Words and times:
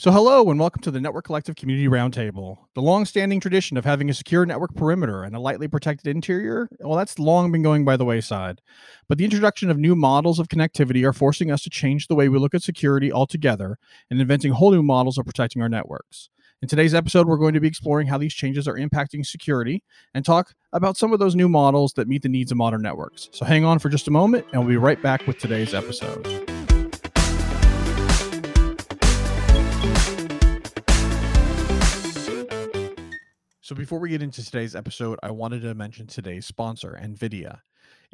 So, 0.00 0.12
hello 0.12 0.48
and 0.48 0.60
welcome 0.60 0.80
to 0.82 0.92
the 0.92 1.00
Network 1.00 1.24
Collective 1.24 1.56
Community 1.56 1.88
Roundtable. 1.88 2.58
The 2.76 2.80
long-standing 2.80 3.40
tradition 3.40 3.76
of 3.76 3.84
having 3.84 4.08
a 4.08 4.14
secure 4.14 4.46
network 4.46 4.76
perimeter 4.76 5.24
and 5.24 5.34
a 5.34 5.40
lightly 5.40 5.66
protected 5.66 6.06
interior, 6.06 6.68
well, 6.78 6.96
that's 6.96 7.18
long 7.18 7.50
been 7.50 7.64
going 7.64 7.84
by 7.84 7.96
the 7.96 8.04
wayside. 8.04 8.60
But 9.08 9.18
the 9.18 9.24
introduction 9.24 9.70
of 9.70 9.76
new 9.76 9.96
models 9.96 10.38
of 10.38 10.46
connectivity 10.46 11.04
are 11.04 11.12
forcing 11.12 11.50
us 11.50 11.64
to 11.64 11.70
change 11.70 12.06
the 12.06 12.14
way 12.14 12.28
we 12.28 12.38
look 12.38 12.54
at 12.54 12.62
security 12.62 13.10
altogether 13.10 13.76
and 14.08 14.20
inventing 14.20 14.52
whole 14.52 14.70
new 14.70 14.84
models 14.84 15.18
of 15.18 15.26
protecting 15.26 15.62
our 15.62 15.68
networks. 15.68 16.30
In 16.62 16.68
today's 16.68 16.94
episode, 16.94 17.26
we're 17.26 17.36
going 17.36 17.54
to 17.54 17.60
be 17.60 17.66
exploring 17.66 18.06
how 18.06 18.18
these 18.18 18.34
changes 18.34 18.68
are 18.68 18.76
impacting 18.76 19.26
security 19.26 19.82
and 20.14 20.24
talk 20.24 20.54
about 20.72 20.96
some 20.96 21.12
of 21.12 21.18
those 21.18 21.34
new 21.34 21.48
models 21.48 21.94
that 21.94 22.06
meet 22.06 22.22
the 22.22 22.28
needs 22.28 22.52
of 22.52 22.56
modern 22.56 22.82
networks. 22.82 23.30
So, 23.32 23.44
hang 23.44 23.64
on 23.64 23.80
for 23.80 23.88
just 23.88 24.06
a 24.06 24.12
moment, 24.12 24.46
and 24.52 24.60
we'll 24.60 24.68
be 24.68 24.76
right 24.76 25.02
back 25.02 25.26
with 25.26 25.38
today's 25.38 25.74
episode. 25.74 26.57
So, 33.68 33.74
before 33.74 33.98
we 33.98 34.08
get 34.08 34.22
into 34.22 34.42
today's 34.42 34.74
episode, 34.74 35.18
I 35.22 35.30
wanted 35.30 35.60
to 35.60 35.74
mention 35.74 36.06
today's 36.06 36.46
sponsor, 36.46 36.98
NVIDIA. 37.02 37.58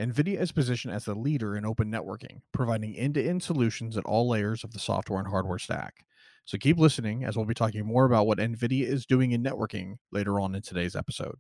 NVIDIA 0.01 0.41
is 0.41 0.51
positioned 0.51 0.93
as 0.93 1.05
the 1.05 1.15
leader 1.15 1.57
in 1.57 1.65
open 1.65 1.93
networking, 1.93 2.41
providing 2.51 2.97
end 2.97 3.15
to 3.15 3.25
end 3.25 3.41
solutions 3.41 3.97
at 3.97 4.05
all 4.05 4.29
layers 4.29 4.65
of 4.65 4.73
the 4.73 4.81
software 4.81 5.21
and 5.21 5.29
hardware 5.29 5.61
stack. 5.61 6.07
So, 6.45 6.59
keep 6.59 6.77
listening 6.77 7.23
as 7.23 7.37
we'll 7.37 7.47
be 7.47 7.55
talking 7.55 7.87
more 7.87 8.05
about 8.05 8.27
what 8.27 8.39
NVIDIA 8.39 8.83
is 8.85 9.07
doing 9.07 9.31
in 9.31 9.45
networking 9.45 9.99
later 10.11 10.41
on 10.41 10.57
in 10.57 10.63
today's 10.63 10.97
episode. 10.97 11.37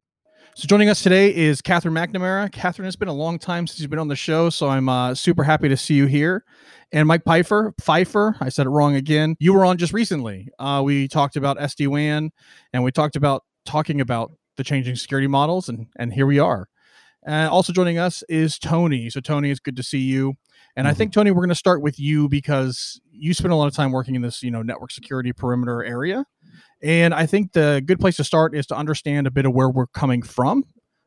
So, 0.54 0.68
joining 0.68 0.90
us 0.90 1.02
today 1.02 1.34
is 1.34 1.60
Catherine 1.60 1.94
McNamara. 1.94 2.52
Catherine, 2.52 2.86
it's 2.86 2.94
been 2.94 3.08
a 3.08 3.12
long 3.12 3.36
time 3.40 3.66
since 3.66 3.80
you've 3.80 3.90
been 3.90 3.98
on 3.98 4.06
the 4.06 4.14
show, 4.14 4.48
so 4.48 4.68
I'm 4.68 4.88
uh, 4.88 5.16
super 5.16 5.42
happy 5.42 5.68
to 5.68 5.76
see 5.76 5.94
you 5.94 6.06
here. 6.06 6.44
And 6.92 7.08
Mike 7.08 7.24
Pfeiffer, 7.24 7.74
Pfeiffer, 7.80 8.36
I 8.40 8.48
said 8.48 8.66
it 8.66 8.70
wrong 8.70 8.94
again. 8.94 9.34
You 9.40 9.54
were 9.54 9.64
on 9.64 9.76
just 9.76 9.92
recently. 9.92 10.50
Uh, 10.60 10.82
we 10.84 11.08
talked 11.08 11.34
about 11.34 11.58
SD 11.58 11.88
WAN 11.88 12.30
and 12.72 12.84
we 12.84 12.92
talked 12.92 13.16
about 13.16 13.42
talking 13.64 14.00
about 14.00 14.32
the 14.56 14.64
changing 14.64 14.96
security 14.96 15.26
models, 15.26 15.68
and 15.68 15.86
and 15.96 16.12
here 16.12 16.26
we 16.26 16.38
are. 16.38 16.68
And 17.26 17.48
also 17.48 17.72
joining 17.72 17.98
us 17.98 18.22
is 18.28 18.58
Tony. 18.58 19.08
So 19.08 19.20
Tony, 19.20 19.50
it's 19.50 19.60
good 19.60 19.76
to 19.76 19.82
see 19.82 20.00
you. 20.00 20.34
And 20.76 20.84
mm-hmm. 20.84 20.90
I 20.90 20.94
think 20.94 21.12
Tony, 21.12 21.30
we're 21.30 21.40
going 21.40 21.48
to 21.48 21.54
start 21.54 21.80
with 21.80 21.98
you 21.98 22.28
because 22.28 23.00
you 23.10 23.32
spend 23.32 23.52
a 23.52 23.56
lot 23.56 23.66
of 23.66 23.74
time 23.74 23.92
working 23.92 24.14
in 24.14 24.22
this, 24.22 24.42
you 24.42 24.50
know, 24.50 24.62
network 24.62 24.90
security 24.90 25.32
perimeter 25.32 25.82
area. 25.82 26.26
And 26.82 27.14
I 27.14 27.24
think 27.24 27.52
the 27.52 27.82
good 27.84 27.98
place 27.98 28.16
to 28.16 28.24
start 28.24 28.54
is 28.54 28.66
to 28.66 28.76
understand 28.76 29.26
a 29.26 29.30
bit 29.30 29.46
of 29.46 29.54
where 29.54 29.70
we're 29.70 29.86
coming 29.86 30.20
from 30.20 30.64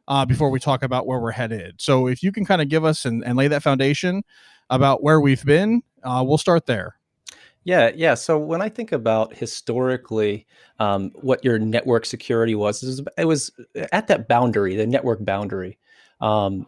uh, 0.07 0.25
before 0.25 0.49
we 0.49 0.59
talk 0.59 0.81
about 0.81 1.05
where 1.05 1.19
we're 1.19 1.31
headed. 1.31 1.79
So 1.79 2.07
if 2.07 2.23
you 2.23 2.31
can 2.31 2.45
kind 2.45 2.61
of 2.61 2.69
give 2.69 2.83
us 2.83 3.05
and, 3.05 3.23
and 3.23 3.37
lay 3.37 3.47
that 3.49 3.61
foundation 3.61 4.23
about 4.69 5.03
where 5.03 5.21
we've 5.21 5.45
been, 5.45 5.83
uh, 6.03 6.23
we'll 6.25 6.37
start 6.37 6.65
there. 6.65 6.96
Yeah, 7.67 7.91
yeah. 7.93 8.13
So 8.13 8.39
when 8.39 8.61
I 8.61 8.69
think 8.69 8.93
about 8.93 9.35
historically, 9.35 10.47
um, 10.79 11.11
what 11.15 11.43
your 11.43 11.59
network 11.59 12.05
security 12.05 12.55
was, 12.55 12.81
it 12.81 12.87
was, 12.87 13.01
was 13.25 13.51
at 13.91 14.07
that 14.07 14.29
boundary, 14.29 14.77
the 14.77 14.87
network 14.87 15.25
boundary. 15.25 15.77
Um, 16.21 16.67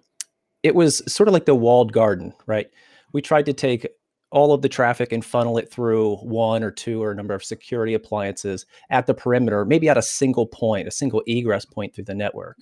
it 0.61 0.75
was 0.75 1.02
sort 1.08 1.30
of 1.30 1.33
like 1.33 1.45
the 1.45 1.55
walled 1.55 1.94
garden, 1.94 2.33
right? 2.47 2.67
We 3.14 3.22
tried 3.22 3.45
to 3.45 3.53
take 3.53 3.88
all 4.31 4.52
of 4.52 4.61
the 4.61 4.67
traffic 4.67 5.14
and 5.14 5.23
funnel 5.23 5.58
it 5.58 5.72
through 5.72 6.17
one 6.17 6.66
or 6.66 6.70
two 6.70 7.02
or 7.02 7.11
a 7.11 7.16
number 7.16 7.33
of 7.33 7.45
security 7.45 7.94
appliances 7.94 8.66
at 8.89 9.08
the 9.08 9.14
perimeter, 9.14 9.64
maybe 9.64 9.88
at 9.88 9.97
a 9.97 10.02
single 10.02 10.47
point, 10.47 10.86
a 10.86 10.92
single 10.92 11.23
egress 11.27 11.64
point 11.64 11.95
through 11.95 12.03
the 12.03 12.14
network. 12.14 12.58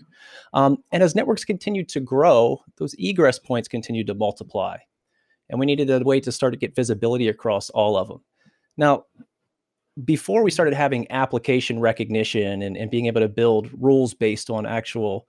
Um, 0.53 0.77
and 0.91 1.01
as 1.01 1.15
networks 1.15 1.43
continued 1.43 1.89
to 1.89 1.99
grow, 1.99 2.59
those 2.77 2.93
egress 2.99 3.39
points 3.39 3.67
continued 3.67 4.05
to 4.05 4.13
multiply 4.13 4.77
and 5.49 5.59
we 5.59 5.65
needed 5.65 5.89
a 5.89 5.99
way 6.03 6.19
to 6.19 6.31
start 6.31 6.53
to 6.53 6.59
get 6.59 6.75
visibility 6.75 7.27
across 7.27 7.69
all 7.69 7.97
of 7.97 8.07
them. 8.07 8.21
Now, 8.77 9.05
before 10.03 10.43
we 10.43 10.51
started 10.51 10.73
having 10.73 11.09
application 11.11 11.79
recognition 11.79 12.61
and, 12.61 12.77
and 12.77 12.91
being 12.91 13.07
able 13.07 13.21
to 13.21 13.29
build 13.29 13.69
rules 13.73 14.13
based 14.13 14.49
on 14.49 14.65
actual 14.65 15.27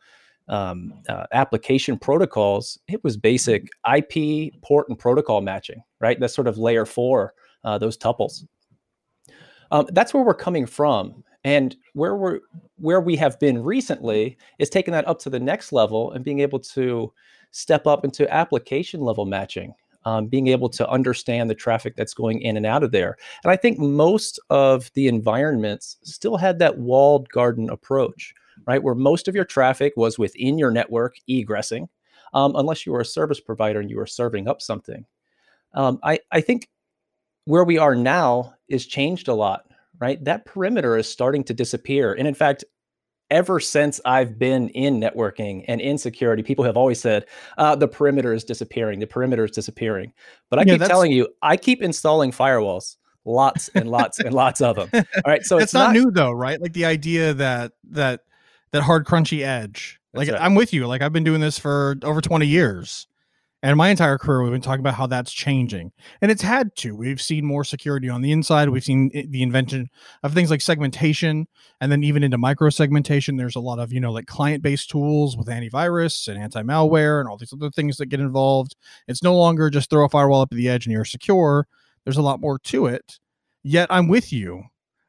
um, 0.49 0.95
uh, 1.09 1.27
application 1.33 1.99
protocols, 1.99 2.79
it 2.89 3.03
was 3.03 3.17
basic 3.17 3.69
IP 3.95 4.53
port 4.63 4.89
and 4.89 4.99
protocol 4.99 5.41
matching, 5.41 5.83
right? 6.01 6.19
That's 6.21 6.35
sort 6.35 6.49
of 6.49 6.59
layer 6.59 6.85
four, 6.85 7.35
uh, 7.65 7.79
those 7.79 7.97
tuples. 7.97 8.45
Um, 9.71 9.87
that's 9.93 10.13
where 10.13 10.23
we're 10.23 10.35
coming 10.35 10.67
from. 10.67 11.25
And 11.45 11.77
where 11.95 12.17
we're 12.17 12.41
where 12.77 13.01
we 13.01 13.17
have 13.17 13.39
been 13.39 13.63
recently 13.63 14.37
is 14.59 14.69
taking 14.69 14.93
that 14.93 15.07
up 15.07 15.19
to 15.21 15.31
the 15.31 15.39
next 15.39 15.73
level 15.73 16.13
and 16.13 16.25
being 16.25 16.41
able 16.41 16.59
to 16.59 17.13
step 17.53 17.87
up 17.87 18.05
into 18.05 18.33
application 18.33 19.01
level 19.01 19.25
matching 19.25 19.73
um, 20.05 20.27
being 20.27 20.49
able 20.49 20.69
to 20.71 20.89
understand 20.89 21.51
the 21.51 21.55
traffic 21.55 21.97
that's 21.97 22.15
going 22.15 22.41
in 22.41 22.57
and 22.57 22.67
out 22.67 22.83
of 22.83 22.93
there. 22.93 23.17
And 23.45 23.51
I 23.51 23.57
think 23.57 23.79
most 23.79 24.41
of 24.51 24.91
the 24.95 25.09
environments 25.09 25.97
still 26.03 26.37
had 26.37 26.59
that 26.59 26.79
walled 26.79 27.29
garden 27.31 27.71
approach, 27.71 28.35
right? 28.67 28.83
Where 28.83 28.95
most 28.95 29.29
of 29.29 29.35
your 29.35 29.45
traffic 29.45 29.95
was 29.97 30.19
within 30.19 30.59
your 30.59 30.71
network 30.71 31.17
egressing, 31.29 31.89
um, 32.35 32.55
unless 32.57 32.87
you 32.87 32.93
were 32.93 33.01
a 33.01 33.07
service 33.07 33.41
provider 33.41 33.81
and 33.81 33.91
you 33.91 33.97
were 33.97 34.07
serving 34.07 34.49
up 34.49 34.63
something. 34.63 35.05
Um, 35.75 35.99
I, 36.03 36.21
I 36.33 36.41
think 36.41 36.69
where 37.45 37.65
we 37.65 37.79
are 37.79 37.95
now 37.95 38.55
is 38.69 38.87
changed 38.87 39.29
a 39.29 39.35
lot, 39.35 39.65
right? 39.99 40.23
That 40.25 40.45
perimeter 40.45 40.97
is 40.97 41.09
starting 41.09 41.45
to 41.45 41.55
disappear. 41.55 42.13
And 42.13 42.29
in 42.29 42.35
fact, 42.35 42.65
ever 43.31 43.61
since 43.61 44.01
I've 44.05 44.39
been 44.39 44.69
in 44.71 45.01
networking 45.01 45.65
and 45.69 45.81
in 45.81 45.99
security, 45.99 46.43
people 46.43 46.65
have 46.65 46.77
always 46.77 47.01
said 47.01 47.27
uh, 47.59 47.75
the 47.75 47.89
perimeter 47.89 48.33
is 48.33 48.45
disappearing. 48.45 49.01
The 49.01 49.07
perimeter 49.07 49.45
is 49.45 49.51
disappearing. 49.51 50.13
But 50.51 50.61
I 50.61 50.63
yeah, 50.63 50.79
keep 50.79 50.87
telling 50.87 51.13
you, 51.13 51.29
I 51.43 51.57
keep 51.57 51.83
installing 51.83 52.33
firewalls, 52.33 52.97
lots 53.25 53.69
and 53.75 53.91
lots 53.91 54.19
and 54.21 54.33
lots 54.33 54.61
of 54.61 54.77
them. 54.77 54.89
All 54.95 55.23
right, 55.27 55.43
so 55.43 55.59
it's 55.59 55.75
not, 55.75 55.89
not, 55.89 55.93
new 55.95 56.11
though, 56.11 56.33
right? 56.33 56.61
Like 56.61 56.73
the 56.73 56.85
idea 56.85 57.35
that 57.35 57.73
that 57.91 58.21
that 58.73 58.83
hard 58.83 59.07
crunchy 59.07 59.45
edge. 59.45 60.01
Like 60.15 60.29
right. 60.29 60.41
I'm 60.41 60.55
with 60.55 60.73
you. 60.73 60.87
Like 60.87 61.03
I've 61.03 61.13
been 61.13 61.25
doing 61.25 61.41
this 61.41 61.59
for 61.59 61.97
over 62.03 62.21
20 62.21 62.47
years. 62.47 63.08
And 63.61 63.77
my 63.77 63.89
entire 63.89 64.19
career, 64.19 64.43
we've 64.43 64.53
been 64.53 64.61
talking 64.61 64.81
about 64.81 64.95
how 64.95 65.09
that's 65.09 65.33
changing. 65.33 65.91
And 66.23 66.31
it's 66.31 66.43
had 66.43 66.77
to. 66.77 66.95
We've 66.95 67.21
seen 67.21 67.45
more 67.45 67.65
security 67.65 68.09
on 68.09 68.23
the 68.23 68.31
inside. 68.31 68.69
We've 68.69 68.85
seen 68.85 69.11
the 69.13 69.43
invention 69.43 69.89
of 70.23 70.33
things 70.33 70.51
like 70.51 70.61
segmentation. 70.61 71.49
And 71.81 71.91
then 71.91 72.05
even 72.05 72.23
into 72.23 72.39
micro 72.39 72.71
segmentation, 72.71 73.37
there's 73.37 73.57
a 73.57 73.61
lot 73.61 73.81
of, 73.81 73.93
you 73.93 74.01
know, 74.01 74.13
like 74.13 74.27
client 74.27 74.63
based 74.63 74.91
tools 74.91 75.37
with 75.37 75.49
antivirus 75.49 76.29
and 76.29 76.41
anti 76.41 76.63
malware 76.63 77.19
and 77.19 77.29
all 77.29 77.37
these 77.37 77.53
other 77.53 77.71
things 77.71 77.97
that 77.97 78.07
get 78.07 78.21
involved. 78.21 78.77
It's 79.09 79.25
no 79.25 79.37
longer 79.37 79.71
just 79.71 79.91
throw 79.91 80.05
a 80.05 80.09
firewall 80.09 80.43
up 80.43 80.53
at 80.53 80.57
the 80.57 80.69
edge 80.69 80.87
and 80.87 80.93
you're 80.93 81.05
secure. 81.05 81.67
There's 82.05 82.17
a 82.17 82.23
lot 82.23 82.41
more 82.41 82.61
to 82.61 82.87
it. 82.87 83.19
Yet 83.65 83.89
I'm 83.91 84.07
with 84.07 84.33
you. 84.33 84.65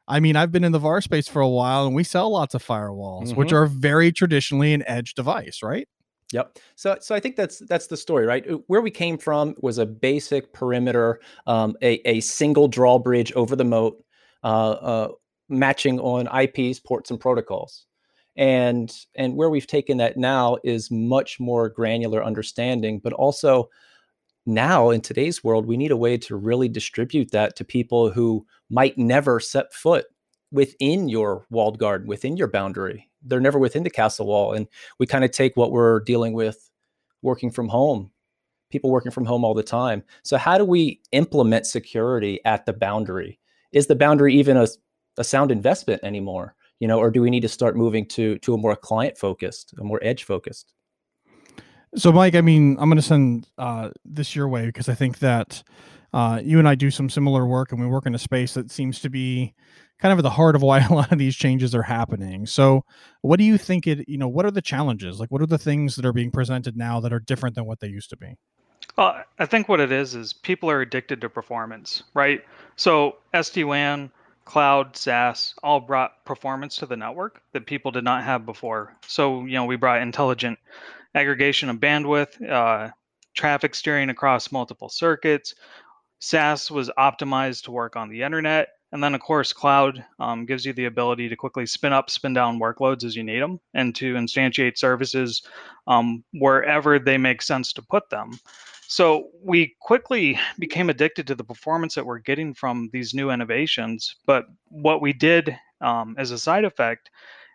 I 0.08 0.18
mean, 0.18 0.34
I've 0.34 0.50
been 0.50 0.64
in 0.64 0.72
the 0.72 0.80
VAR 0.80 1.00
space 1.00 1.28
for 1.28 1.40
a 1.40 1.48
while 1.48 1.86
and 1.86 1.94
we 1.94 2.02
sell 2.02 2.32
lots 2.32 2.56
of 2.56 2.66
firewalls, 2.66 3.28
mm-hmm. 3.28 3.36
which 3.36 3.52
are 3.52 3.66
very 3.66 4.10
traditionally 4.10 4.74
an 4.74 4.82
edge 4.88 5.14
device, 5.14 5.62
right? 5.62 5.88
Yep. 6.32 6.58
So, 6.76 6.96
so 7.00 7.14
I 7.14 7.20
think 7.20 7.36
that's 7.36 7.58
that's 7.68 7.88
the 7.88 7.96
story, 7.96 8.24
right? 8.24 8.48
Uh, 8.48 8.58
where 8.68 8.80
we 8.80 8.90
came 8.90 9.18
from 9.18 9.54
was 9.62 9.78
a 9.78 9.86
basic 9.86 10.52
perimeter, 10.52 11.20
um, 11.46 11.76
a 11.82 11.94
a 12.08 12.20
single 12.20 12.68
drawbridge 12.68 13.32
over 13.32 13.56
the 13.56 13.64
moat, 13.64 14.02
uh, 14.44 14.70
uh, 14.70 15.08
matching 15.48 15.98
on 16.00 16.28
IPs, 16.28 16.78
ports, 16.78 17.10
and 17.10 17.18
protocols, 17.18 17.86
and 18.36 18.96
and 19.16 19.34
where 19.34 19.50
we've 19.50 19.66
taken 19.66 19.96
that 19.98 20.16
now 20.16 20.56
is 20.62 20.88
much 20.90 21.40
more 21.40 21.68
granular 21.68 22.24
understanding, 22.24 23.00
but 23.00 23.12
also 23.12 23.68
now 24.46 24.90
in 24.90 25.02
today's 25.02 25.44
world, 25.44 25.66
we 25.66 25.76
need 25.78 25.92
a 25.92 25.98
way 25.98 26.18
to 26.18 26.36
really 26.36 26.68
distribute 26.68 27.32
that 27.32 27.56
to 27.56 27.64
people 27.66 28.10
who 28.10 28.46
might 28.70 28.98
never 28.98 29.40
set 29.40 29.74
foot 29.74 30.06
within 30.52 31.10
your 31.10 31.46
walled 31.50 31.78
garden, 31.80 32.08
within 32.08 32.38
your 32.38 32.48
boundary. 32.48 33.09
They're 33.22 33.40
never 33.40 33.58
within 33.58 33.82
the 33.82 33.90
castle 33.90 34.26
wall. 34.26 34.52
And 34.52 34.66
we 34.98 35.06
kind 35.06 35.24
of 35.24 35.30
take 35.30 35.56
what 35.56 35.72
we're 35.72 36.00
dealing 36.00 36.32
with 36.32 36.70
working 37.22 37.50
from 37.50 37.68
home, 37.68 38.10
people 38.70 38.90
working 38.90 39.12
from 39.12 39.24
home 39.24 39.44
all 39.44 39.54
the 39.54 39.62
time. 39.62 40.02
So, 40.22 40.36
how 40.36 40.58
do 40.58 40.64
we 40.64 41.00
implement 41.12 41.66
security 41.66 42.40
at 42.44 42.66
the 42.66 42.72
boundary? 42.72 43.38
Is 43.72 43.86
the 43.86 43.96
boundary 43.96 44.34
even 44.34 44.56
a, 44.56 44.66
a 45.18 45.24
sound 45.24 45.50
investment 45.50 46.02
anymore? 46.02 46.54
You 46.78 46.88
know, 46.88 46.98
or 46.98 47.10
do 47.10 47.20
we 47.20 47.30
need 47.30 47.40
to 47.40 47.48
start 47.48 47.76
moving 47.76 48.06
to 48.08 48.38
to 48.38 48.54
a 48.54 48.58
more 48.58 48.76
client 48.76 49.18
focused, 49.18 49.74
a 49.78 49.84
more 49.84 50.00
edge 50.02 50.24
focused? 50.24 50.72
So, 51.96 52.12
Mike, 52.12 52.36
I 52.36 52.40
mean, 52.40 52.76
I'm 52.78 52.88
going 52.88 52.96
to 52.96 53.02
send 53.02 53.48
uh, 53.58 53.90
this 54.04 54.36
your 54.36 54.48
way 54.48 54.66
because 54.66 54.88
I 54.88 54.94
think 54.94 55.18
that 55.18 55.62
uh, 56.12 56.40
you 56.42 56.58
and 56.58 56.68
I 56.68 56.76
do 56.76 56.90
some 56.90 57.10
similar 57.10 57.46
work, 57.46 57.72
and 57.72 57.80
we 57.80 57.86
work 57.86 58.06
in 58.06 58.14
a 58.14 58.18
space 58.18 58.54
that 58.54 58.70
seems 58.70 59.00
to 59.00 59.10
be 59.10 59.54
kind 60.00 60.12
of 60.12 60.18
at 60.18 60.22
the 60.22 60.30
heart 60.30 60.56
of 60.56 60.62
why 60.62 60.80
a 60.90 60.92
lot 60.92 61.12
of 61.12 61.18
these 61.18 61.36
changes 61.36 61.74
are 61.74 61.82
happening. 61.82 62.46
So, 62.46 62.84
what 63.22 63.38
do 63.38 63.44
you 63.44 63.58
think 63.58 63.86
it, 63.86 64.08
you 64.08 64.18
know, 64.18 64.28
what 64.28 64.44
are 64.44 64.50
the 64.50 64.62
challenges? 64.62 65.20
Like, 65.20 65.30
what 65.30 65.42
are 65.42 65.46
the 65.46 65.58
things 65.58 65.96
that 65.96 66.04
are 66.04 66.12
being 66.12 66.30
presented 66.30 66.76
now 66.76 67.00
that 67.00 67.12
are 67.12 67.20
different 67.20 67.54
than 67.54 67.66
what 67.66 67.80
they 67.80 67.88
used 67.88 68.10
to 68.10 68.16
be? 68.16 68.36
Well, 68.96 69.22
I 69.38 69.46
think 69.46 69.68
what 69.68 69.80
it 69.80 69.92
is 69.92 70.14
is 70.14 70.32
people 70.32 70.70
are 70.70 70.80
addicted 70.80 71.20
to 71.20 71.28
performance, 71.28 72.02
right? 72.14 72.44
So, 72.76 73.16
SD 73.34 73.66
WAN, 73.66 74.10
cloud, 74.44 74.96
SaaS 74.96 75.54
all 75.62 75.80
brought 75.80 76.24
performance 76.24 76.76
to 76.76 76.86
the 76.86 76.96
network 76.96 77.42
that 77.52 77.66
people 77.66 77.90
did 77.90 78.04
not 78.04 78.24
have 78.24 78.46
before. 78.46 78.96
So, 79.06 79.44
you 79.44 79.52
know, 79.52 79.66
we 79.66 79.76
brought 79.76 80.02
intelligent 80.02 80.58
aggregation 81.14 81.68
of 81.68 81.76
bandwidth, 81.76 82.48
uh, 82.48 82.90
traffic 83.34 83.74
steering 83.74 84.10
across 84.10 84.50
multiple 84.50 84.88
circuits. 84.88 85.54
SaaS 86.18 86.70
was 86.70 86.90
optimized 86.98 87.64
to 87.64 87.70
work 87.70 87.96
on 87.96 88.08
the 88.08 88.22
internet 88.22 88.68
And 88.92 89.02
then, 89.02 89.14
of 89.14 89.20
course, 89.20 89.52
cloud 89.52 90.04
um, 90.18 90.46
gives 90.46 90.64
you 90.64 90.72
the 90.72 90.86
ability 90.86 91.28
to 91.28 91.36
quickly 91.36 91.64
spin 91.66 91.92
up, 91.92 92.10
spin 92.10 92.32
down 92.32 92.58
workloads 92.58 93.04
as 93.04 93.14
you 93.14 93.22
need 93.22 93.40
them 93.40 93.60
and 93.74 93.94
to 93.96 94.14
instantiate 94.14 94.78
services 94.78 95.42
um, 95.86 96.24
wherever 96.32 96.98
they 96.98 97.16
make 97.16 97.40
sense 97.42 97.72
to 97.74 97.82
put 97.82 98.10
them. 98.10 98.32
So 98.88 99.28
we 99.44 99.76
quickly 99.80 100.38
became 100.58 100.90
addicted 100.90 101.28
to 101.28 101.36
the 101.36 101.44
performance 101.44 101.94
that 101.94 102.04
we're 102.04 102.18
getting 102.18 102.52
from 102.52 102.90
these 102.92 103.14
new 103.14 103.30
innovations. 103.30 104.16
But 104.26 104.46
what 104.68 105.00
we 105.00 105.12
did 105.12 105.56
um, 105.80 106.16
as 106.18 106.32
a 106.32 106.38
side 106.38 106.64
effect 106.64 107.10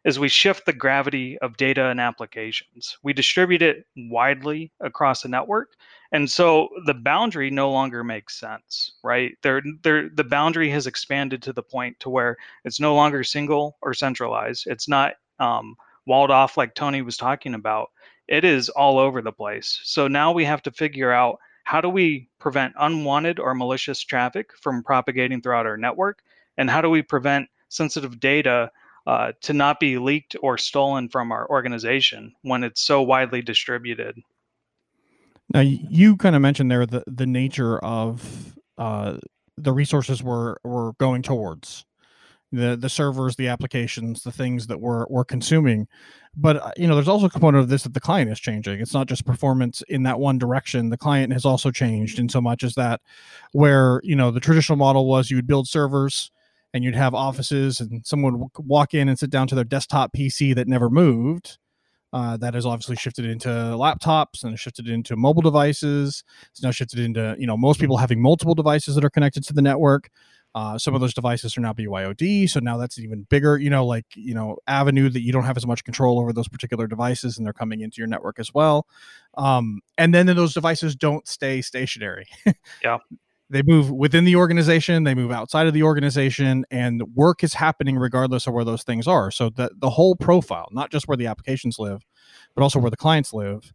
is 0.06 0.20
we 0.20 0.30
shift 0.30 0.66
the 0.66 0.72
gravity 0.72 1.38
of 1.40 1.58
data 1.58 1.88
and 1.88 2.00
applications. 2.00 2.98
We 3.04 3.12
distribute 3.12 3.62
it 3.62 3.86
widely 3.98 4.72
across 4.80 5.24
the 5.24 5.30
network. 5.30 5.74
And 6.16 6.32
so 6.32 6.70
the 6.86 6.94
boundary 6.94 7.52
no 7.52 7.70
longer 7.72 8.02
makes 8.02 8.40
sense, 8.40 8.94
right? 9.04 9.34
There, 9.42 9.62
there, 9.84 10.08
the 10.08 10.24
boundary 10.24 10.70
has 10.70 10.88
expanded 10.88 11.42
to 11.42 11.52
the 11.52 11.62
point 11.62 12.00
to 12.00 12.10
where 12.10 12.38
it's 12.64 12.80
no 12.80 12.96
longer 12.96 13.22
single 13.26 13.76
or 13.82 13.94
centralized. 13.94 14.66
It's 14.66 14.88
not 14.88 15.16
um, 15.42 15.76
walled 16.06 16.32
off 16.32 16.56
like 16.56 16.74
Tony 16.74 17.02
was 17.02 17.18
talking 17.18 17.54
about. 17.54 17.90
It 18.30 18.46
is 18.46 18.70
all 18.70 18.98
over 18.98 19.22
the 19.22 19.34
place. 19.34 19.82
So 19.84 20.08
now 20.08 20.32
we 20.32 20.46
have 20.46 20.62
to 20.62 20.72
figure 20.72 21.12
out 21.12 21.38
how 21.66 21.82
do 21.82 21.90
we 21.90 22.30
prevent 22.40 22.76
unwanted 22.80 23.38
or 23.38 23.54
malicious 23.54 24.00
traffic 24.00 24.52
from 24.62 24.84
propagating 24.84 25.42
throughout 25.42 25.66
our 25.66 25.76
network? 25.76 26.20
And 26.58 26.70
how 26.70 26.80
do 26.80 26.90
we 26.90 27.02
prevent 27.02 27.50
sensitive 27.68 28.22
data 28.22 28.72
uh, 29.06 29.34
to 29.42 29.52
not 29.52 29.82
be 29.82 29.98
leaked 29.98 30.38
or 30.42 30.58
stolen 30.58 31.10
from 31.10 31.34
our 31.34 31.46
organization 31.50 32.34
when 32.42 32.64
it's 32.64 32.82
so 32.82 33.02
widely 33.02 33.42
distributed. 33.42 34.18
Now, 35.54 35.62
you 35.62 36.18
kind 36.18 36.36
of 36.36 36.42
mentioned 36.42 36.72
there 36.72 36.86
the, 36.86 37.04
the 37.08 37.28
nature 37.28 37.78
of 37.80 38.58
uh, 38.78 39.18
the 39.58 39.72
resources 39.72 40.24
we're, 40.24 40.56
we're 40.64 40.94
going 40.94 41.22
towards 41.22 41.86
the 42.52 42.76
the 42.76 42.90
servers, 42.90 43.36
the 43.36 43.48
applications, 43.48 44.24
the 44.24 44.32
things 44.32 44.68
that 44.68 44.80
we're 44.80 45.06
we're 45.10 45.26
consuming. 45.26 45.88
But 46.36 46.58
uh, 46.58 46.72
you 46.78 46.88
know, 46.88 46.96
there's 46.96 47.08
also 47.08 47.28
a 47.28 47.30
component 47.30 47.64
of 47.64 47.70
this 47.70 47.84
that 47.84 47.94
the 47.94 48.00
client 48.00 48.32
is 48.32 48.40
changing. 48.40 48.80
It's 48.80 48.94
not 48.94 49.08
just 49.08 49.26
performance 49.26 49.84
in 49.88 50.04
that 50.04 50.20
one 50.20 50.38
direction. 50.38 50.90
The 50.90 50.98
client 50.98 51.34
has 51.34 51.46
also 51.46 51.72
changed 51.72 52.20
in 52.20 52.30
so 52.30 52.42
much 52.42 52.64
as 52.64 52.76
that, 52.76 53.02
where 53.52 54.00
you 54.04 54.16
know 54.16 54.32
the 54.32 54.40
traditional 54.40 54.78
model 54.78 55.08
was 55.08 55.30
you 55.30 55.38
would 55.38 55.48
build 55.48 55.68
servers, 55.68 56.32
and 56.74 56.84
you'd 56.84 56.96
have 56.96 57.14
offices 57.14 57.80
and 57.80 58.06
someone 58.06 58.40
would 58.40 58.52
walk 58.58 58.94
in 58.94 59.10
and 59.10 59.20
sit 59.20 59.30
down 59.30 59.48
to 59.48 59.56
their 59.56 59.64
desktop 59.64 60.14
PC 60.14 60.56
that 60.56 60.68
never 60.68 60.90
moved. 60.90 61.58
Uh, 62.16 62.38
that 62.38 62.54
has 62.54 62.66
obviously 62.66 62.96
shifted 62.96 63.26
into 63.26 63.50
laptops 63.50 64.46
and 64.46 64.58
shifted 64.58 64.88
into 64.88 65.18
mobile 65.18 65.42
devices. 65.42 66.24
It's 66.50 66.64
now 66.64 66.72
shifted 66.72 67.00
into 67.00 67.36
you 67.38 67.46
know 67.46 67.58
most 67.58 67.78
people 67.78 67.98
having 67.98 68.22
multiple 68.22 68.56
devices 68.56 68.96
that 68.96 69.04
are 69.04 69.10
connected 69.10 69.44
to 69.44 69.54
the 69.54 69.62
network. 69.62 70.10
Uh, 70.56 70.78
some 70.78 70.96
of 70.96 71.02
those 71.02 71.14
devices 71.14 71.58
are 71.58 71.62
now 71.62 71.74
BYOD, 71.74 72.50
so 72.50 72.62
now 72.62 72.78
that's 72.78 72.98
an 72.98 73.04
even 73.04 73.28
bigger, 73.30 73.58
you 73.58 73.70
know, 73.70 73.86
like 73.86 74.06
you 74.16 74.34
know, 74.34 74.56
avenue 74.66 75.10
that 75.10 75.20
you 75.24 75.34
don't 75.34 75.44
have 75.44 75.58
as 75.58 75.68
much 75.68 75.84
control 75.84 76.18
over 76.18 76.32
those 76.32 76.48
particular 76.48 76.88
devices, 76.88 77.38
and 77.38 77.46
they're 77.46 77.52
coming 77.52 77.82
into 77.82 77.98
your 77.98 78.08
network 78.08 78.40
as 78.40 78.54
well. 78.54 78.88
Um, 79.38 79.82
and 79.98 80.14
then 80.16 80.28
those 80.28 80.54
devices 80.54 80.96
don't 80.96 81.28
stay 81.28 81.62
stationary. 81.62 82.28
yeah, 82.82 83.00
they 83.50 83.62
move 83.62 83.92
within 83.92 84.26
the 84.26 84.36
organization 84.36 85.04
they 85.04 85.16
move 85.16 85.32
outside 85.32 85.68
of 85.68 85.74
the 85.74 85.84
organization 85.84 86.66
and 86.72 87.04
work 87.14 87.44
is 87.44 87.54
happening 87.54 87.98
regardless 87.98 88.48
of 88.48 88.54
where 88.54 88.66
those 88.66 88.84
things 88.84 89.08
are. 89.08 89.30
So 89.32 89.50
the, 89.50 89.70
the 89.78 89.90
whole 89.90 90.16
profile 90.16 90.68
not 90.72 90.92
just 90.92 91.08
where 91.08 91.18
the 91.18 91.28
applications 91.28 91.78
live 91.80 92.06
but 92.56 92.64
also 92.64 92.80
where 92.80 92.92
the 92.92 92.98
clients 92.98 93.34
live 93.34 93.72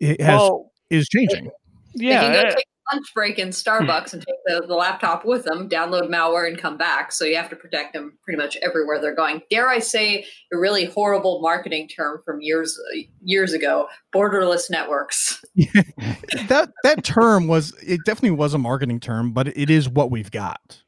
it 0.00 0.20
has 0.20 0.40
well, 0.40 0.72
is 0.90 1.08
changing. 1.08 1.50
yeah 1.94 2.54
lunch 2.92 3.12
break 3.14 3.38
in 3.38 3.48
hmm. 3.48 3.52
Starbucks 3.52 4.12
and 4.12 4.22
take 4.22 4.36
the, 4.46 4.66
the 4.66 4.74
laptop 4.74 5.24
with 5.24 5.44
them, 5.44 5.68
download 5.68 6.08
malware, 6.08 6.48
and 6.48 6.58
come 6.58 6.76
back. 6.76 7.12
So 7.12 7.24
you 7.24 7.36
have 7.36 7.50
to 7.50 7.56
protect 7.56 7.92
them 7.92 8.18
pretty 8.22 8.40
much 8.40 8.56
everywhere 8.62 9.00
they're 9.00 9.14
going. 9.14 9.42
Dare 9.50 9.68
I 9.68 9.78
say 9.78 10.24
a 10.52 10.58
really 10.58 10.86
horrible 10.86 11.40
marketing 11.40 11.88
term 11.88 12.22
from 12.24 12.40
years 12.40 12.78
years 13.22 13.52
ago: 13.52 13.88
borderless 14.14 14.70
networks. 14.70 15.44
that 15.56 16.70
that 16.82 17.04
term 17.04 17.48
was 17.48 17.72
it 17.82 18.00
definitely 18.04 18.30
was 18.32 18.54
a 18.54 18.58
marketing 18.58 19.00
term, 19.00 19.32
but 19.32 19.48
it 19.56 19.70
is 19.70 19.88
what 19.88 20.10
we've 20.10 20.30
got. 20.30 20.82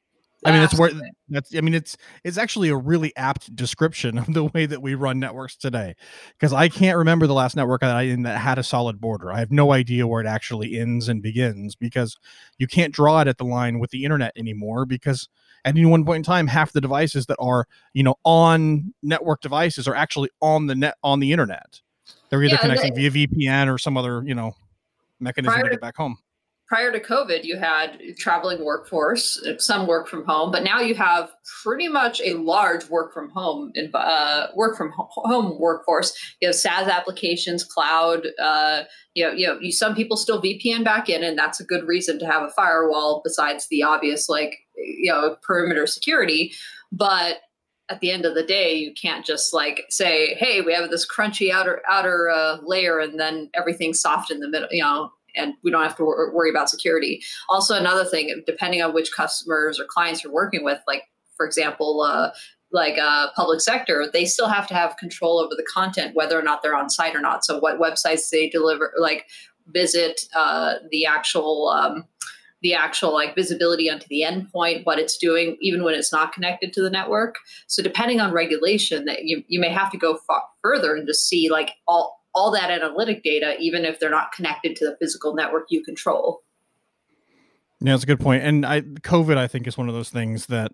I 0.45 0.53
mean, 0.53 0.63
it's 0.63 0.79
where 0.79 0.93
that's. 1.29 1.55
I 1.55 1.61
mean, 1.61 1.75
it's 1.75 1.97
it's 2.23 2.39
actually 2.39 2.69
a 2.69 2.77
really 2.77 3.15
apt 3.17 3.55
description 3.57 4.19
of 4.19 4.33
the 4.33 4.45
way 4.45 4.67
that 4.67 4.81
we 4.81 4.95
run 4.95 5.19
networks 5.19 5.57
today. 5.57 5.97
Because 6.33 6.53
I 6.53 6.69
can't 6.69 6.97
remember 6.97 7.27
the 7.27 7.35
last 7.35 7.57
network 7.57 7.81
that 7.81 7.95
I 7.95 8.03
in 8.03 8.23
that 8.23 8.39
had 8.39 8.59
a 8.59 8.63
solid 8.63 9.01
border. 9.01 9.33
I 9.33 9.41
have 9.41 9.51
no 9.51 9.73
idea 9.73 10.07
where 10.07 10.21
it 10.21 10.27
actually 10.27 10.79
ends 10.79 11.09
and 11.09 11.23
begins 11.23 11.75
because 11.75 12.17
you 12.59 12.67
can't 12.67 12.95
draw 12.95 13.21
it 13.21 13.29
at 13.29 13.39
the 13.39 13.45
line 13.45 13.81
with 13.81 13.91
the 13.91 14.05
internet 14.05 14.33
anymore. 14.37 14.87
Because 14.87 15.29
at 15.65 15.75
any 15.77 15.87
one 15.87 16.05
point 16.05 16.19
in 16.19 16.23
time, 16.23 16.47
half 16.47 16.73
the 16.73 16.81
devices 16.81 17.27
that 17.27 17.37
are 17.41 17.67
you 17.93 18.05
know 18.05 18.15
on 18.25 18.95
network 19.03 19.41
devices 19.41 19.89
are 19.89 19.95
actually 19.95 20.31
on 20.41 20.67
the 20.67 20.75
net 20.75 20.97
on 21.03 21.19
the 21.19 21.33
internet. 21.33 21.81
They're 22.31 22.43
either 22.43 22.55
yeah, 22.55 22.61
connecting 22.61 22.95
they, 22.95 23.09
via 23.09 23.27
VPN 23.27 23.73
or 23.73 23.79
some 23.79 23.97
other 23.97 24.23
you 24.25 24.35
know 24.35 24.55
mechanism 25.19 25.63
to 25.63 25.71
get 25.71 25.81
back 25.81 25.97
home 25.97 26.19
prior 26.69 26.93
to 26.93 27.01
COVID, 27.01 27.45
you 27.45 27.57
had 27.57 27.99
traveling 28.19 28.63
workforce, 28.63 29.43
some 29.59 29.87
work 29.87 30.07
from 30.07 30.25
home, 30.27 30.53
but 30.53 30.63
now 30.63 30.81
you 30.81 30.95
have 30.95 31.31
pretty 31.63 31.89
much 31.89 32.21
a 32.21 32.35
large 32.35 32.89
work 32.91 33.13
from 33.15 33.31
home 33.31 33.73
uh, 33.95 34.49
work 34.55 34.77
from 34.77 34.93
home 34.95 35.59
workforce. 35.59 36.15
You 36.41 36.49
have 36.49 36.55
SaaS 36.55 36.87
applications, 36.87 37.65
cloud. 37.65 38.27
Uh, 38.39 38.83
you 39.15 39.25
know, 39.25 39.33
you 39.33 39.47
know, 39.47 39.59
you, 39.61 39.73
some 39.73 39.95
people 39.95 40.17
still 40.17 40.43
VPN 40.43 40.85
back 40.85 41.09
in, 41.09 41.25
and 41.25 41.39
that's 41.39 41.59
a 41.59 41.65
good 41.65 41.89
reason 41.89 42.19
to 42.19 42.27
have 42.27 42.43
a 42.43 42.51
firewall 42.51 43.23
besides 43.25 43.67
the 43.71 43.83
obvious, 43.83 44.29
like 44.29 44.59
you 44.77 45.11
know, 45.11 45.37
perimeter 45.43 45.87
security. 45.87 46.53
But 46.93 47.39
at 47.91 48.01
the 48.01 48.11
end 48.11 48.27
of 48.27 48.35
the 48.35 48.43
day, 48.43 48.75
you 48.75 48.93
can't 48.93 49.25
just 49.25 49.55
like 49.55 49.85
say, 49.89 50.35
"Hey, 50.35 50.61
we 50.61 50.75
have 50.75 50.91
this 50.91 51.07
crunchy 51.07 51.51
outer 51.51 51.81
outer 51.89 52.29
uh, 52.29 52.59
layer, 52.63 52.99
and 52.99 53.19
then 53.19 53.49
everything's 53.55 54.03
soft 54.03 54.31
in 54.31 54.41
the 54.41 54.49
middle." 54.49 54.69
You 54.71 54.83
know, 54.83 55.11
and 55.35 55.55
we 55.63 55.71
don't 55.71 55.83
have 55.83 55.97
to 55.97 56.05
wor- 56.05 56.33
worry 56.35 56.51
about 56.51 56.71
security. 56.71 57.23
Also, 57.49 57.75
another 57.75 58.05
thing, 58.05 58.43
depending 58.47 58.83
on 58.83 58.95
which 58.95 59.13
customers 59.13 59.79
or 59.79 59.85
clients 59.85 60.23
you're 60.23 60.33
working 60.33 60.65
with, 60.65 60.81
like 60.87 61.05
for 61.37 61.47
example, 61.47 62.03
uh, 62.03 62.31
like 62.71 62.99
uh, 62.99 63.29
public 63.35 63.61
sector, 63.61 64.09
they 64.13 64.25
still 64.25 64.49
have 64.49 64.67
to 64.67 64.75
have 64.75 64.97
control 64.99 65.39
over 65.39 65.55
the 65.57 65.67
content, 65.73 66.15
whether 66.15 66.39
or 66.39 66.43
not 66.43 66.63
they're 66.63 66.77
on 66.77 66.91
site 66.91 67.15
or 67.15 67.21
not. 67.21 67.45
So, 67.45 67.59
what 67.59 67.81
websites 67.81 68.29
they 68.31 68.49
deliver, 68.49 68.93
like 68.99 69.27
visit, 69.69 70.23
uh, 70.35 70.75
the 70.91 71.07
actual. 71.07 71.69
Um, 71.69 72.05
the 72.61 72.75
actual 72.75 73.15
like 73.15 73.37
visibility 73.37 73.89
onto 73.89 74.09
the 74.09 74.23
endpoint, 74.23 74.85
what 74.85 74.99
it's 74.99 75.17
doing, 75.17 75.57
even 75.61 75.85
when 75.85 75.95
it's 75.95 76.13
not 76.13 76.33
connected 76.33 76.73
to 76.73 76.83
the 76.83 76.91
network. 76.91 77.37
So 77.69 77.83
depending 77.83 78.21
on 78.21 78.33
regulation, 78.33 79.05
that 79.05 79.25
you, 79.25 79.45
you 79.47 79.61
may 79.61 79.69
have 79.69 79.93
to 79.93 79.97
go 79.97 80.19
far 80.27 80.43
further 80.61 80.97
and 80.97 81.07
just 81.07 81.29
see 81.29 81.49
like 81.51 81.75
all 81.87 82.18
all 82.35 82.51
that 82.53 82.71
analytic 82.71 83.23
data, 83.23 83.57
even 83.59 83.85
if 83.85 83.99
they're 83.99 84.11
not 84.11 84.33
connected 84.33 84.77
to 84.77 84.85
the 84.85 84.97
physical 84.97 85.35
network 85.35 85.67
you 85.71 85.83
control. 85.83 86.43
Yeah, 87.81 87.93
that's 87.93 88.03
a 88.03 88.07
good 88.07 88.21
point. 88.21 88.43
And 88.43 88.67
I, 88.67 88.81
COVID, 88.81 89.37
I 89.37 89.47
think, 89.47 89.67
is 89.67 89.79
one 89.79 89.89
of 89.89 89.95
those 89.95 90.11
things 90.11 90.47
that 90.47 90.73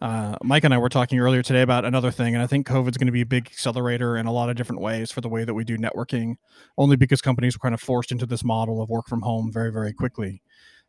uh, 0.00 0.36
Mike 0.42 0.64
and 0.64 0.72
I 0.72 0.78
were 0.78 0.88
talking 0.88 1.20
earlier 1.20 1.42
today 1.42 1.62
about 1.62 1.84
another 1.84 2.10
thing, 2.10 2.34
and 2.34 2.42
I 2.42 2.46
think 2.46 2.66
COVID 2.66 2.90
is 2.90 2.96
going 2.96 3.06
to 3.06 3.12
be 3.12 3.20
a 3.20 3.26
big 3.26 3.46
accelerator 3.46 4.16
in 4.16 4.26
a 4.26 4.32
lot 4.32 4.48
of 4.48 4.56
different 4.56 4.80
ways 4.80 5.12
for 5.12 5.20
the 5.20 5.28
way 5.28 5.44
that 5.44 5.54
we 5.54 5.62
do 5.62 5.76
networking, 5.76 6.36
only 6.78 6.96
because 6.96 7.20
companies 7.20 7.56
were 7.56 7.62
kind 7.62 7.74
of 7.74 7.80
forced 7.80 8.10
into 8.10 8.26
this 8.26 8.42
model 8.42 8.82
of 8.82 8.88
work 8.88 9.06
from 9.08 9.22
home 9.22 9.52
very, 9.52 9.70
very 9.70 9.92
quickly. 9.92 10.42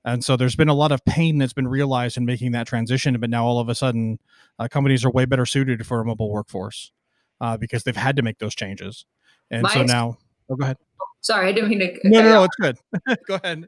And 0.03 0.23
so 0.23 0.35
there's 0.35 0.55
been 0.55 0.69
a 0.69 0.73
lot 0.73 0.91
of 0.91 1.05
pain 1.05 1.37
that's 1.37 1.53
been 1.53 1.67
realized 1.67 2.17
in 2.17 2.25
making 2.25 2.53
that 2.53 2.67
transition, 2.67 3.19
but 3.19 3.29
now 3.29 3.45
all 3.45 3.59
of 3.59 3.69
a 3.69 3.75
sudden, 3.75 4.19
uh, 4.57 4.67
companies 4.67 5.05
are 5.05 5.11
way 5.11 5.25
better 5.25 5.45
suited 5.45 5.85
for 5.85 5.99
a 5.99 6.05
mobile 6.05 6.31
workforce 6.31 6.91
uh, 7.39 7.57
because 7.57 7.83
they've 7.83 7.95
had 7.95 8.15
to 8.15 8.23
make 8.23 8.39
those 8.39 8.55
changes. 8.55 9.05
And 9.51 9.63
My 9.63 9.73
so 9.73 9.83
now, 9.83 10.17
oh, 10.49 10.55
go 10.55 10.63
ahead. 10.63 10.77
Sorry, 11.21 11.49
I 11.49 11.51
didn't 11.51 11.69
mean 11.69 11.79
to. 11.79 11.99
No, 12.05 12.21
no, 12.21 12.29
no, 12.29 12.43
it's 12.43 12.55
good. 12.55 12.77
go 13.27 13.35
ahead. 13.35 13.67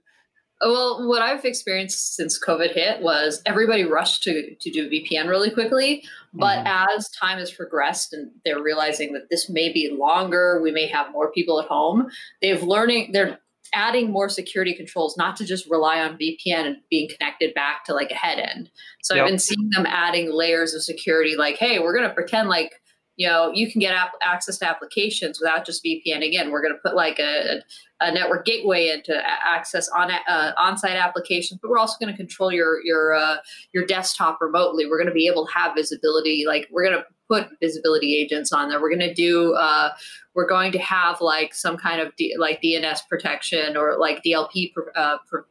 Well, 0.61 1.07
what 1.07 1.21
I've 1.21 1.43
experienced 1.43 2.15
since 2.15 2.39
COVID 2.41 2.73
hit 2.73 3.01
was 3.01 3.41
everybody 3.45 3.83
rushed 3.83 4.23
to, 4.23 4.55
to 4.55 4.71
do 4.71 4.89
VPN 4.89 5.27
really 5.27 5.51
quickly. 5.51 6.03
But 6.33 6.59
mm-hmm. 6.59 6.97
as 6.97 7.09
time 7.09 7.39
has 7.39 7.51
progressed 7.51 8.13
and 8.13 8.31
they're 8.45 8.61
realizing 8.61 9.13
that 9.13 9.29
this 9.29 9.49
may 9.49 9.71
be 9.71 9.95
longer, 9.97 10.61
we 10.63 10.71
may 10.71 10.87
have 10.87 11.11
more 11.11 11.31
people 11.31 11.59
at 11.59 11.67
home, 11.67 12.07
they've 12.41 12.63
learning, 12.63 13.11
they're 13.11 13.39
adding 13.73 14.11
more 14.11 14.29
security 14.29 14.73
controls, 14.73 15.17
not 15.17 15.35
to 15.35 15.45
just 15.45 15.69
rely 15.69 15.99
on 15.99 16.17
VPN 16.17 16.65
and 16.65 16.77
being 16.89 17.09
connected 17.09 17.53
back 17.53 17.83
to 17.85 17.93
like 17.93 18.11
a 18.11 18.15
head 18.15 18.39
end. 18.39 18.69
So 19.01 19.15
yep. 19.15 19.23
I've 19.23 19.29
been 19.29 19.39
seeing 19.39 19.69
them 19.71 19.85
adding 19.85 20.31
layers 20.31 20.73
of 20.73 20.83
security, 20.83 21.35
like, 21.35 21.57
hey, 21.57 21.79
we're 21.79 21.95
going 21.95 22.07
to 22.07 22.13
pretend 22.13 22.49
like 22.49 22.71
you 23.15 23.27
know 23.27 23.51
you 23.53 23.71
can 23.71 23.79
get 23.79 23.93
app- 23.93 24.13
access 24.21 24.57
to 24.57 24.67
applications 24.67 25.39
without 25.39 25.65
just 25.65 25.83
vpn 25.83 26.25
again 26.25 26.51
we're 26.51 26.61
going 26.61 26.73
to 26.73 26.79
put 26.83 26.95
like 26.95 27.19
a, 27.19 27.61
a 28.01 28.11
network 28.11 28.45
gateway 28.45 28.89
into 28.89 29.15
access 29.25 29.87
on 29.89 30.09
uh, 30.11 30.51
on-site 30.57 30.95
applications 30.95 31.59
but 31.61 31.69
we're 31.69 31.77
also 31.77 31.95
going 31.99 32.11
to 32.11 32.17
control 32.17 32.51
your 32.51 32.83
your 32.83 33.13
uh, 33.13 33.37
your 33.73 33.85
desktop 33.85 34.39
remotely 34.41 34.85
we're 34.85 34.97
going 34.97 35.07
to 35.07 35.13
be 35.13 35.27
able 35.27 35.45
to 35.45 35.53
have 35.53 35.75
visibility 35.75 36.45
like 36.47 36.67
we're 36.71 36.83
going 36.83 36.97
to 36.97 37.05
put 37.29 37.47
visibility 37.61 38.15
agents 38.15 38.51
on 38.51 38.67
there 38.69 38.81
we're 38.81 38.89
going 38.89 38.99
to 38.99 39.13
do 39.13 39.53
uh, 39.53 39.89
we're 40.35 40.47
going 40.47 40.71
to 40.71 40.79
have 40.79 41.21
like 41.21 41.53
some 41.53 41.77
kind 41.77 42.01
of 42.01 42.15
D- 42.15 42.35
like 42.37 42.61
dns 42.61 42.99
protection 43.07 43.77
or 43.77 43.97
like 43.99 44.23
dlp 44.23 44.73
pr- 44.73 44.81
uh, 44.95 45.17
pr- 45.29 45.41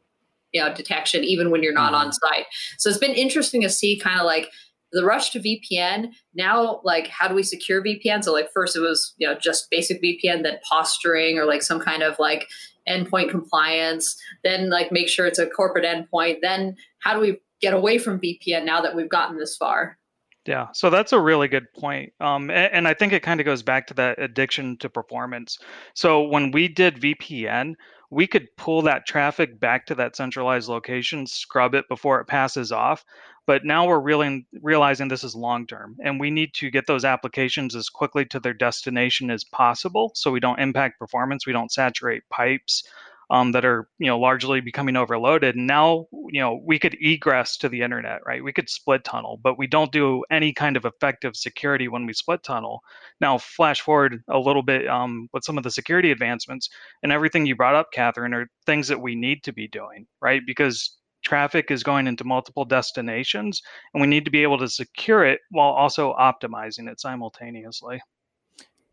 you 0.53 0.61
know 0.63 0.75
detection 0.75 1.25
even 1.25 1.51
when 1.51 1.63
you're 1.63 1.73
not 1.73 1.95
on 1.95 2.09
Mm-hmm. 2.09 2.35
site. 2.35 2.47
So 2.77 2.91
it's 2.91 2.99
been 2.99 3.15
interesting 3.15 3.63
to 3.63 3.71
see 3.71 3.99
kind 3.99 4.21
of 4.21 4.27
like 4.27 4.51
the 4.93 5.05
rush 5.05 5.31
to 5.31 5.41
VPN. 5.41 6.13
Now, 6.35 6.81
like 6.85 7.09
how 7.09 7.29
do 7.29 7.35
we 7.35 7.43
secure 7.43 7.83
VPN? 7.83 8.23
So 8.23 8.33
like 8.33 8.51
first 8.53 8.77
it 8.77 8.81
was 8.81 9.15
you 9.19 9.27
know 9.27 9.35
just 9.35 9.71
basic 9.71 10.03
VPN, 10.03 10.43
then 10.43 10.59
posturing 10.69 11.39
or 11.39 11.45
like 11.45 11.63
some 11.63 11.81
kind 11.81 12.03
of 12.03 12.19
like 12.19 12.49
endpoint 12.89 13.31
compliance. 13.31 14.17
Then 14.45 14.71
like 14.71 14.93
make 14.93 15.09
sure 15.09 15.27
it's 15.27 15.39
a 15.39 15.47
corporate 15.47 15.85
endpoint. 15.85 16.39
Then 16.43 16.77
how 17.01 17.15
do 17.15 17.21
we 17.21 17.41
get 17.61 17.75
away 17.75 17.99
from 17.99 18.21
VPN 18.21 18.65
now 18.65 18.81
that 18.81 18.95
we've 18.95 19.09
gotten 19.09 19.39
this 19.39 19.57
far? 19.57 19.99
Yeah, 20.45 20.69
so 20.73 20.91
that's 20.91 21.13
a 21.13 21.21
really 21.21 21.47
good 21.47 21.73
point. 21.73 22.13
Um, 22.19 22.51
a- 22.51 22.75
and, 22.75 22.89
I 22.89 22.95
think 22.95 23.13
it 23.13 23.23
kind 23.23 23.39
of 23.39 23.47
goes 23.47 23.63
back 23.63 23.87
to 23.87 23.95
that 23.95 24.21
addiction 24.21 24.77
to 24.79 24.91
performance. 24.91 25.59
So 25.95 26.23
when 26.23 26.51
we 26.51 26.67
did 26.67 27.01
VPN, 27.01 27.75
we 28.13 28.27
could 28.27 28.55
pull 28.59 28.83
that 28.83 29.07
traffic 29.07 29.59
back 29.59 29.87
to 29.87 29.95
that 29.95 30.15
centralized 30.15 30.69
location, 30.69 31.27
scrub 31.27 31.75
it 31.75 31.89
before 31.89 32.21
it 32.21 32.27
passes 32.27 32.71
off. 32.71 33.07
But 33.47 33.65
now 33.65 33.89
we're 33.89 34.01
really 34.01 34.47
realizing 34.61 35.09
this 35.09 35.25
is 35.25 35.35
long 35.35 35.67
term, 35.67 35.97
and 36.05 36.21
we 36.21 36.31
need 36.31 36.53
to 36.55 36.71
get 36.71 36.87
those 36.87 37.07
applications 37.07 37.75
as 37.75 37.89
quickly 37.89 38.27
to 38.27 38.39
their 38.39 38.53
destination 38.53 39.31
as 39.31 39.45
possible, 39.45 40.13
so 40.15 40.31
we 40.31 40.41
don't 40.41 40.61
impact 40.61 40.99
performance, 40.99 41.47
we 41.47 41.55
don't 41.55 41.73
saturate 41.73 42.23
pipes, 42.29 42.85
um, 43.31 43.53
that 43.53 43.65
are 43.65 43.89
you 43.99 44.07
know 44.07 44.19
largely 44.19 44.61
becoming 44.61 44.97
overloaded. 44.97 45.57
And 45.57 45.67
now 45.67 46.07
you 46.29 46.41
know 46.41 46.61
we 46.65 46.79
could 46.79 46.97
egress 47.01 47.57
to 47.59 47.69
the 47.69 47.83
internet, 47.83 48.21
right? 48.27 48.43
We 48.43 48.53
could 48.53 48.69
split 48.69 49.05
tunnel, 49.05 49.41
but 49.43 49.59
we 49.59 49.67
don't 49.67 49.93
do 49.93 50.25
any 50.31 50.53
kind 50.53 50.77
of 50.77 50.85
effective 50.85 51.37
security 51.37 51.89
when 51.89 52.07
we 52.07 52.13
split 52.13 52.43
tunnel. 52.43 52.81
Now, 53.21 53.39
flash 53.39 53.81
forward 53.81 54.23
a 54.29 54.39
little 54.39 54.63
bit 54.63 54.87
um, 54.89 55.29
with 55.33 55.45
some 55.45 55.59
of 55.59 55.65
the 55.65 55.71
security 55.71 56.11
advancements 56.11 56.69
and 57.03 57.13
everything 57.13 57.47
you 57.47 57.57
brought 57.57 57.75
up, 57.75 57.93
Catherine, 57.93 58.35
are 58.35 58.47
things 58.67 58.89
that 58.89 59.01
we 59.01 59.15
need 59.15 59.43
to 59.45 59.53
be 59.53 59.69
doing, 59.69 60.07
right? 60.21 60.43
Because 60.47 60.99
traffic 61.25 61.71
is 61.71 61.83
going 61.83 62.07
into 62.07 62.25
multiple 62.25 62.65
destinations 62.65 63.63
and 63.95 64.01
we 64.01 64.09
need 64.09 64.25
to 64.25 64.31
be 64.31 64.43
able 64.43 64.59
to 64.59 64.69
secure 64.69 65.25
it 65.25 65.41
while 65.51 65.71
also 65.71 66.15
optimizing 66.15 66.91
it 66.91 67.01
simultaneously. 67.01 68.01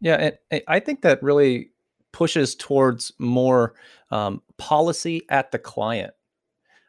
Yeah, 0.02 0.32
I 0.68 0.80
think 0.80 1.02
that 1.02 1.22
really 1.22 1.72
pushes 2.12 2.56
towards 2.56 3.12
more 3.20 3.76
um, 4.12 4.42
policy 4.58 5.24
at 5.30 5.52
the 5.52 5.60
client, 5.60 6.14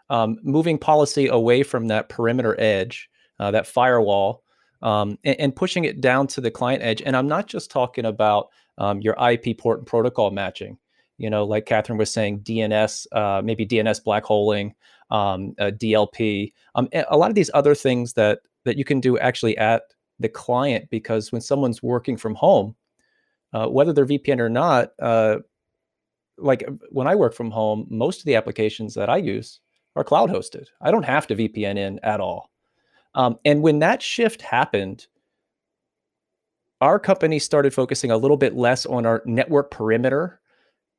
um, 0.08 0.38
moving 0.42 0.78
policy 0.78 1.28
away 1.28 1.62
from 1.62 1.88
that 1.88 2.08
perimeter 2.08 2.58
edge, 2.60 3.08
uh, 3.38 3.50
that 3.50 3.66
firewall, 3.66 4.42
um, 4.82 5.18
and, 5.24 5.38
and 5.38 5.56
pushing 5.56 5.84
it 5.84 6.00
down 6.00 6.26
to 6.28 6.40
the 6.40 6.50
client 6.50 6.82
edge. 6.82 7.02
And 7.02 7.16
I'm 7.16 7.28
not 7.28 7.46
just 7.46 7.70
talking 7.70 8.06
about 8.06 8.48
um, 8.78 9.00
your 9.00 9.16
IP 9.30 9.58
port 9.58 9.78
and 9.78 9.86
protocol 9.86 10.30
matching. 10.30 10.78
You 11.18 11.28
know, 11.28 11.44
like 11.44 11.66
Catherine 11.66 11.98
was 11.98 12.10
saying, 12.10 12.40
DNS, 12.40 13.06
uh, 13.12 13.42
maybe 13.44 13.66
DNS 13.66 14.02
black 14.02 14.24
holing, 14.24 14.74
um, 15.10 15.54
uh, 15.58 15.70
DLP, 15.70 16.52
um, 16.74 16.88
a 16.94 17.04
a 17.10 17.16
lot 17.18 17.30
of 17.30 17.34
these 17.34 17.50
other 17.52 17.74
things 17.74 18.14
that 18.14 18.40
that 18.64 18.78
you 18.78 18.84
can 18.84 19.00
do 19.00 19.18
actually 19.18 19.56
at 19.58 19.82
the 20.18 20.28
client 20.28 20.88
because 20.90 21.32
when 21.32 21.40
someone's 21.40 21.82
working 21.82 22.16
from 22.16 22.34
home, 22.34 22.74
uh, 23.52 23.66
whether 23.66 23.92
they're 23.92 24.06
VPN 24.06 24.40
or 24.40 24.48
not, 24.48 24.90
uh, 25.00 25.38
like 26.38 26.66
when 26.90 27.06
I 27.06 27.14
work 27.14 27.34
from 27.34 27.50
home, 27.50 27.86
most 27.90 28.20
of 28.20 28.24
the 28.24 28.36
applications 28.36 28.94
that 28.94 29.10
I 29.10 29.18
use 29.18 29.60
are 29.96 30.04
cloud 30.04 30.30
hosted. 30.30 30.66
I 30.80 30.90
don't 30.90 31.04
have 31.04 31.26
to 31.28 31.36
VPN 31.36 31.76
in 31.76 31.98
at 32.02 32.20
all. 32.20 32.50
Um, 33.14 33.38
and 33.44 33.62
when 33.62 33.80
that 33.80 34.02
shift 34.02 34.40
happened, 34.42 35.06
our 36.80 36.98
company 36.98 37.38
started 37.38 37.74
focusing 37.74 38.10
a 38.10 38.16
little 38.16 38.36
bit 38.36 38.54
less 38.54 38.86
on 38.86 39.04
our 39.04 39.22
network 39.26 39.70
perimeter 39.70 40.40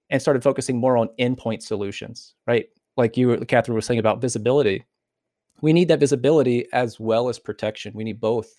and 0.09 0.21
started 0.21 0.43
focusing 0.43 0.77
more 0.77 0.97
on 0.97 1.09
endpoint 1.19 1.63
solutions, 1.63 2.35
right? 2.45 2.65
Like 2.97 3.17
you, 3.17 3.37
Catherine, 3.45 3.75
was 3.75 3.85
saying 3.85 3.99
about 3.99 4.21
visibility. 4.21 4.85
We 5.61 5.73
need 5.73 5.87
that 5.87 5.99
visibility 5.99 6.67
as 6.73 6.99
well 6.99 7.29
as 7.29 7.39
protection. 7.39 7.93
We 7.95 8.03
need 8.03 8.19
both. 8.19 8.49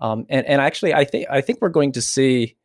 Um, 0.00 0.26
and 0.28 0.46
and 0.46 0.60
actually, 0.60 0.94
I 0.94 1.04
think 1.04 1.26
I 1.30 1.40
think 1.40 1.60
we're 1.60 1.68
going 1.68 1.92
to 1.92 2.02
see 2.02 2.56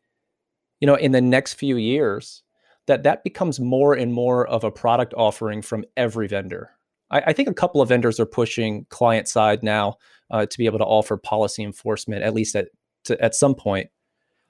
you 0.79 0.87
know 0.87 0.95
in 0.95 1.11
the 1.11 1.21
next 1.21 1.53
few 1.53 1.77
years 1.77 2.43
that 2.87 3.03
that 3.03 3.23
becomes 3.23 3.59
more 3.59 3.93
and 3.93 4.13
more 4.13 4.47
of 4.47 4.63
a 4.63 4.71
product 4.71 5.13
offering 5.15 5.61
from 5.61 5.83
every 5.95 6.27
vendor. 6.27 6.71
I, 7.11 7.21
I 7.27 7.33
think 7.33 7.49
a 7.49 7.53
couple 7.53 7.81
of 7.81 7.89
vendors 7.89 8.19
are 8.19 8.25
pushing 8.25 8.85
client 8.89 9.27
side 9.27 9.61
now 9.61 9.97
uh, 10.31 10.45
to 10.45 10.57
be 10.57 10.65
able 10.65 10.79
to 10.79 10.85
offer 10.85 11.17
policy 11.17 11.63
enforcement 11.63 12.23
at 12.23 12.33
least 12.33 12.55
at 12.55 12.69
to, 13.05 13.21
at 13.21 13.35
some 13.35 13.55
point. 13.55 13.89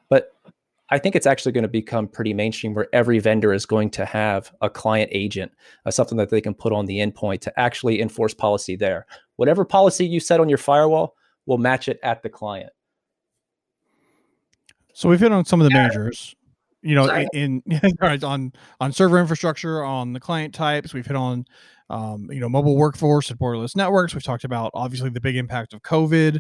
But 0.10 0.32
i 0.90 0.98
think 0.98 1.16
it's 1.18 1.28
actually 1.28 1.52
going 1.52 1.64
to 1.64 1.68
become 1.68 2.08
pretty 2.08 2.34
mainstream 2.34 2.74
where 2.74 2.88
every 2.94 3.20
vendor 3.20 3.52
is 3.52 3.66
going 3.66 3.90
to 3.90 4.06
have 4.06 4.54
a 4.62 4.70
client 4.70 5.10
agent 5.14 5.52
uh, 5.86 5.92
something 5.92 6.18
that 6.18 6.30
they 6.30 6.40
can 6.40 6.54
put 6.54 6.72
on 6.72 6.86
the 6.86 7.00
endpoint 7.00 7.42
to 7.42 7.60
actually 7.60 8.02
enforce 8.02 8.34
policy 8.34 8.76
there. 8.76 9.06
Whatever 9.36 9.66
policy 9.66 10.06
you 10.06 10.22
set 10.22 10.40
on 10.40 10.48
your 10.48 10.58
firewall 10.58 11.16
will 11.46 11.58
match 11.58 11.90
it 11.90 12.00
at 12.04 12.24
the 12.24 12.30
client 12.30 12.72
So 14.98 15.10
we've 15.10 15.20
hit 15.20 15.32
on 15.32 15.46
some 15.46 15.62
of 15.62 15.70
the 15.70 15.74
majors. 15.76 16.36
You 16.82 16.96
know, 16.96 17.06
Sorry. 17.06 17.28
in, 17.32 17.62
in 17.68 18.24
on 18.24 18.52
on 18.80 18.92
server 18.92 19.20
infrastructure, 19.20 19.84
on 19.84 20.14
the 20.14 20.20
client 20.20 20.56
types, 20.56 20.92
we've 20.92 21.06
hit 21.06 21.16
on 21.16 21.46
um, 21.92 22.32
you 22.32 22.40
know 22.40 22.50
mobile 22.50 22.76
workforce 22.76 23.30
and 23.30 23.40
borderless 23.40 23.76
networks. 23.76 24.16
We've 24.16 24.24
talked 24.24 24.44
about 24.44 24.72
obviously 24.74 25.12
the 25.12 25.22
big 25.22 25.36
impact 25.36 25.74
of 25.74 25.84
COVID, 25.84 26.40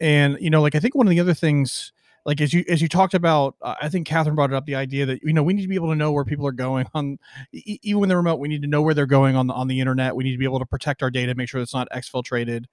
and 0.00 0.36
you 0.38 0.50
know, 0.50 0.60
like 0.60 0.74
I 0.74 0.80
think 0.80 0.96
one 0.96 1.06
of 1.06 1.12
the 1.12 1.18
other 1.18 1.32
things, 1.32 1.94
like 2.26 2.42
as 2.42 2.52
you 2.52 2.62
as 2.68 2.82
you 2.82 2.88
talked 2.88 3.14
about, 3.14 3.56
uh, 3.62 3.76
I 3.80 3.88
think 3.88 4.06
Catherine 4.06 4.36
brought 4.36 4.50
it 4.50 4.56
up 4.56 4.66
the 4.66 4.74
idea 4.74 5.06
that 5.06 5.22
you 5.22 5.32
know 5.32 5.42
we 5.42 5.54
need 5.54 5.62
to 5.62 5.68
be 5.68 5.76
able 5.76 5.88
to 5.88 5.96
know 5.96 6.12
where 6.12 6.26
people 6.26 6.46
are 6.46 6.52
going 6.52 6.86
on, 6.92 7.18
e- 7.54 7.78
even 7.82 8.00
when 8.00 8.10
they're 8.10 8.18
remote. 8.18 8.38
We 8.38 8.48
need 8.48 8.60
to 8.60 8.68
know 8.68 8.82
where 8.82 8.92
they're 8.92 9.06
going 9.06 9.34
on 9.34 9.46
the 9.46 9.54
on 9.54 9.66
the 9.66 9.80
internet. 9.80 10.14
We 10.14 10.24
need 10.24 10.32
to 10.32 10.38
be 10.38 10.44
able 10.44 10.58
to 10.58 10.66
protect 10.66 11.02
our 11.02 11.10
data, 11.10 11.34
make 11.34 11.48
sure 11.48 11.62
it's 11.62 11.72
not 11.72 11.88
exfiltrated. 11.90 12.66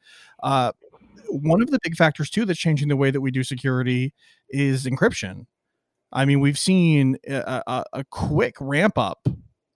Uh, 0.43 0.73
one 1.29 1.61
of 1.61 1.71
the 1.71 1.79
big 1.83 1.95
factors 1.95 2.29
too 2.29 2.43
that's 2.43 2.59
changing 2.59 2.89
the 2.89 2.97
way 2.97 3.11
that 3.11 3.21
we 3.21 3.31
do 3.31 3.43
security 3.43 4.13
is 4.49 4.85
encryption. 4.85 5.45
I 6.11 6.25
mean, 6.25 6.39
we've 6.39 6.59
seen 6.59 7.17
a, 7.27 7.61
a, 7.67 7.83
a 7.93 8.03
quick 8.05 8.55
ramp 8.59 8.97
up 8.97 9.27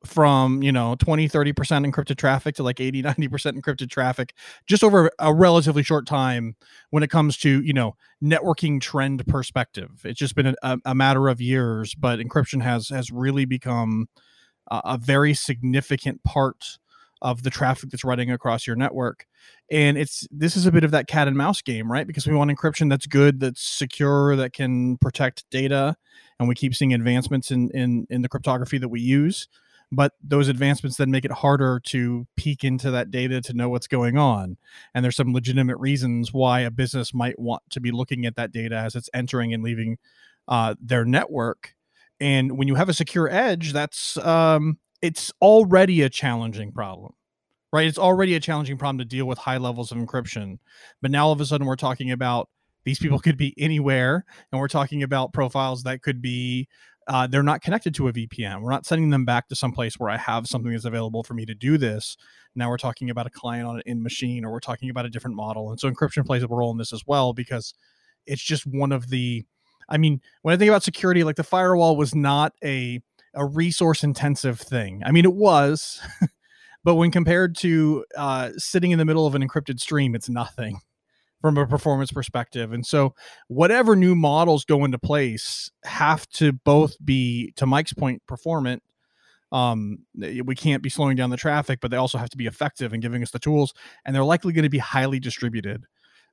from, 0.05 0.63
you 0.63 0.71
know, 0.71 0.95
20, 0.95 1.27
30% 1.27 1.53
encrypted 1.85 2.17
traffic 2.17 2.55
to 2.55 2.63
like 2.63 2.79
80, 2.79 3.03
90% 3.03 3.59
encrypted 3.59 3.89
traffic 3.89 4.33
just 4.65 4.83
over 4.83 5.11
a 5.19 5.33
relatively 5.33 5.83
short 5.83 6.07
time 6.07 6.55
when 6.91 7.03
it 7.03 7.09
comes 7.09 7.37
to, 7.39 7.61
you 7.61 7.73
know, 7.73 7.95
networking 8.23 8.79
trend 8.79 9.25
perspective. 9.27 10.01
It's 10.05 10.19
just 10.19 10.35
been 10.35 10.55
a, 10.61 10.77
a 10.85 10.95
matter 10.95 11.27
of 11.27 11.41
years, 11.41 11.95
but 11.95 12.19
encryption 12.19 12.61
has 12.61 12.89
has 12.89 13.11
really 13.11 13.45
become 13.45 14.07
a, 14.71 14.81
a 14.85 14.97
very 14.97 15.33
significant 15.33 16.23
part 16.23 16.77
of 17.21 17.43
the 17.43 17.49
traffic 17.49 17.89
that's 17.89 18.03
running 18.03 18.31
across 18.31 18.65
your 18.65 18.75
network. 18.75 19.25
And 19.71 19.97
it's 19.97 20.27
this 20.31 20.55
is 20.55 20.65
a 20.65 20.71
bit 20.71 20.83
of 20.83 20.91
that 20.91 21.07
cat 21.07 21.27
and 21.27 21.37
mouse 21.37 21.61
game 21.61 21.91
right? 21.91 22.07
Because 22.07 22.27
we 22.27 22.35
want 22.35 22.51
encryption 22.51 22.89
that's 22.89 23.07
good 23.07 23.39
that's 23.39 23.61
secure 23.61 24.35
that 24.35 24.53
can 24.53 24.97
protect 24.97 25.49
data 25.49 25.95
and 26.39 26.47
we 26.47 26.55
keep 26.55 26.75
seeing 26.75 26.93
advancements 26.93 27.51
in 27.51 27.69
in 27.71 28.07
in 28.09 28.21
the 28.21 28.29
cryptography 28.29 28.77
that 28.77 28.89
we 28.89 29.01
use. 29.01 29.47
But 29.91 30.13
those 30.23 30.49
advancements 30.49 30.97
then 30.97 31.09
make 31.09 31.25
it 31.25 31.31
harder 31.31 31.79
to 31.85 32.27
peek 32.35 32.63
into 32.63 32.91
that 32.91 33.09
data 33.09 33.41
to 33.41 33.53
know 33.53 33.69
what's 33.69 33.87
going 33.87 34.19
on. 34.19 34.57
And 34.93 35.03
there's 35.03 35.15
some 35.15 35.33
legitimate 35.33 35.77
reasons 35.77 36.31
why 36.31 36.59
a 36.59 36.69
business 36.69 37.11
might 37.11 37.39
want 37.39 37.63
to 37.71 37.79
be 37.79 37.89
looking 37.89 38.27
at 38.27 38.35
that 38.35 38.51
data 38.51 38.75
as 38.75 38.95
it's 38.95 39.09
entering 39.15 39.51
and 39.51 39.63
leaving 39.63 39.97
uh, 40.47 40.75
their 40.79 41.05
network. 41.05 41.73
And 42.19 42.57
when 42.57 42.67
you 42.67 42.75
have 42.75 42.89
a 42.89 42.93
secure 42.93 43.29
edge 43.31 43.73
that's 43.73 44.17
um, 44.17 44.77
it's 45.01 45.31
already 45.41 46.01
a 46.01 46.09
challenging 46.09 46.71
problem 46.71 47.13
right? 47.71 47.87
It's 47.87 47.99
already 47.99 48.35
a 48.35 48.39
challenging 48.39 48.77
problem 48.77 48.97
to 48.99 49.05
deal 49.05 49.25
with 49.25 49.37
high 49.37 49.57
levels 49.57 49.91
of 49.91 49.97
encryption. 49.97 50.57
But 51.01 51.11
now 51.11 51.27
all 51.27 51.31
of 51.31 51.41
a 51.41 51.45
sudden 51.45 51.67
we're 51.67 51.75
talking 51.75 52.11
about 52.11 52.49
these 52.83 52.99
people 52.99 53.19
could 53.25 53.37
be 53.37 53.53
anywhere 53.57 54.25
and 54.51 54.59
we're 54.59 54.67
talking 54.67 55.03
about 55.03 55.33
profiles 55.33 55.83
that 55.83 56.01
could 56.01 56.21
be 56.21 56.67
uh, 57.07 57.25
they're 57.25 57.41
not 57.41 57.61
connected 57.61 57.95
to 57.95 58.07
a 58.07 58.13
vpn 58.13 58.61
we're 58.61 58.69
not 58.69 58.85
sending 58.85 59.09
them 59.09 59.25
back 59.25 59.47
to 59.47 59.55
some 59.55 59.71
place 59.71 59.95
where 59.95 60.11
i 60.11 60.17
have 60.17 60.45
something 60.45 60.71
that's 60.71 60.85
available 60.85 61.23
for 61.23 61.33
me 61.33 61.45
to 61.45 61.55
do 61.55 61.77
this. 61.77 62.15
Now 62.55 62.69
we're 62.69 62.77
talking 62.77 63.09
about 63.09 63.25
a 63.25 63.31
client 63.31 63.67
on 63.67 63.77
an 63.77 63.83
in 63.85 64.03
machine 64.03 64.45
or 64.45 64.51
we're 64.51 64.59
talking 64.59 64.89
about 64.89 65.05
a 65.05 65.09
different 65.09 65.35
model. 65.35 65.71
And 65.71 65.79
so 65.79 65.89
encryption 65.89 66.25
plays 66.25 66.43
a 66.43 66.47
role 66.47 66.71
in 66.71 66.77
this 66.77 66.93
as 66.93 67.03
well 67.07 67.33
because 67.33 67.73
it's 68.27 68.43
just 68.43 68.67
one 68.67 68.91
of 68.91 69.09
the 69.09 69.43
i 69.87 69.97
mean 69.97 70.21
when 70.43 70.53
i 70.53 70.57
think 70.57 70.69
about 70.69 70.83
security 70.83 71.23
like 71.23 71.35
the 71.35 71.43
firewall 71.43 71.95
was 71.95 72.13
not 72.13 72.53
a 72.63 73.01
a 73.35 73.45
resource 73.45 74.03
intensive 74.03 74.59
thing 74.59 75.01
i 75.05 75.11
mean 75.11 75.25
it 75.25 75.33
was 75.33 76.01
but 76.83 76.95
when 76.95 77.11
compared 77.11 77.55
to 77.57 78.05
uh, 78.15 78.51
sitting 78.57 78.91
in 78.91 78.99
the 78.99 79.05
middle 79.05 79.25
of 79.25 79.35
an 79.35 79.47
encrypted 79.47 79.79
stream, 79.79 80.15
it's 80.15 80.29
nothing 80.29 80.79
from 81.41 81.57
a 81.57 81.67
performance 81.67 82.11
perspective. 82.11 82.71
And 82.71 82.85
so, 82.85 83.13
whatever 83.47 83.95
new 83.95 84.15
models 84.15 84.65
go 84.65 84.85
into 84.85 84.99
place 84.99 85.69
have 85.83 86.27
to 86.31 86.53
both 86.53 86.95
be, 87.03 87.53
to 87.57 87.65
Mike's 87.65 87.93
point, 87.93 88.21
performant. 88.27 88.83
Um, 89.51 89.99
we 90.15 90.53
can't 90.55 90.83
be 90.83 90.89
slowing 90.89 91.15
down 91.15 91.31
the 91.31 91.37
traffic, 91.37 91.79
but 91.81 91.89
they 91.89 91.97
also 91.97 92.19
have 92.19 92.29
to 92.29 92.37
be 92.37 92.45
effective 92.45 92.93
and 92.93 93.01
giving 93.01 93.23
us 93.23 93.31
the 93.31 93.39
tools. 93.39 93.73
And 94.05 94.15
they're 94.15 94.23
likely 94.23 94.53
going 94.53 94.63
to 94.63 94.69
be 94.69 94.77
highly 94.77 95.19
distributed. 95.19 95.85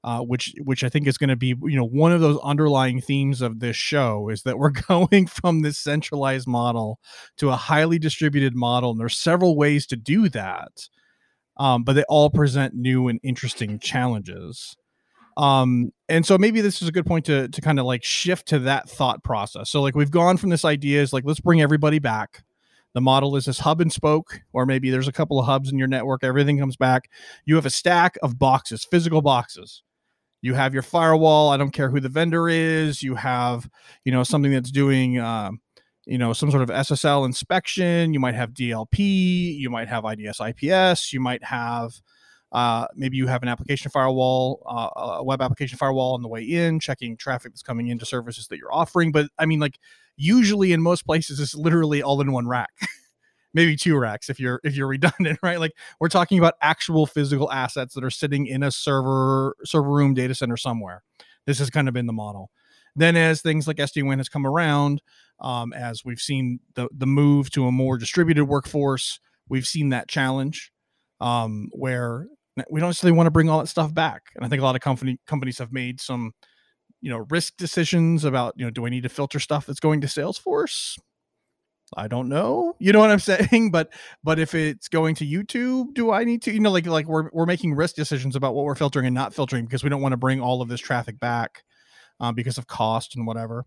Uh, 0.04 0.20
which 0.20 0.54
which 0.62 0.84
I 0.84 0.88
think 0.88 1.08
is 1.08 1.18
going 1.18 1.30
to 1.30 1.36
be 1.36 1.48
you 1.48 1.76
know 1.76 1.84
one 1.86 2.12
of 2.12 2.20
those 2.20 2.38
underlying 2.44 3.00
themes 3.00 3.42
of 3.42 3.58
this 3.60 3.76
show 3.76 4.28
is 4.28 4.42
that 4.42 4.58
we're 4.58 4.70
going 4.88 5.26
from 5.26 5.62
this 5.62 5.78
centralized 5.78 6.46
model 6.46 7.00
to 7.38 7.50
a 7.50 7.56
highly 7.56 7.98
distributed 7.98 8.54
model, 8.54 8.92
and 8.92 9.00
there's 9.00 9.16
several 9.16 9.56
ways 9.56 9.86
to 9.88 9.96
do 9.96 10.28
that. 10.30 10.88
um, 11.58 11.84
but 11.84 11.94
they 11.94 12.04
all 12.08 12.30
present 12.30 12.74
new 12.74 13.08
and 13.08 13.20
interesting 13.22 13.78
challenges. 13.78 14.76
Um, 15.36 15.92
and 16.08 16.24
so 16.26 16.38
maybe 16.38 16.60
this 16.62 16.82
is 16.82 16.88
a 16.88 16.92
good 16.92 17.06
point 17.06 17.26
to 17.26 17.48
to 17.48 17.60
kind 17.60 17.78
of 17.78 17.86
like 17.86 18.04
shift 18.04 18.48
to 18.48 18.58
that 18.60 18.88
thought 18.88 19.22
process. 19.24 19.70
So 19.70 19.82
like 19.82 19.94
we've 19.94 20.10
gone 20.10 20.36
from 20.38 20.50
this 20.50 20.64
idea 20.64 21.02
is 21.02 21.12
like 21.12 21.24
let's 21.26 21.40
bring 21.40 21.60
everybody 21.62 21.98
back. 21.98 22.44
The 22.94 23.00
model 23.02 23.36
is 23.36 23.44
this 23.46 23.58
hub 23.60 23.80
and 23.82 23.92
spoke, 23.92 24.40
or 24.54 24.64
maybe 24.66 24.90
there's 24.90 25.08
a 25.08 25.12
couple 25.12 25.38
of 25.38 25.46
hubs 25.46 25.70
in 25.70 25.78
your 25.78 25.88
network. 25.88 26.24
Everything 26.24 26.58
comes 26.58 26.76
back. 26.76 27.10
You 27.44 27.56
have 27.56 27.66
a 27.66 27.70
stack 27.70 28.16
of 28.22 28.38
boxes, 28.38 28.84
physical 28.90 29.22
boxes. 29.22 29.82
You 30.42 30.54
have 30.54 30.74
your 30.74 30.82
firewall. 30.82 31.50
I 31.50 31.56
don't 31.56 31.72
care 31.72 31.90
who 31.90 32.00
the 32.00 32.08
vendor 32.08 32.48
is. 32.48 33.02
You 33.02 33.14
have, 33.14 33.68
you 34.04 34.12
know, 34.12 34.22
something 34.22 34.52
that's 34.52 34.70
doing, 34.70 35.18
um, 35.18 35.60
you 36.06 36.18
know, 36.18 36.32
some 36.32 36.50
sort 36.50 36.62
of 36.62 36.68
SSL 36.68 37.24
inspection. 37.26 38.14
You 38.14 38.20
might 38.20 38.34
have 38.34 38.50
DLP. 38.52 39.56
You 39.58 39.70
might 39.70 39.88
have 39.88 40.04
IDS 40.04 40.40
IPS. 40.40 41.12
You 41.12 41.20
might 41.20 41.42
have 41.44 42.00
uh, 42.52 42.86
maybe 42.94 43.16
you 43.16 43.26
have 43.26 43.42
an 43.42 43.48
application 43.48 43.90
firewall, 43.90 44.62
uh, 44.66 45.18
a 45.18 45.24
web 45.24 45.42
application 45.42 45.76
firewall 45.76 46.14
on 46.14 46.22
the 46.22 46.28
way 46.28 46.42
in, 46.42 46.80
checking 46.80 47.16
traffic 47.16 47.52
that's 47.52 47.62
coming 47.62 47.88
into 47.88 48.06
services 48.06 48.48
that 48.48 48.58
you're 48.58 48.72
offering. 48.72 49.12
But 49.12 49.28
I 49.38 49.46
mean, 49.46 49.60
like 49.60 49.78
usually 50.16 50.72
in 50.72 50.80
most 50.80 51.04
places, 51.04 51.40
it's 51.40 51.54
literally 51.54 52.02
all 52.02 52.20
in 52.20 52.32
one 52.32 52.46
rack. 52.46 52.70
maybe 53.54 53.76
two 53.76 53.96
racks 53.96 54.28
if 54.28 54.38
you're 54.38 54.60
if 54.64 54.76
you're 54.76 54.88
redundant 54.96 55.38
right 55.42 55.60
like 55.60 55.72
we're 56.00 56.08
talking 56.08 56.38
about 56.38 56.54
actual 56.60 57.06
physical 57.06 57.50
assets 57.52 57.94
that 57.94 58.04
are 58.04 58.10
sitting 58.10 58.46
in 58.46 58.62
a 58.62 58.70
server 58.70 59.56
server 59.64 59.90
room 59.90 60.14
data 60.14 60.34
center 60.34 60.56
somewhere 60.56 61.02
this 61.46 61.58
has 61.58 61.70
kind 61.70 61.88
of 61.88 61.94
been 61.94 62.06
the 62.06 62.12
model 62.12 62.50
then 62.94 63.16
as 63.16 63.42
things 63.42 63.66
like 63.66 63.76
sd-wan 63.76 64.18
has 64.18 64.28
come 64.28 64.46
around 64.46 65.02
um, 65.40 65.72
as 65.72 66.04
we've 66.04 66.20
seen 66.20 66.60
the 66.74 66.88
the 66.96 67.06
move 67.06 67.50
to 67.50 67.66
a 67.66 67.72
more 67.72 67.98
distributed 67.98 68.44
workforce 68.46 69.20
we've 69.48 69.66
seen 69.66 69.90
that 69.90 70.08
challenge 70.08 70.72
um, 71.20 71.68
where 71.72 72.26
we 72.70 72.80
don't 72.80 72.88
necessarily 72.88 73.16
want 73.16 73.26
to 73.26 73.30
bring 73.30 73.50
all 73.50 73.58
that 73.58 73.66
stuff 73.66 73.92
back. 73.92 74.30
And 74.34 74.44
I 74.44 74.48
think 74.48 74.60
a 74.60 74.64
lot 74.64 74.76
of 74.76 74.80
company 74.80 75.18
companies 75.26 75.58
have 75.58 75.72
made 75.72 76.00
some, 76.00 76.32
you 77.00 77.10
know, 77.10 77.26
risk 77.30 77.56
decisions 77.56 78.24
about, 78.24 78.54
you 78.56 78.64
know, 78.64 78.70
do 78.70 78.86
I 78.86 78.88
need 78.88 79.02
to 79.02 79.08
filter 79.08 79.38
stuff 79.38 79.66
that's 79.66 79.80
going 79.80 80.00
to 80.00 80.06
Salesforce? 80.06 80.98
I 81.94 82.08
don't 82.08 82.28
know. 82.28 82.74
You 82.78 82.92
know 82.92 83.00
what 83.00 83.10
I'm 83.10 83.18
saying? 83.50 83.70
But 83.70 83.92
but 84.24 84.38
if 84.38 84.54
it's 84.54 84.88
going 84.88 85.14
to 85.16 85.26
YouTube, 85.26 85.94
do 85.94 86.10
I 86.10 86.24
need 86.24 86.42
to? 86.42 86.52
You 86.52 86.60
know, 86.60 86.70
like 86.70 86.86
like 86.86 87.06
we're 87.06 87.30
we're 87.32 87.46
making 87.46 87.74
risk 87.74 87.94
decisions 87.94 88.36
about 88.36 88.54
what 88.54 88.64
we're 88.64 88.74
filtering 88.74 89.06
and 89.06 89.14
not 89.14 89.34
filtering 89.34 89.64
because 89.64 89.84
we 89.84 89.90
don't 89.90 90.02
want 90.02 90.12
to 90.12 90.18
bring 90.18 90.40
all 90.40 90.62
of 90.62 90.68
this 90.68 90.80
traffic 90.80 91.20
back 91.20 91.62
um, 92.20 92.34
because 92.34 92.58
of 92.58 92.66
cost 92.66 93.16
and 93.16 93.26
whatever 93.26 93.64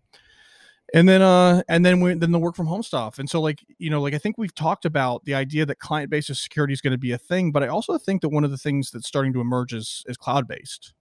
and 0.94 1.08
then 1.08 1.22
uh 1.22 1.62
and 1.68 1.84
then 1.84 2.00
we 2.00 2.14
then 2.14 2.32
the 2.32 2.38
work 2.38 2.56
from 2.56 2.66
home 2.66 2.82
stuff 2.82 3.18
and 3.18 3.28
so 3.28 3.40
like 3.40 3.64
you 3.78 3.90
know 3.90 4.00
like 4.00 4.14
i 4.14 4.18
think 4.18 4.36
we've 4.38 4.54
talked 4.54 4.84
about 4.84 5.24
the 5.24 5.34
idea 5.34 5.64
that 5.64 5.78
client 5.78 6.10
based 6.10 6.34
security 6.34 6.72
is 6.72 6.80
going 6.80 6.92
to 6.92 6.98
be 6.98 7.12
a 7.12 7.18
thing 7.18 7.52
but 7.52 7.62
i 7.62 7.68
also 7.68 7.96
think 7.98 8.20
that 8.22 8.28
one 8.28 8.44
of 8.44 8.50
the 8.50 8.58
things 8.58 8.90
that's 8.90 9.06
starting 9.06 9.32
to 9.32 9.40
emerge 9.40 9.72
is 9.72 10.04
is 10.06 10.16
cloud 10.16 10.46
based 10.46 10.94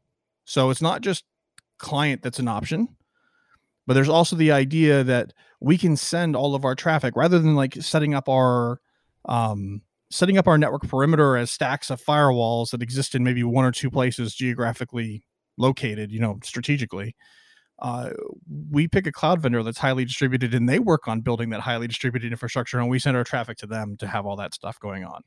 so 0.45 0.69
it's 0.69 0.81
not 0.81 1.01
just 1.01 1.23
client 1.77 2.21
that's 2.21 2.39
an 2.39 2.47
option 2.47 2.87
but 3.89 3.95
there's 3.95 4.07
also 4.07 4.35
the 4.35 4.51
idea 4.51 5.03
that 5.03 5.33
we 5.61 5.75
can 5.75 5.97
send 5.97 6.35
all 6.35 6.53
of 6.53 6.63
our 6.63 6.75
traffic 6.75 7.15
rather 7.15 7.39
than 7.39 7.55
like 7.55 7.73
setting 7.81 8.13
up 8.13 8.29
our 8.29 8.79
um 9.25 9.81
setting 10.11 10.37
up 10.37 10.47
our 10.47 10.59
network 10.59 10.87
perimeter 10.87 11.35
as 11.35 11.49
stacks 11.49 11.89
of 11.89 11.99
firewalls 11.99 12.69
that 12.69 12.83
exist 12.83 13.15
in 13.15 13.23
maybe 13.23 13.43
one 13.43 13.65
or 13.65 13.71
two 13.71 13.89
places 13.89 14.35
geographically 14.35 15.23
located 15.57 16.11
you 16.11 16.19
know 16.19 16.37
strategically 16.43 17.15
uh, 17.79 18.11
we 18.69 18.87
pick 18.87 19.07
a 19.07 19.11
cloud 19.11 19.41
vendor 19.41 19.63
that's 19.63 19.79
highly 19.79 20.05
distributed 20.05 20.53
and 20.53 20.69
they 20.69 20.77
work 20.77 21.07
on 21.07 21.21
building 21.21 21.49
that 21.49 21.61
highly 21.61 21.87
distributed 21.87 22.31
infrastructure 22.31 22.77
and 22.77 22.89
we 22.89 22.99
send 22.99 23.17
our 23.17 23.23
traffic 23.23 23.57
to 23.57 23.65
them 23.65 23.97
to 23.97 24.05
have 24.05 24.25
all 24.25 24.35
that 24.35 24.53
stuff 24.53 24.79
going 24.79 25.03
on. 25.03 25.23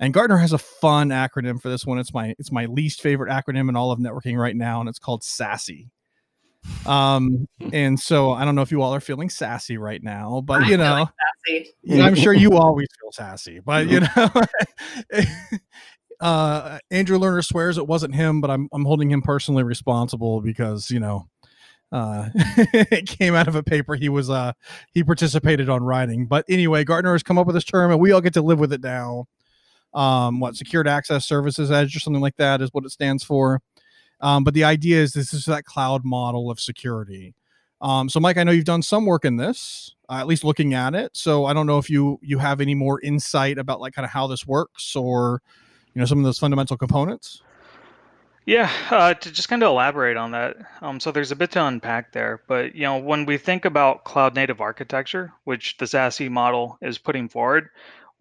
And 0.00 0.12
gartner 0.12 0.36
has 0.36 0.52
a 0.52 0.58
fun 0.58 1.10
acronym 1.10 1.62
for 1.62 1.68
this 1.68 1.86
one. 1.86 2.00
It's 2.00 2.12
my 2.12 2.34
it's 2.40 2.50
my 2.50 2.66
least 2.66 3.00
favorite 3.00 3.30
acronym 3.30 3.68
in 3.68 3.76
all 3.76 3.92
of 3.92 4.00
networking 4.00 4.36
right 4.36 4.56
now 4.56 4.80
and 4.80 4.88
it's 4.88 4.98
called 4.98 5.22
SASE 5.22 5.90
um 6.86 7.48
and 7.72 7.98
so 7.98 8.32
i 8.32 8.44
don't 8.44 8.54
know 8.54 8.62
if 8.62 8.70
you 8.70 8.82
all 8.82 8.94
are 8.94 9.00
feeling 9.00 9.28
sassy 9.28 9.76
right 9.76 10.02
now 10.02 10.40
but 10.44 10.66
you 10.68 10.76
know 10.76 12.04
i'm 12.04 12.14
sure 12.14 12.32
you 12.32 12.52
always 12.56 12.88
feel 13.00 13.12
sassy 13.12 13.60
but 13.60 13.88
you 13.88 14.00
know 14.00 14.30
uh 16.20 16.78
andrew 16.90 17.18
lerner 17.18 17.44
swears 17.44 17.78
it 17.78 17.86
wasn't 17.86 18.14
him 18.14 18.40
but 18.40 18.50
i'm 18.50 18.68
i'm 18.72 18.84
holding 18.84 19.10
him 19.10 19.22
personally 19.22 19.64
responsible 19.64 20.40
because 20.40 20.90
you 20.90 21.00
know 21.00 21.26
uh, 21.92 22.30
it 22.34 23.06
came 23.06 23.34
out 23.34 23.48
of 23.48 23.54
a 23.54 23.62
paper 23.62 23.94
he 23.94 24.08
was 24.08 24.30
uh, 24.30 24.52
he 24.94 25.04
participated 25.04 25.68
on 25.68 25.82
writing. 25.82 26.26
But 26.26 26.46
anyway, 26.48 26.84
Gartner 26.84 27.12
has 27.12 27.22
come 27.22 27.38
up 27.38 27.46
with 27.46 27.54
this 27.54 27.64
term, 27.64 27.90
and 27.90 28.00
we 28.00 28.12
all 28.12 28.22
get 28.22 28.32
to 28.34 28.42
live 28.42 28.58
with 28.58 28.72
it 28.72 28.82
now. 28.82 29.26
Um, 29.92 30.40
what 30.40 30.56
secured 30.56 30.88
access 30.88 31.26
services 31.26 31.70
edge 31.70 31.94
or 31.94 32.00
something 32.00 32.22
like 32.22 32.36
that 32.38 32.62
is 32.62 32.70
what 32.72 32.86
it 32.86 32.92
stands 32.92 33.22
for. 33.22 33.60
Um, 34.22 34.44
but 34.44 34.54
the 34.54 34.64
idea 34.64 35.02
is 35.02 35.12
this 35.12 35.34
is 35.34 35.44
that 35.46 35.64
cloud 35.64 36.04
model 36.04 36.50
of 36.50 36.60
security. 36.60 37.34
Um, 37.80 38.08
so, 38.08 38.20
Mike, 38.20 38.36
I 38.36 38.44
know 38.44 38.52
you've 38.52 38.64
done 38.64 38.82
some 38.82 39.04
work 39.04 39.24
in 39.24 39.36
this, 39.36 39.92
uh, 40.08 40.14
at 40.14 40.28
least 40.28 40.44
looking 40.44 40.72
at 40.72 40.94
it. 40.94 41.10
So, 41.14 41.46
I 41.46 41.52
don't 41.52 41.66
know 41.66 41.78
if 41.78 41.90
you 41.90 42.18
you 42.22 42.38
have 42.38 42.60
any 42.60 42.74
more 42.74 43.00
insight 43.00 43.58
about 43.58 43.80
like 43.80 43.94
kind 43.94 44.04
of 44.04 44.12
how 44.12 44.28
this 44.28 44.46
works, 44.46 44.94
or 44.94 45.42
you 45.92 46.00
know 46.00 46.06
some 46.06 46.18
of 46.18 46.24
those 46.24 46.38
fundamental 46.38 46.76
components. 46.76 47.42
Yeah, 48.44 48.70
uh, 48.90 49.14
to 49.14 49.30
just 49.30 49.48
kind 49.48 49.62
of 49.62 49.68
elaborate 49.68 50.16
on 50.16 50.32
that. 50.32 50.56
Um, 50.80 50.98
so 50.98 51.12
there's 51.12 51.30
a 51.30 51.36
bit 51.36 51.52
to 51.52 51.64
unpack 51.64 52.12
there, 52.12 52.42
but 52.48 52.74
you 52.74 52.82
know, 52.82 52.98
when 52.98 53.24
we 53.24 53.38
think 53.38 53.64
about 53.64 54.02
cloud 54.04 54.34
native 54.34 54.60
architecture, 54.60 55.32
which 55.44 55.76
the 55.76 55.84
SASE 55.84 56.28
model 56.28 56.76
is 56.82 56.98
putting 56.98 57.28
forward, 57.28 57.68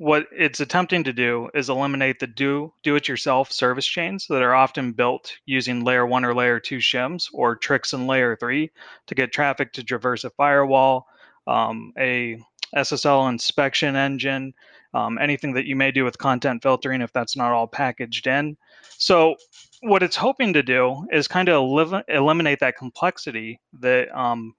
what 0.02 0.26
it's 0.32 0.60
attempting 0.60 1.04
to 1.04 1.14
do 1.14 1.48
is 1.54 1.70
eliminate 1.70 2.20
the 2.20 2.26
do 2.26 2.74
do 2.82 2.96
it 2.96 3.08
yourself 3.08 3.52
service 3.52 3.86
chains 3.86 4.26
that 4.28 4.42
are 4.42 4.56
often 4.56 4.94
built 4.94 5.32
using 5.46 5.84
layer 5.84 6.08
one 6.08 6.26
or 6.26 6.34
layer 6.34 6.60
two 6.60 6.80
shims 6.80 7.28
or 7.34 7.56
tricks 7.56 7.94
in 7.94 8.08
layer 8.08 8.36
three 8.36 8.72
to 9.06 9.14
get 9.14 9.32
traffic 9.32 9.72
to 9.74 9.84
traverse 9.84 10.24
a 10.24 10.32
firewall, 10.32 11.06
um, 11.46 11.94
a 12.00 12.36
SSL 12.76 13.30
inspection 13.30 13.96
engine, 13.96 14.56
um, 14.96 15.20
anything 15.20 15.54
that 15.54 15.68
you 15.68 15.76
may 15.76 15.92
do 15.92 16.04
with 16.04 16.18
content 16.18 16.64
filtering 16.64 17.04
if 17.04 17.14
that's 17.14 17.38
not 17.38 17.52
all 17.52 17.68
packaged 17.68 18.26
in. 18.26 18.58
So 18.98 19.36
what 19.82 20.02
it's 20.02 20.16
hoping 20.16 20.54
to 20.54 20.64
do 20.64 21.06
is 21.12 21.28
kind 21.28 21.48
of 21.48 21.62
eliminate 22.08 22.60
that 22.62 22.76
complexity 22.76 23.60
that 23.82 24.10
um, 24.18 24.56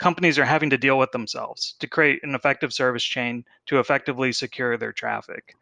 companies 0.00 0.38
are 0.38 0.44
having 0.44 0.70
to 0.70 0.78
deal 0.78 0.98
with 0.98 1.12
themselves 1.12 1.74
to 1.78 1.86
create 1.86 2.20
an 2.24 2.34
effective 2.34 2.72
service 2.72 3.04
chain 3.04 3.44
to 3.66 3.78
effectively 3.78 4.32
secure 4.32 4.76
their 4.76 4.92
traffic. 4.92 5.54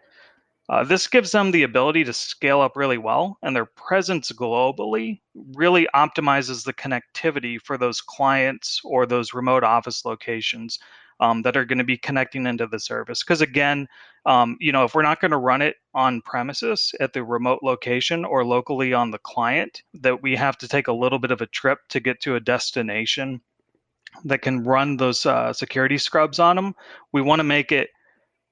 Uh, 0.71 0.85
this 0.85 1.09
gives 1.09 1.33
them 1.33 1.51
the 1.51 1.63
ability 1.63 2.05
to 2.05 2.13
scale 2.13 2.61
up 2.61 2.77
really 2.77 2.99
well, 2.99 3.39
and 3.43 3.57
their 3.57 3.65
presence 3.65 4.31
globally 4.31 5.21
really 5.55 5.89
optimizes 5.95 6.65
the 6.65 6.75
connectivity 6.75 7.59
for 7.61 7.77
those 7.77 8.01
clients 8.01 8.81
or 8.85 9.07
those 9.07 9.35
remote 9.35 9.65
office 9.65 10.05
locations 10.05 10.79
um, 11.21 11.43
that 11.43 11.57
are 11.57 11.65
going 11.65 11.79
to 11.79 11.85
be 11.85 11.97
connecting 11.97 12.47
into 12.47 12.67
the 12.67 12.79
service. 12.79 13.25
Because 13.25 13.41
again, 13.41 13.89
um, 14.27 14.57
you 14.61 14.71
know, 14.71 14.85
if 14.85 14.95
we're 14.95 15.03
not 15.03 15.21
going 15.21 15.31
to 15.31 15.39
run 15.39 15.63
it 15.63 15.77
on 15.95 16.21
premises 16.21 16.95
at 17.01 17.13
the 17.13 17.25
remote 17.25 17.61
location 17.63 18.25
or 18.25 18.45
locally 18.45 18.93
on 18.93 19.11
the 19.11 19.19
client, 19.19 19.83
that 19.95 20.23
we 20.23 20.37
have 20.37 20.59
to 20.59 20.69
take 20.69 20.87
a 20.87 20.93
little 20.93 21.19
bit 21.19 21.31
of 21.31 21.41
a 21.41 21.47
trip 21.47 21.81
to 21.89 21.99
get 21.99 22.21
to 22.21 22.37
a 22.37 22.41
destination 22.41 23.41
that 24.25 24.43
can 24.43 24.65
run 24.65 24.97
those 24.97 25.25
uh, 25.27 25.53
security 25.53 25.99
scrubs 25.99 26.39
on 26.39 26.57
them. 26.57 26.75
We 27.13 27.23
want 27.23 27.41
to 27.41 27.45
make 27.45 27.73
it 27.73 27.91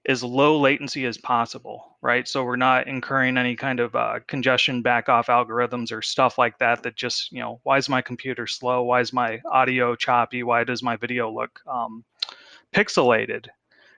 as 0.09 0.23
low 0.23 0.59
latency 0.61 1.05
as 1.05 1.19
possible, 1.19 1.97
right? 2.01 2.29
So 2.29 2.45
we're 2.45 2.55
not 2.55 2.87
incurring 2.87 3.37
any 3.37 3.57
kind 3.57 3.81
of 3.81 3.97
uh, 3.97 4.21
congestion 4.29 4.81
back 4.81 5.09
off 5.09 5.27
algorithms 5.27 5.90
or 5.90 6.01
stuff 6.01 6.38
like 6.38 6.59
that. 6.59 6.85
That 6.85 6.95
just, 6.95 7.33
you 7.33 7.40
know, 7.40 7.61
why 7.64 7.77
is 7.79 7.88
my 7.88 8.03
computer 8.03 8.47
slow? 8.47 8.85
Why 8.85 9.01
is 9.01 9.12
my 9.12 9.40
audio 9.51 9.97
choppy? 9.97 10.45
Why 10.45 10.62
does 10.62 10.83
my 10.83 10.95
video 10.95 11.29
look 11.33 11.61
um, 11.66 12.05
pixelated. 12.77 13.47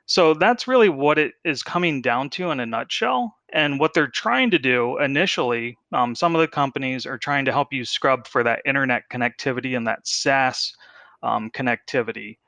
So 0.07 0.33
that's 0.33 0.69
really 0.69 0.89
what 0.89 1.19
it 1.19 1.35
is 1.45 1.63
coming 1.63 2.01
down 2.01 2.31
to 2.31 2.51
in 2.51 2.61
a 2.61 2.67
nutshell. 2.67 3.35
And 3.53 3.79
what 3.79 3.93
they're 3.93 4.07
trying 4.09 4.51
to 4.53 4.59
do 4.59 4.99
initially, 4.99 5.77
um, 5.93 6.15
some 6.15 6.35
of 6.35 6.41
the 6.41 6.49
companies 6.49 7.05
are 7.07 7.19
trying 7.19 7.45
to 7.47 7.53
help 7.53 7.73
you 7.73 7.85
scrub 7.85 8.27
for 8.27 8.43
that 8.43 8.63
internet 8.65 9.05
connectivity 9.11 9.77
and 9.77 9.87
that 9.87 10.07
SaaS 10.07 10.75
um, 11.23 11.51
connectivity. 11.51 12.39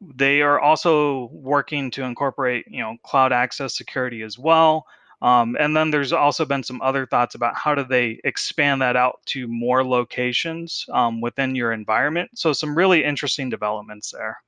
They 0.00 0.42
are 0.42 0.60
also 0.60 1.28
working 1.32 1.90
to 1.92 2.02
incorporate, 2.02 2.66
you 2.68 2.80
know, 2.80 2.96
cloud 3.04 3.32
access 3.32 3.76
security 3.76 4.22
as 4.22 4.38
well. 4.38 4.86
Um, 5.22 5.56
and 5.60 5.76
then 5.76 5.90
there's 5.92 6.12
also 6.12 6.44
been 6.44 6.64
some 6.64 6.82
other 6.82 7.06
thoughts 7.06 7.36
about 7.36 7.54
how 7.54 7.76
do 7.76 7.84
they 7.84 8.20
expand 8.24 8.82
that 8.82 8.96
out 8.96 9.20
to 9.26 9.46
more 9.46 9.84
locations 9.86 10.84
um, 10.92 11.20
within 11.20 11.54
your 11.54 11.72
environment. 11.72 12.30
So 12.34 12.52
some 12.52 12.76
really 12.76 13.04
interesting 13.04 13.48
developments 13.48 14.10
there. 14.10 14.42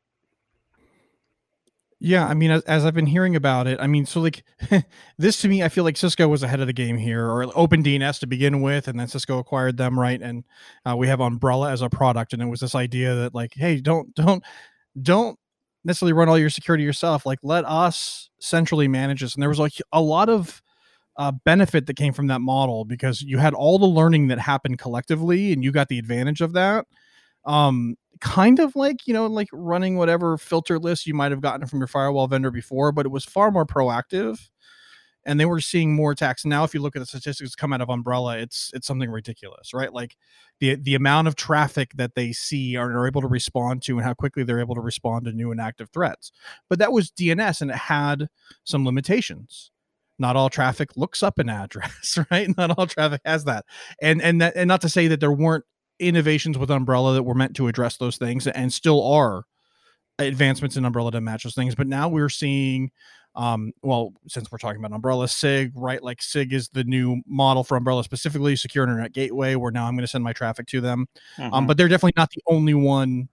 Yeah, 2.04 2.26
I 2.26 2.34
mean, 2.34 2.50
as, 2.50 2.60
as, 2.64 2.84
I've 2.84 2.92
been 2.92 3.06
hearing 3.06 3.34
about 3.34 3.66
it, 3.66 3.80
I 3.80 3.86
mean, 3.86 4.04
so 4.04 4.20
like 4.20 4.44
this 5.18 5.40
to 5.40 5.48
me, 5.48 5.62
I 5.62 5.70
feel 5.70 5.84
like 5.84 5.96
Cisco 5.96 6.28
was 6.28 6.42
ahead 6.42 6.60
of 6.60 6.66
the 6.66 6.74
game 6.74 6.98
here, 6.98 7.24
or 7.26 7.46
Open 7.56 7.82
DNS 7.82 8.20
to 8.20 8.26
begin 8.26 8.60
with, 8.60 8.88
and 8.88 9.00
then 9.00 9.08
Cisco 9.08 9.38
acquired 9.38 9.78
them, 9.78 9.98
right? 9.98 10.20
And 10.20 10.44
uh, 10.84 10.94
we 10.98 11.08
have 11.08 11.20
Umbrella 11.20 11.72
as 11.72 11.80
a 11.80 11.88
product, 11.88 12.34
and 12.34 12.42
it 12.42 12.46
was 12.46 12.60
this 12.60 12.74
idea 12.74 13.14
that 13.14 13.34
like, 13.34 13.54
hey, 13.54 13.80
don't 13.80 14.14
don't 14.14 14.44
don't 15.00 15.38
necessarily 15.82 16.12
run 16.12 16.28
all 16.28 16.38
your 16.38 16.50
security 16.50 16.84
yourself. 16.84 17.24
Like, 17.24 17.38
let 17.42 17.64
us 17.64 18.28
centrally 18.38 18.86
manage 18.86 19.22
this. 19.22 19.34
And 19.34 19.40
there 19.40 19.48
was 19.48 19.58
like 19.58 19.80
a 19.90 20.02
lot 20.02 20.28
of 20.28 20.62
uh, 21.16 21.32
benefit 21.46 21.86
that 21.86 21.96
came 21.96 22.12
from 22.12 22.26
that 22.26 22.42
model 22.42 22.84
because 22.84 23.22
you 23.22 23.38
had 23.38 23.54
all 23.54 23.78
the 23.78 23.86
learning 23.86 24.28
that 24.28 24.38
happened 24.38 24.78
collectively 24.78 25.54
and 25.54 25.64
you 25.64 25.72
got 25.72 25.88
the 25.88 25.98
advantage 25.98 26.42
of 26.42 26.52
that 26.52 26.84
um 27.46 27.96
kind 28.20 28.58
of 28.58 28.74
like 28.76 29.06
you 29.06 29.12
know 29.12 29.26
like 29.26 29.48
running 29.52 29.96
whatever 29.96 30.38
filter 30.38 30.78
list 30.78 31.06
you 31.06 31.14
might 31.14 31.30
have 31.30 31.40
gotten 31.40 31.66
from 31.66 31.78
your 31.78 31.88
firewall 31.88 32.26
vendor 32.26 32.50
before 32.50 32.92
but 32.92 33.04
it 33.04 33.10
was 33.10 33.24
far 33.24 33.50
more 33.50 33.66
proactive 33.66 34.48
and 35.26 35.40
they 35.40 35.46
were 35.46 35.60
seeing 35.60 35.94
more 35.94 36.12
attacks. 36.12 36.44
Now 36.44 36.64
if 36.64 36.74
you 36.74 36.80
look 36.80 36.96
at 36.96 37.00
the 37.00 37.06
statistics 37.06 37.54
come 37.54 37.72
out 37.72 37.80
of 37.80 37.90
umbrella 37.90 38.38
it's 38.38 38.70
it's 38.74 38.86
something 38.86 39.10
ridiculous 39.10 39.72
right? 39.72 39.92
Like 39.92 40.16
the 40.60 40.76
the 40.76 40.94
amount 40.94 41.28
of 41.28 41.36
traffic 41.36 41.92
that 41.94 42.14
they 42.14 42.32
see 42.32 42.76
are, 42.76 42.92
are 42.92 43.06
able 43.06 43.20
to 43.22 43.28
respond 43.28 43.82
to 43.82 43.96
and 43.96 44.04
how 44.04 44.14
quickly 44.14 44.42
they're 44.42 44.60
able 44.60 44.74
to 44.74 44.80
respond 44.80 45.24
to 45.24 45.32
new 45.32 45.50
and 45.50 45.60
active 45.60 45.90
threats. 45.90 46.32
But 46.68 46.78
that 46.78 46.92
was 46.92 47.10
dns 47.10 47.60
and 47.60 47.70
it 47.70 47.76
had 47.76 48.28
some 48.64 48.84
limitations. 48.84 49.70
Not 50.18 50.36
all 50.36 50.48
traffic 50.48 50.90
looks 50.96 51.22
up 51.22 51.38
an 51.38 51.48
address 51.48 52.18
right? 52.30 52.54
Not 52.56 52.78
all 52.78 52.86
traffic 52.86 53.20
has 53.24 53.44
that. 53.44 53.64
And 54.00 54.22
and 54.22 54.40
that, 54.40 54.54
and 54.56 54.68
not 54.68 54.80
to 54.82 54.88
say 54.88 55.08
that 55.08 55.20
there 55.20 55.32
weren't 55.32 55.64
innovations 56.00 56.58
with 56.58 56.70
umbrella 56.70 57.14
that 57.14 57.22
were 57.22 57.34
meant 57.34 57.54
to 57.56 57.68
address 57.68 57.96
those 57.96 58.16
things 58.16 58.46
and 58.46 58.72
still 58.72 59.02
are 59.06 59.44
advancements 60.18 60.76
in 60.76 60.84
umbrella 60.84 61.10
to 61.12 61.20
match 61.20 61.42
those 61.44 61.54
things. 61.54 61.74
But 61.74 61.86
now 61.86 62.08
we're 62.08 62.28
seeing 62.28 62.90
um 63.36 63.72
well 63.82 64.12
since 64.28 64.50
we're 64.52 64.58
talking 64.58 64.78
about 64.84 64.94
umbrella 64.94 65.26
sig 65.26 65.72
right? 65.74 66.00
Like 66.02 66.22
sig 66.22 66.52
is 66.52 66.68
the 66.68 66.84
new 66.84 67.20
model 67.26 67.64
for 67.64 67.76
umbrella 67.76 68.04
specifically 68.04 68.54
secure 68.54 68.84
internet 68.84 69.12
gateway 69.12 69.56
where 69.56 69.72
now 69.72 69.86
i'm 69.86 69.94
going 69.96 70.02
to 70.04 70.06
send 70.08 70.22
my 70.22 70.32
traffic 70.32 70.68
to 70.68 70.80
them. 70.80 71.06
Um 71.38 71.50
Mhm. 71.50 71.66
but 71.66 71.76
they're 71.76 71.88
definitely 71.88 72.12
not 72.16 72.30
the 72.30 72.42
only 72.46 72.74
one 72.74 73.28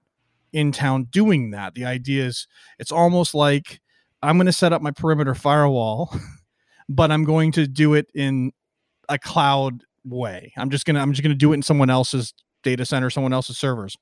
in 0.54 0.72
town 0.72 1.04
doing 1.12 1.52
that. 1.52 1.76
The 1.76 1.86
idea 1.86 2.26
is 2.26 2.48
it's 2.80 2.92
almost 2.92 3.36
like 3.36 3.80
i'm 4.24 4.38
going 4.38 4.48
to 4.48 4.52
set 4.54 4.74
up 4.74 4.82
my 4.82 4.90
perimeter 4.92 5.36
firewall 5.36 6.12
but 6.90 7.12
i'm 7.12 7.24
going 7.24 7.52
to 7.52 7.68
do 7.68 7.94
it 7.94 8.08
in 8.16 8.52
a 9.08 9.20
cloud 9.20 9.84
way. 10.04 10.52
I'm 10.58 10.72
just 10.72 10.86
going 10.86 10.96
to 10.96 11.02
i'm 11.02 11.12
just 11.14 11.22
going 11.22 11.32
to 11.32 11.38
do 11.38 11.52
it 11.52 11.56
in 11.58 11.62
someone 11.62 11.92
else's 11.92 12.34
data 12.64 12.86
center 12.86 13.10
someone 13.10 13.34
else's 13.34 13.58
servers. 13.58 13.98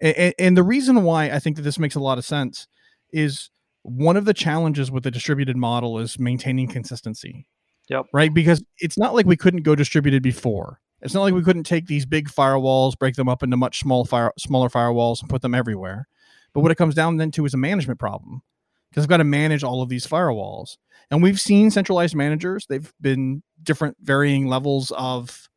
And, 0.00 0.34
and 0.38 0.56
the 0.56 0.62
reason 0.62 1.02
why 1.02 1.30
i 1.30 1.38
think 1.38 1.56
that 1.56 1.62
this 1.62 1.78
makes 1.78 1.94
a 1.94 2.00
lot 2.00 2.18
of 2.18 2.24
sense 2.24 2.66
is 3.12 3.50
one 3.82 4.16
of 4.16 4.24
the 4.24 4.34
challenges 4.34 4.90
with 4.90 5.02
the 5.02 5.10
distributed 5.10 5.56
model 5.56 5.98
is 5.98 6.18
maintaining 6.18 6.68
consistency. 6.68 7.46
Yep. 7.88 8.06
right? 8.12 8.32
Because 8.32 8.62
it's 8.78 8.98
not 8.98 9.14
like 9.14 9.24
we 9.24 9.36
couldn't 9.36 9.62
go 9.62 9.74
distributed 9.74 10.22
before. 10.22 10.78
It's 11.00 11.14
not 11.14 11.22
like 11.22 11.32
we 11.32 11.42
couldn't 11.42 11.62
take 11.62 11.86
these 11.86 12.04
big 12.04 12.28
firewalls 12.28 12.98
break 12.98 13.14
them 13.14 13.28
up 13.28 13.42
into 13.42 13.56
much 13.56 13.80
small 13.80 14.04
fire 14.04 14.32
smaller 14.38 14.68
firewalls 14.68 15.20
and 15.20 15.30
put 15.30 15.42
them 15.42 15.54
everywhere. 15.54 16.06
But 16.52 16.60
what 16.60 16.72
it 16.72 16.76
comes 16.76 16.94
down 16.94 17.16
then 17.16 17.30
to 17.32 17.44
is 17.44 17.54
a 17.54 17.58
management 17.58 18.00
problem 18.00 18.42
because 18.90 19.04
i've 19.04 19.08
got 19.08 19.18
to 19.18 19.24
manage 19.24 19.62
all 19.62 19.80
of 19.80 19.88
these 19.88 20.06
firewalls. 20.06 20.76
And 21.10 21.22
we've 21.22 21.40
seen 21.40 21.70
centralized 21.70 22.14
managers 22.14 22.66
they've 22.68 22.92
been 23.00 23.42
different 23.62 23.96
varying 24.00 24.48
levels 24.48 24.92
of 24.96 25.48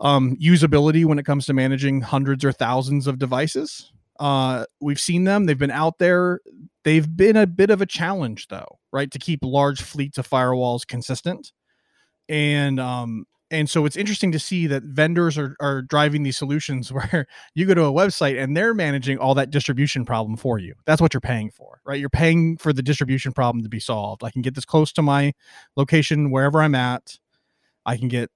um, 0.00 0.36
usability 0.36 1.04
when 1.04 1.18
it 1.18 1.24
comes 1.24 1.46
to 1.46 1.52
managing 1.52 2.00
hundreds 2.00 2.44
or 2.44 2.52
thousands 2.52 3.06
of 3.06 3.18
devices. 3.18 3.92
Uh, 4.18 4.64
we've 4.80 5.00
seen 5.00 5.24
them. 5.24 5.46
They've 5.46 5.58
been 5.58 5.70
out 5.70 5.98
there. 5.98 6.40
They've 6.84 7.16
been 7.16 7.36
a 7.36 7.46
bit 7.46 7.70
of 7.70 7.80
a 7.80 7.86
challenge 7.86 8.48
though 8.48 8.78
right 8.92 9.10
to 9.10 9.18
keep 9.18 9.40
large 9.42 9.82
fleets 9.82 10.18
of 10.18 10.28
firewalls 10.28 10.86
consistent. 10.86 11.52
And 12.28 12.80
um 12.80 13.26
and 13.50 13.68
so 13.68 13.86
it's 13.86 13.96
interesting 13.96 14.30
to 14.32 14.38
see 14.38 14.66
that 14.66 14.82
vendors 14.82 15.38
are, 15.38 15.56
are 15.60 15.80
driving 15.82 16.22
these 16.22 16.36
solutions 16.36 16.92
where 16.92 17.26
you 17.54 17.66
go 17.66 17.74
to 17.74 17.84
a 17.84 17.92
website 17.92 18.42
and 18.42 18.56
they're 18.56 18.74
managing 18.74 19.18
all 19.18 19.34
that 19.34 19.50
distribution 19.50 20.04
problem 20.04 20.36
for 20.36 20.58
you. 20.58 20.74
That's 20.86 21.00
what 21.00 21.12
you're 21.12 21.20
paying 21.20 21.50
for 21.50 21.68
right? 21.88 21.98
You're 21.98 22.10
paying 22.10 22.58
for 22.58 22.72
the 22.72 22.82
distribution 22.82 23.32
problem 23.32 23.62
to 23.62 23.68
be 23.68 23.80
solved. 23.80 24.22
I 24.22 24.30
can 24.30 24.42
get 24.42 24.54
this 24.54 24.66
close 24.66 24.92
to 24.92 25.02
my 25.02 25.32
location 25.76 26.30
wherever 26.30 26.62
i'm 26.62 26.74
at. 26.74 27.18
I 27.86 27.96
can 27.96 28.08
get 28.08 28.30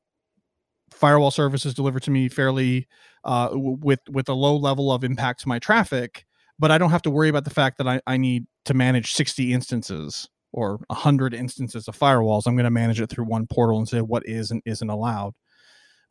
firewall 1.02 1.32
services 1.32 1.74
delivered 1.74 2.02
to 2.04 2.12
me 2.12 2.28
fairly 2.28 2.86
uh, 3.24 3.48
with 3.52 4.00
with 4.08 4.28
a 4.28 4.32
low 4.34 4.56
level 4.56 4.92
of 4.92 5.02
impact 5.02 5.40
to 5.40 5.48
my 5.48 5.58
traffic 5.58 6.24
but 6.58 6.70
i 6.70 6.78
don't 6.78 6.90
have 6.90 7.02
to 7.02 7.10
worry 7.10 7.28
about 7.28 7.44
the 7.44 7.50
fact 7.50 7.76
that 7.76 7.88
i, 7.88 8.00
I 8.06 8.16
need 8.16 8.46
to 8.64 8.74
manage 8.74 9.12
60 9.12 9.52
instances 9.52 10.28
or 10.52 10.78
100 10.88 11.34
instances 11.34 11.88
of 11.88 11.98
firewalls. 11.98 12.46
I'm 12.46 12.54
going 12.54 12.64
to 12.64 12.70
manage 12.70 13.00
it 13.00 13.08
through 13.10 13.24
one 13.24 13.46
portal 13.46 13.78
and 13.78 13.88
say 13.88 14.00
what 14.00 14.22
is 14.26 14.50
and 14.50 14.62
isn't 14.64 14.90
allowed. 14.90 15.34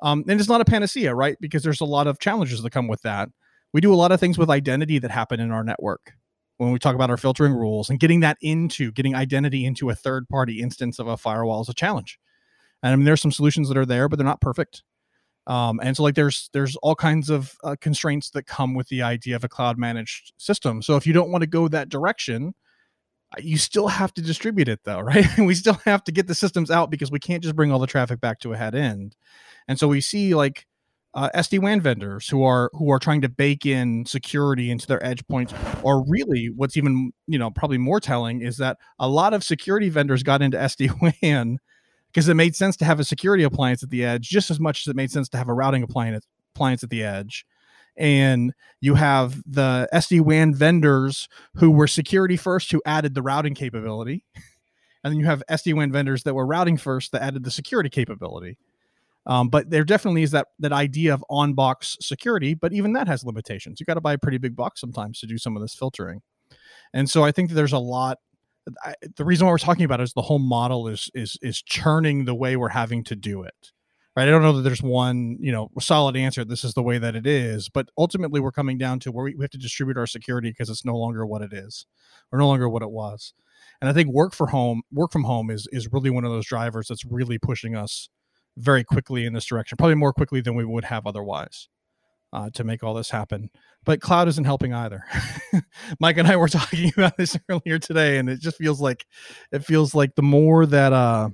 Um, 0.01 0.23
and 0.27 0.39
it's 0.39 0.49
not 0.49 0.62
a 0.62 0.65
panacea 0.65 1.13
right? 1.13 1.38
Because 1.39 1.63
there's 1.63 1.82
a 1.82 1.86
lot 1.86 2.08
of 2.08 2.19
challenges 2.19 2.62
that 2.62 2.71
come 2.71 2.88
with 2.88 3.04
that. 3.04 3.30
We 3.71 3.82
do 3.82 3.93
a 3.93 3.95
lot 3.95 4.12
of 4.12 4.19
things 4.19 4.38
with 4.38 4.49
identity 4.49 4.99
that 4.99 5.12
happen 5.12 5.39
in 5.39 5.51
our 5.51 5.63
network. 5.63 6.13
When 6.58 6.71
we 6.71 6.80
talk 6.80 6.95
about 6.95 7.10
our 7.10 7.17
filtering 7.17 7.54
rules 7.54 7.89
and 7.89 7.99
getting 7.99 8.19
that 8.19 8.38
into 8.41 8.91
getting 8.91 9.15
identity 9.15 9.65
into 9.65 9.89
a 9.89 9.95
third 9.95 10.30
party 10.30 10.62
instance 10.62 10.99
of 10.99 11.08
a 11.08 11.17
firewall 11.17 11.62
is 11.62 11.69
a 11.69 11.73
challenge 11.73 12.19
and 12.84 12.94
I 12.94 12.96
mean, 12.96 13.06
there's 13.06 13.22
some 13.22 13.32
solutions 13.32 13.67
that 13.70 13.78
are 13.78 13.86
there, 13.86 14.10
but 14.10 14.17
they're 14.17 14.26
not 14.26 14.41
perfect. 14.41 14.84
Um, 15.48 15.80
and 15.82 15.98
so, 15.98 16.04
like, 16.04 16.15
there's 16.15 16.50
there's 16.54 16.76
all 16.78 16.96
kinds 16.96 17.30
of 17.30 17.56
uh, 17.63 17.76
constraints 17.82 18.30
that 18.32 18.44
come 18.46 18.74
with 18.76 18.88
the 18.89 19.02
idea 19.02 19.36
of 19.36 19.44
a 19.44 19.50
cloud 19.50 19.78
managed 19.78 20.34
system. 20.38 20.82
So, 20.82 20.96
if 20.96 21.08
you 21.08 21.13
don't 21.13 21.32
want 21.32 21.41
to 21.41 21.48
go 21.48 21.67
that 21.67 21.89
direction, 21.89 22.54
uh, 23.36 23.41
you 23.41 23.58
still 23.58 23.88
have 23.88 24.13
to 24.15 24.22
distribute 24.22 24.67
it, 24.67 24.82
though, 24.84 25.00
right? 25.02 25.26
we 25.39 25.56
still 25.56 25.80
have 25.86 26.04
to 26.06 26.12
get 26.12 26.28
the 26.28 26.36
systems 26.36 26.70
out 26.70 26.91
because 26.91 27.12
we 27.12 27.20
can't 27.20 27.44
just 27.44 27.56
bring 27.56 27.72
all 27.72 27.80
the 27.80 27.88
traffic 27.88 28.22
back 28.22 28.39
to 28.39 28.54
a 28.54 28.58
head 28.58 28.76
end. 28.76 29.15
And 29.67 29.80
so, 29.80 29.88
we 29.88 30.02
see 30.02 30.36
like 30.36 30.67
uh, 31.13 31.30
SD 31.36 31.60
WAN 31.60 31.82
vendors 31.82 32.30
who 32.30 32.44
are 32.44 32.70
who 32.74 32.91
are 32.91 33.00
trying 33.00 33.22
to 33.22 33.30
bake 33.30 33.65
in 33.65 34.06
security 34.06 34.70
into 34.70 34.86
their 34.88 35.04
edge 35.04 35.26
points. 35.28 35.54
Or 35.82 36.06
really, 36.08 36.52
what's 36.56 36.78
even 36.78 37.13
you 37.28 37.39
know 37.39 37.50
probably 37.50 37.80
more 37.80 38.00
telling 38.00 38.41
is 38.41 38.58
that 38.58 38.78
a 39.00 39.08
lot 39.08 39.34
of 39.34 39.44
security 39.44 39.89
vendors 39.89 40.22
got 40.22 40.41
into 40.44 40.58
SD 40.58 40.91
WAN 41.24 41.60
because 42.12 42.28
it 42.28 42.34
made 42.34 42.56
sense 42.56 42.76
to 42.78 42.86
have 42.86 43.00
a 43.00 43.04
security 43.04 43.43
appliance 43.43 43.84
at 43.84 43.89
the 43.89 44.04
edge 44.04 44.28
just 44.28 44.52
as 44.52 44.60
much 44.60 44.86
as 44.86 44.91
it 44.91 44.95
made 44.95 45.12
sense 45.12 45.30
to 45.30 45.38
have 45.38 45.47
a 45.47 45.54
routing 45.54 45.84
appliance 45.84 46.26
appliance 46.54 46.84
at 46.84 46.89
the 46.89 47.04
edge. 47.04 47.45
And 47.97 48.54
you 48.80 48.95
have 48.95 49.41
the 49.45 49.88
SD 49.93 50.21
WAN 50.21 50.54
vendors 50.54 51.28
who 51.56 51.71
were 51.71 51.88
security 51.88 52.38
first 52.38 52.71
who 52.71 52.82
added 52.86 53.15
the 53.15 53.21
routing 53.21 53.54
capability. 53.54 54.24
And 55.04 55.12
then 55.12 55.19
you 55.19 55.26
have 55.26 55.43
SD 55.50 55.74
WAN 55.74 55.91
vendors 55.91 56.24
that 56.24 56.34
were 56.34 56.45
routing 56.45 56.78
first 56.78 57.12
that 57.12 57.21
added 57.21 57.43
the 57.43 57.52
security 57.52 57.89
capability. 57.89 58.58
Um, 59.26 59.50
but 59.50 59.69
there 59.69 59.84
definitely 59.84 60.24
is 60.24 60.32
that 60.32 60.47
that 60.60 60.71
idea 60.71 61.13
of 61.13 61.24
on 61.30 61.54
box 61.54 61.97
security, 62.02 62.54
but 62.54 62.74
even 62.74 62.93
that 62.93 63.08
has 63.08 63.24
limitations. 63.24 63.80
You 63.80 63.86
got 63.86 63.95
to 63.95 64.02
buy 64.02 64.13
a 64.13 64.17
pretty 64.17 64.38
big 64.38 64.56
box 64.56 64.82
sometimes 64.82 65.19
to 65.19 65.28
do 65.28 65.38
some 65.38 65.56
of 65.56 65.62
this 65.62 65.76
filtering. 65.76 66.21
And 66.93 67.10
so 67.10 67.24
I 67.24 67.32
think 67.32 67.50
that 67.50 67.56
there's 67.56 67.74
a 67.74 67.80
lot 67.80 68.17
I, 68.84 68.93
the 69.15 69.26
reason 69.26 69.45
why 69.45 69.52
we're 69.52 69.58
talking 69.58 69.86
about 69.86 70.00
it 70.00 70.04
is 70.04 70.13
the 70.13 70.21
whole 70.21 70.39
model 70.39 70.88
is 70.88 71.10
is 71.13 71.38
is 71.41 71.62
churning 71.62 72.26
the 72.26 72.36
way 72.36 72.56
we're 72.56 72.69
having 72.69 73.04
to 73.06 73.15
do 73.15 73.43
it 73.43 73.71
right? 74.15 74.28
I 74.28 74.32
don't 74.32 74.41
know 74.41 74.54
that 74.54 74.62
there's 74.62 74.84
one 74.84 75.38
you 75.39 75.52
know 75.52 75.69
solid 75.80 76.15
answer. 76.15 76.43
This 76.43 76.63
is 76.63 76.74
the 76.74 76.84
way 76.84 76.97
that 76.97 77.15
it 77.15 77.26
is 77.26 77.69
but 77.69 77.89
ultimately 77.97 78.39
we're 78.39 78.52
coming 78.52 78.78
down 78.78 79.00
to 79.02 79.12
where 79.12 79.26
we, 79.26 79.36
we 79.36 79.43
have 79.43 79.52
to 79.52 79.58
distribute 79.58 79.97
our 79.97 80.08
security 80.08 80.50
because 80.50 80.69
it's 80.69 80.86
no 80.86 80.97
longer 80.97 81.26
what 81.26 81.41
it 81.41 81.54
is 81.54 81.86
or 82.32 82.39
no 82.39 82.47
longer 82.47 82.69
what 82.69 82.84
it 82.84 82.91
was. 82.91 83.34
And 83.82 83.89
i 83.89 83.93
think 83.93 84.10
work 84.10 84.34
for 84.34 84.47
home 84.47 84.84
work 84.91 85.12
from 85.12 85.24
home 85.24 85.50
is 85.50 85.67
is 85.71 85.91
really 85.91 86.10
one 86.10 86.26
of 86.26 86.32
those 86.32 86.45
drivers 86.45 86.88
that's 86.88 87.06
really 87.06 87.39
pushing 87.39 87.76
us 87.76 88.10
very 88.58 88.84
quickly 88.84 89.26
in 89.26 89.34
this 89.34 89.45
direction 89.45 89.78
probably 89.78 89.95
more 89.95 90.13
quickly 90.13 90.41
than 90.41 90.56
we 90.56 90.65
would 90.65 90.84
have 90.84 91.08
otherwise 91.08 91.69
uh, 92.34 92.50
to 92.52 92.63
make 92.63 92.84
all 92.84 92.94
this 92.94 93.10
happen. 93.10 93.50
But 93.84 94.02
cloud 94.02 94.28
isn't 94.28 94.46
helping 94.46 94.74
either. 94.74 95.04
Mike 96.00 96.17
and 96.17 96.28
I 96.28 96.36
were 96.36 96.48
talking 96.50 96.91
about 96.96 97.17
this 97.17 97.38
earlier 97.50 97.80
today, 97.80 98.17
and 98.17 98.30
it 98.30 98.39
just 98.39 98.58
feels 98.58 98.80
like 98.80 99.06
it 99.52 99.65
feels 99.65 99.94
like 99.96 100.15
the 100.15 100.22
more 100.22 100.65
that 100.65 100.94
uh, 100.94 101.30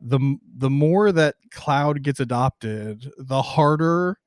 the 0.00 0.36
the 0.56 0.70
more 0.70 1.12
that 1.12 1.36
cloud 1.50 2.02
gets 2.02 2.20
adopted, 2.20 3.10
the 3.18 3.42
harder 3.42 4.18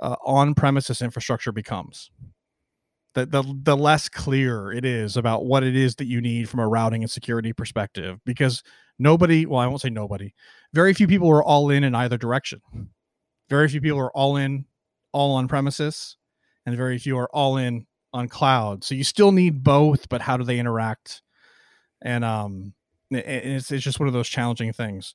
uh, 0.00 0.16
on 0.24 0.54
premises 0.54 1.02
infrastructure 1.02 1.52
becomes. 1.52 2.10
The, 3.14 3.26
the 3.26 3.44
the 3.62 3.76
less 3.76 4.08
clear 4.08 4.72
it 4.72 4.84
is 4.84 5.16
about 5.16 5.46
what 5.46 5.62
it 5.62 5.76
is 5.76 5.94
that 5.96 6.06
you 6.06 6.20
need 6.20 6.48
from 6.48 6.58
a 6.58 6.66
routing 6.66 7.04
and 7.04 7.10
security 7.10 7.52
perspective 7.52 8.18
because 8.26 8.64
nobody 8.98 9.46
well 9.46 9.60
i 9.60 9.68
won't 9.68 9.80
say 9.80 9.88
nobody 9.88 10.34
very 10.72 10.92
few 10.92 11.06
people 11.06 11.30
are 11.30 11.42
all 11.42 11.70
in 11.70 11.84
in 11.84 11.94
either 11.94 12.18
direction 12.18 12.60
very 13.48 13.68
few 13.68 13.80
people 13.80 14.00
are 14.00 14.10
all 14.16 14.36
in 14.36 14.64
all 15.14 15.36
on 15.36 15.48
premises 15.48 16.16
and 16.66 16.76
very 16.76 16.98
few 16.98 17.16
are 17.16 17.30
all 17.32 17.56
in 17.56 17.86
on 18.12 18.28
cloud. 18.28 18.84
So 18.84 18.94
you 18.94 19.04
still 19.04 19.32
need 19.32 19.64
both 19.64 20.08
but 20.10 20.20
how 20.20 20.36
do 20.36 20.44
they 20.44 20.58
interact? 20.58 21.22
And 22.02 22.24
um 22.24 22.74
it's, 23.10 23.70
it's 23.70 23.84
just 23.84 24.00
one 24.00 24.08
of 24.08 24.12
those 24.12 24.28
challenging 24.28 24.72
things. 24.72 25.14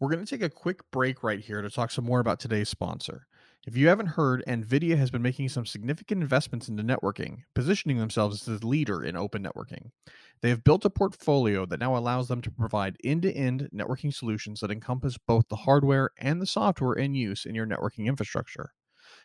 We're 0.00 0.10
going 0.10 0.24
to 0.24 0.30
take 0.30 0.42
a 0.42 0.50
quick 0.50 0.80
break 0.90 1.22
right 1.22 1.40
here 1.40 1.62
to 1.62 1.70
talk 1.70 1.90
some 1.90 2.04
more 2.04 2.20
about 2.20 2.40
today's 2.40 2.68
sponsor 2.68 3.26
if 3.66 3.76
you 3.76 3.88
haven't 3.88 4.06
heard 4.06 4.44
nvidia 4.46 4.96
has 4.96 5.10
been 5.10 5.22
making 5.22 5.48
some 5.48 5.64
significant 5.64 6.20
investments 6.20 6.68
into 6.68 6.82
networking 6.82 7.38
positioning 7.54 7.98
themselves 7.98 8.46
as 8.48 8.60
the 8.60 8.66
leader 8.66 9.02
in 9.02 9.16
open 9.16 9.42
networking 9.42 9.90
they 10.42 10.48
have 10.48 10.64
built 10.64 10.84
a 10.84 10.90
portfolio 10.90 11.64
that 11.64 11.80
now 11.80 11.96
allows 11.96 12.28
them 12.28 12.42
to 12.42 12.50
provide 12.50 12.96
end-to-end 13.04 13.68
networking 13.74 14.12
solutions 14.12 14.60
that 14.60 14.70
encompass 14.70 15.16
both 15.26 15.48
the 15.48 15.56
hardware 15.56 16.10
and 16.18 16.40
the 16.40 16.46
software 16.46 16.94
in 16.94 17.14
use 17.14 17.44
in 17.44 17.54
your 17.54 17.66
networking 17.66 18.06
infrastructure 18.06 18.72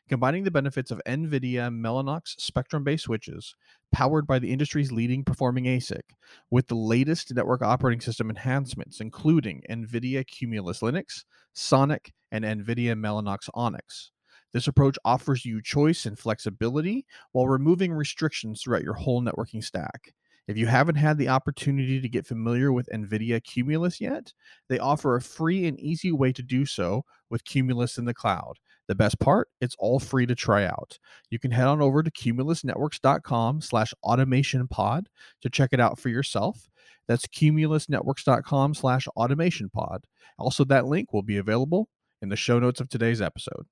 combining 0.07 0.43
the 0.43 0.51
benefits 0.51 0.91
of 0.91 1.01
NVIDIA 1.05 1.71
Mellanox 1.71 2.39
Spectrum 2.39 2.83
based 2.83 3.03
switches 3.03 3.55
powered 3.91 4.27
by 4.27 4.39
the 4.39 4.51
industry's 4.51 4.91
leading 4.91 5.23
performing 5.23 5.65
ASIC 5.65 6.01
with 6.49 6.67
the 6.67 6.75
latest 6.75 7.33
network 7.33 7.61
operating 7.61 8.01
system 8.01 8.29
enhancements, 8.29 8.99
including 8.99 9.63
NVIDIA 9.69 10.25
Cumulus 10.25 10.79
Linux, 10.79 11.23
Sonic, 11.53 12.11
and 12.31 12.43
NVIDIA 12.43 12.93
Mellanox 12.93 13.49
Onyx. 13.53 14.11
This 14.53 14.67
approach 14.67 14.97
offers 15.05 15.45
you 15.45 15.61
choice 15.61 16.05
and 16.05 16.17
flexibility 16.17 17.05
while 17.31 17.47
removing 17.47 17.93
restrictions 17.93 18.61
throughout 18.61 18.83
your 18.83 18.93
whole 18.93 19.21
networking 19.21 19.63
stack. 19.63 20.13
If 20.47 20.57
you 20.57 20.65
haven't 20.65 20.95
had 20.95 21.19
the 21.19 21.29
opportunity 21.29 22.01
to 22.01 22.09
get 22.09 22.25
familiar 22.25 22.73
with 22.73 22.89
NVIDIA 22.91 23.43
Cumulus 23.43 24.01
yet, 24.01 24.33
they 24.67 24.79
offer 24.79 25.15
a 25.15 25.21
free 25.21 25.67
and 25.67 25.79
easy 25.79 26.11
way 26.11 26.33
to 26.33 26.41
do 26.41 26.65
so 26.65 27.05
with 27.29 27.45
Cumulus 27.45 27.99
in 27.99 28.05
the 28.05 28.15
cloud. 28.15 28.57
The 28.87 28.95
best 28.95 29.19
part, 29.19 29.49
it's 29.61 29.75
all 29.77 29.99
free 29.99 30.25
to 30.25 30.33
try 30.33 30.65
out. 30.65 30.97
You 31.29 31.37
can 31.37 31.51
head 31.51 31.67
on 31.67 31.83
over 31.83 32.01
to 32.01 32.09
cumulusnetworks.com 32.09 33.61
slash 33.61 33.93
automation 34.01 34.67
pod 34.67 35.07
to 35.41 35.51
check 35.51 35.69
it 35.71 35.79
out 35.79 35.99
for 35.99 36.09
yourself. 36.09 36.67
That's 37.07 37.27
cumulusnetworks.com 37.27 38.73
slash 38.73 39.07
automation 39.09 39.69
pod. 39.69 40.05
Also, 40.39 40.63
that 40.65 40.87
link 40.87 41.13
will 41.13 41.21
be 41.21 41.37
available 41.37 41.89
in 42.23 42.29
the 42.29 42.35
show 42.35 42.57
notes 42.57 42.79
of 42.79 42.89
today's 42.89 43.21
episode. 43.21 43.67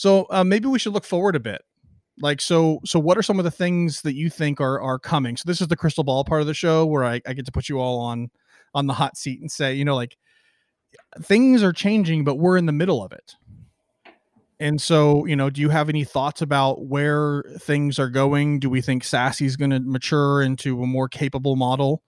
So 0.00 0.26
uh, 0.30 0.44
maybe 0.44 0.66
we 0.66 0.78
should 0.78 0.94
look 0.94 1.04
forward 1.04 1.36
a 1.36 1.40
bit. 1.40 1.62
Like 2.22 2.40
so 2.40 2.80
so 2.86 2.98
what 2.98 3.18
are 3.18 3.22
some 3.22 3.38
of 3.38 3.44
the 3.44 3.50
things 3.50 4.00
that 4.00 4.14
you 4.14 4.30
think 4.30 4.58
are 4.58 4.80
are 4.80 4.98
coming? 4.98 5.36
So 5.36 5.42
this 5.44 5.60
is 5.60 5.68
the 5.68 5.76
crystal 5.76 6.04
ball 6.04 6.24
part 6.24 6.40
of 6.40 6.46
the 6.46 6.54
show 6.54 6.86
where 6.86 7.04
I, 7.04 7.20
I 7.26 7.34
get 7.34 7.44
to 7.44 7.52
put 7.52 7.68
you 7.68 7.78
all 7.80 7.98
on 7.98 8.30
on 8.72 8.86
the 8.86 8.94
hot 8.94 9.18
seat 9.18 9.42
and 9.42 9.52
say 9.52 9.74
you 9.74 9.84
know 9.84 9.96
like 9.96 10.16
things 11.20 11.62
are 11.62 11.74
changing 11.74 12.24
but 12.24 12.36
we're 12.36 12.56
in 12.56 12.64
the 12.64 12.72
middle 12.72 13.04
of 13.04 13.12
it. 13.12 13.34
And 14.58 14.80
so 14.80 15.26
you 15.26 15.36
know 15.36 15.50
do 15.50 15.60
you 15.60 15.68
have 15.68 15.90
any 15.90 16.04
thoughts 16.04 16.40
about 16.40 16.86
where 16.86 17.44
things 17.58 17.98
are 17.98 18.08
going? 18.08 18.58
Do 18.58 18.70
we 18.70 18.80
think 18.80 19.02
SASE 19.02 19.44
is 19.44 19.58
going 19.58 19.70
to 19.70 19.80
mature 19.80 20.40
into 20.40 20.82
a 20.82 20.86
more 20.86 21.10
capable 21.10 21.56
model? 21.56 22.02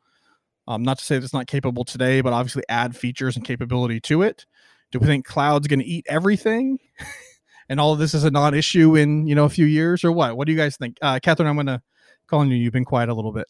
Um, 0.67 0.83
not 0.83 0.99
to 0.99 1.05
say 1.05 1.19
that 1.19 1.25
it's 1.25 1.35
not 1.35 1.47
capable 1.47 1.85
today 1.85 2.23
but 2.23 2.33
obviously 2.33 2.63
add 2.71 2.97
features 2.97 3.37
and 3.37 3.45
capability 3.45 4.01
to 4.01 4.23
it. 4.23 4.47
Do 4.93 4.99
we 4.99 5.07
think 5.07 5.27
cloud's 5.27 5.69
going 5.69 5.81
to 5.81 5.87
eat 5.87 6.07
everything 6.09 6.79
and 7.73 7.81
all 7.81 7.95
of 7.95 7.99
this 7.99 8.13
is 8.13 8.23
a 8.25 8.31
non-issue 8.31 8.97
in 8.97 9.27
you 9.27 9.35
know 9.35 9.47
a 9.47 9.49
few 9.49 9.65
years 9.65 10.05
or 10.05 10.13
what? 10.13 10.37
What 10.37 10.47
do 10.47 10.53
you 10.53 10.59
guys 10.59 10.77
think, 10.77 10.99
uh, 11.01 11.19
Catherine? 11.23 11.49
I'm 11.49 11.57
going 11.57 11.67
to 11.67 11.81
call 12.27 12.41
on 12.41 12.51
you. 12.51 12.57
You've 12.57 12.75
been 12.75 12.85
quiet 12.85 13.09
a 13.09 13.15
little 13.15 13.33
bit. 13.33 13.47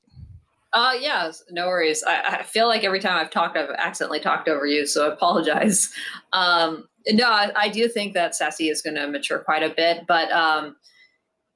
Uh, 0.73 0.93
yeah, 0.99 1.31
no 1.51 1.67
worries. 1.67 2.05
I, 2.07 2.39
I, 2.39 2.43
feel 2.45 2.69
like 2.69 2.85
every 2.85 3.01
time 3.01 3.19
I've 3.19 3.33
talked, 3.33 3.59
I've 3.59 3.71
accidentally 3.77 4.21
talked 4.21 4.49
over 4.49 4.65
you, 4.65 4.87
so 4.87 5.11
I 5.11 5.13
apologize. 5.13 5.93
Um, 6.33 6.89
no, 7.09 7.29
I, 7.29 7.51
I, 7.55 7.69
do 7.69 7.89
think 7.89 8.15
that 8.15 8.33
SASE 8.33 8.71
is 8.71 8.81
going 8.81 8.95
to 8.95 9.07
mature 9.07 9.41
quite 9.41 9.63
a 9.63 9.75
bit, 9.75 10.07
but 10.09 10.33
um, 10.33 10.77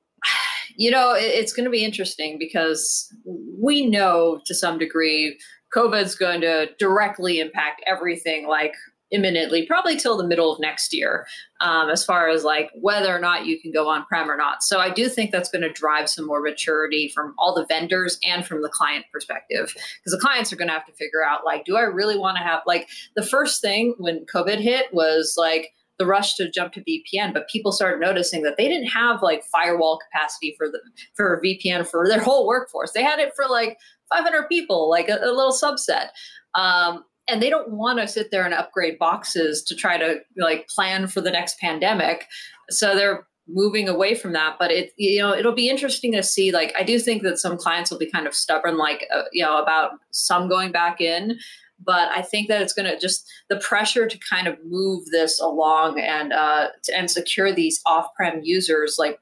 you 0.77 0.91
know, 0.91 1.15
it, 1.15 1.23
it's 1.23 1.55
going 1.55 1.65
to 1.65 1.71
be 1.71 1.83
interesting 1.83 2.37
because 2.39 3.11
we 3.25 3.87
know 3.87 4.41
to 4.45 4.55
some 4.55 4.79
degree 4.79 5.39
COVID's 5.75 6.15
going 6.15 6.43
to 6.43 6.69
directly 6.79 7.41
impact 7.41 7.83
everything 7.87 8.49
like 8.49 8.75
imminently, 9.11 9.67
probably 9.67 9.97
till 9.97 10.17
the 10.17 10.27
middle 10.27 10.53
of 10.53 10.61
next 10.61 10.93
year, 10.93 11.27
um, 11.61 11.89
as 11.89 12.05
far 12.05 12.29
as 12.29 12.45
like 12.45 12.71
whether 12.75 13.15
or 13.15 13.21
not 13.21 13.47
you 13.47 13.61
can 13.61 13.71
go 13.71 13.89
on 13.89 14.05
prem 14.07 14.31
or 14.31 14.37
not. 14.37 14.63
So 14.63 14.79
I 14.81 14.91
do 14.91 15.09
think 15.09 15.31
that's 15.31 15.49
going 15.49 15.63
to 15.63 15.73
drive 15.73 16.09
some 16.09 16.27
more 16.27 16.41
maturity 16.41 17.11
from 17.15 17.35
all 17.39 17.55
the 17.55 17.67
vendors 17.67 18.19
and 18.25 18.45
from 18.45 18.63
the 18.63 18.69
client 18.69 19.05
perspective, 19.13 19.73
because 19.73 20.13
the 20.13 20.21
clients 20.21 20.53
are 20.53 20.57
going 20.57 20.69
to 20.69 20.75
have 20.75 20.87
to 20.87 20.93
figure 20.93 21.25
out 21.25 21.45
like, 21.45 21.65
do 21.65 21.77
I 21.77 21.83
really 21.83 22.19
want 22.19 22.37
to 22.39 22.43
have 22.43 22.63
like 22.67 22.89
the 23.15 23.25
first 23.25 23.61
thing 23.61 23.95
when 23.99 24.27
COVID 24.27 24.59
hit 24.59 24.93
was 24.93 25.35
like 25.39 25.73
the 25.99 26.07
rush 26.07 26.35
to 26.35 26.51
jump 26.51 26.75
to 26.75 26.83
VPN, 26.83 27.33
but 27.33 27.49
people 27.49 27.73
started 27.73 28.01
noticing 28.01 28.43
that 28.43 28.57
they 28.59 28.69
didn't 28.69 28.89
have 28.89 29.23
like 29.23 29.45
firewall 29.45 29.99
capacity 29.99 30.55
for 30.59 30.69
the 30.69 30.81
for 31.15 31.41
VPN 31.43 31.87
for 31.87 32.07
their 32.09 32.21
whole 32.21 32.47
workforce. 32.47 32.93
They 32.93 33.03
had 33.03 33.19
it 33.19 33.33
for 33.35 33.47
like 33.49 33.79
500 34.13 34.49
people, 34.49 34.91
like 34.91 35.09
a, 35.09 35.15
a 35.15 35.33
little 35.33 35.53
subset. 35.53 36.09
Um, 36.55 37.05
and 37.29 37.43
they 37.43 37.51
don't 37.51 37.71
want 37.71 37.99
to 37.99 38.09
sit 38.09 38.31
there 38.31 38.45
and 38.45 38.55
upgrade 38.55 38.99
boxes 38.99 39.63
to 39.65 39.75
try 39.75 39.99
to 39.99 40.21
like 40.37 40.69
plan 40.69 41.07
for 41.07 41.21
the 41.21 41.31
next 41.31 41.59
pandemic. 41.59 42.27
So 42.71 42.95
they're 42.95 43.27
moving 43.49 43.89
away 43.89 44.15
from 44.15 44.33
that 44.33 44.57
but 44.59 44.73
it 44.73 44.93
you 44.97 45.21
know 45.21 45.33
it'll 45.33 45.55
be 45.55 45.69
interesting 45.69 46.11
to 46.11 46.23
see 46.23 46.51
like 46.51 46.75
i 46.77 46.83
do 46.83 46.99
think 46.99 47.23
that 47.23 47.39
some 47.39 47.57
clients 47.57 47.91
will 47.91 47.99
be 47.99 48.11
kind 48.11 48.27
of 48.27 48.35
stubborn 48.35 48.77
like 48.77 49.07
uh, 49.15 49.23
you 49.33 49.45
know 49.45 49.63
about 49.63 49.93
some 50.11 50.49
going 50.49 50.73
back 50.73 51.01
in 51.01 51.39
but 51.85 52.09
i 52.09 52.21
think 52.21 52.49
that 52.49 52.61
it's 52.61 52.73
going 52.73 52.91
to 52.91 52.99
just 52.99 53.25
the 53.49 53.57
pressure 53.59 54.09
to 54.09 54.19
kind 54.29 54.49
of 54.49 54.57
move 54.65 55.05
this 55.13 55.41
along 55.41 56.01
and 56.01 56.33
uh 56.33 56.67
and 56.93 57.09
secure 57.09 57.53
these 57.53 57.81
off-prem 57.87 58.41
users 58.43 58.97
like 58.99 59.21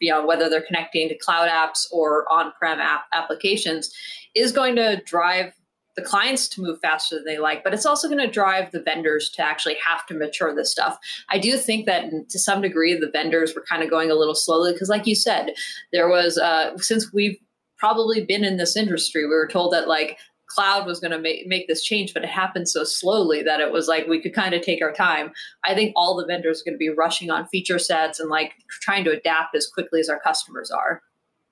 you 0.00 0.10
know 0.10 0.24
whether 0.24 0.48
they're 0.48 0.62
connecting 0.62 1.06
to 1.08 1.18
cloud 1.18 1.48
apps 1.48 1.86
or 1.92 2.30
on-prem 2.32 2.80
app 2.80 3.04
applications 3.12 3.92
is 4.34 4.52
going 4.52 4.74
to 4.74 5.02
drive 5.04 5.52
the 5.96 6.02
clients 6.02 6.48
to 6.48 6.62
move 6.62 6.80
faster 6.80 7.16
than 7.16 7.24
they 7.24 7.38
like, 7.38 7.62
but 7.62 7.72
it's 7.72 7.86
also 7.86 8.08
going 8.08 8.20
to 8.20 8.30
drive 8.30 8.70
the 8.72 8.82
vendors 8.82 9.30
to 9.30 9.42
actually 9.42 9.76
have 9.86 10.04
to 10.06 10.14
mature 10.14 10.54
this 10.54 10.70
stuff. 10.70 10.98
I 11.30 11.38
do 11.38 11.56
think 11.56 11.86
that 11.86 12.10
to 12.28 12.38
some 12.38 12.60
degree, 12.60 12.94
the 12.94 13.10
vendors 13.10 13.54
were 13.54 13.64
kind 13.68 13.82
of 13.82 13.90
going 13.90 14.10
a 14.10 14.14
little 14.14 14.34
slowly 14.34 14.72
because, 14.72 14.88
like 14.88 15.06
you 15.06 15.14
said, 15.14 15.54
there 15.92 16.08
was, 16.08 16.38
uh, 16.38 16.76
since 16.78 17.12
we've 17.12 17.38
probably 17.78 18.24
been 18.24 18.44
in 18.44 18.56
this 18.56 18.76
industry, 18.76 19.24
we 19.24 19.34
were 19.34 19.48
told 19.48 19.72
that 19.72 19.88
like 19.88 20.18
cloud 20.46 20.86
was 20.86 21.00
going 21.00 21.10
to 21.10 21.18
make, 21.18 21.46
make 21.46 21.66
this 21.68 21.82
change, 21.82 22.14
but 22.14 22.22
it 22.22 22.28
happened 22.28 22.68
so 22.68 22.84
slowly 22.84 23.42
that 23.42 23.60
it 23.60 23.72
was 23.72 23.88
like 23.88 24.06
we 24.06 24.20
could 24.20 24.34
kind 24.34 24.54
of 24.54 24.62
take 24.62 24.82
our 24.82 24.92
time. 24.92 25.32
I 25.64 25.74
think 25.74 25.92
all 25.96 26.16
the 26.16 26.26
vendors 26.26 26.60
are 26.60 26.64
going 26.64 26.74
to 26.74 26.78
be 26.78 26.90
rushing 26.90 27.30
on 27.30 27.46
feature 27.48 27.78
sets 27.78 28.20
and 28.20 28.30
like 28.30 28.52
trying 28.68 29.04
to 29.04 29.10
adapt 29.10 29.56
as 29.56 29.66
quickly 29.66 30.00
as 30.00 30.08
our 30.08 30.20
customers 30.20 30.70
are 30.70 31.02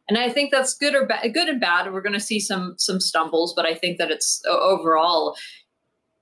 and 0.08 0.18
I 0.18 0.28
think 0.28 0.50
that's 0.50 0.74
good 0.74 0.94
or 0.94 1.06
bad, 1.06 1.32
good 1.32 1.48
and 1.48 1.60
bad. 1.60 1.92
We're 1.92 2.02
going 2.02 2.12
to 2.12 2.20
see 2.20 2.40
some 2.40 2.74
some 2.78 3.00
stumbles, 3.00 3.54
but 3.54 3.66
I 3.66 3.74
think 3.74 3.98
that 3.98 4.10
it's 4.10 4.42
overall 4.48 5.36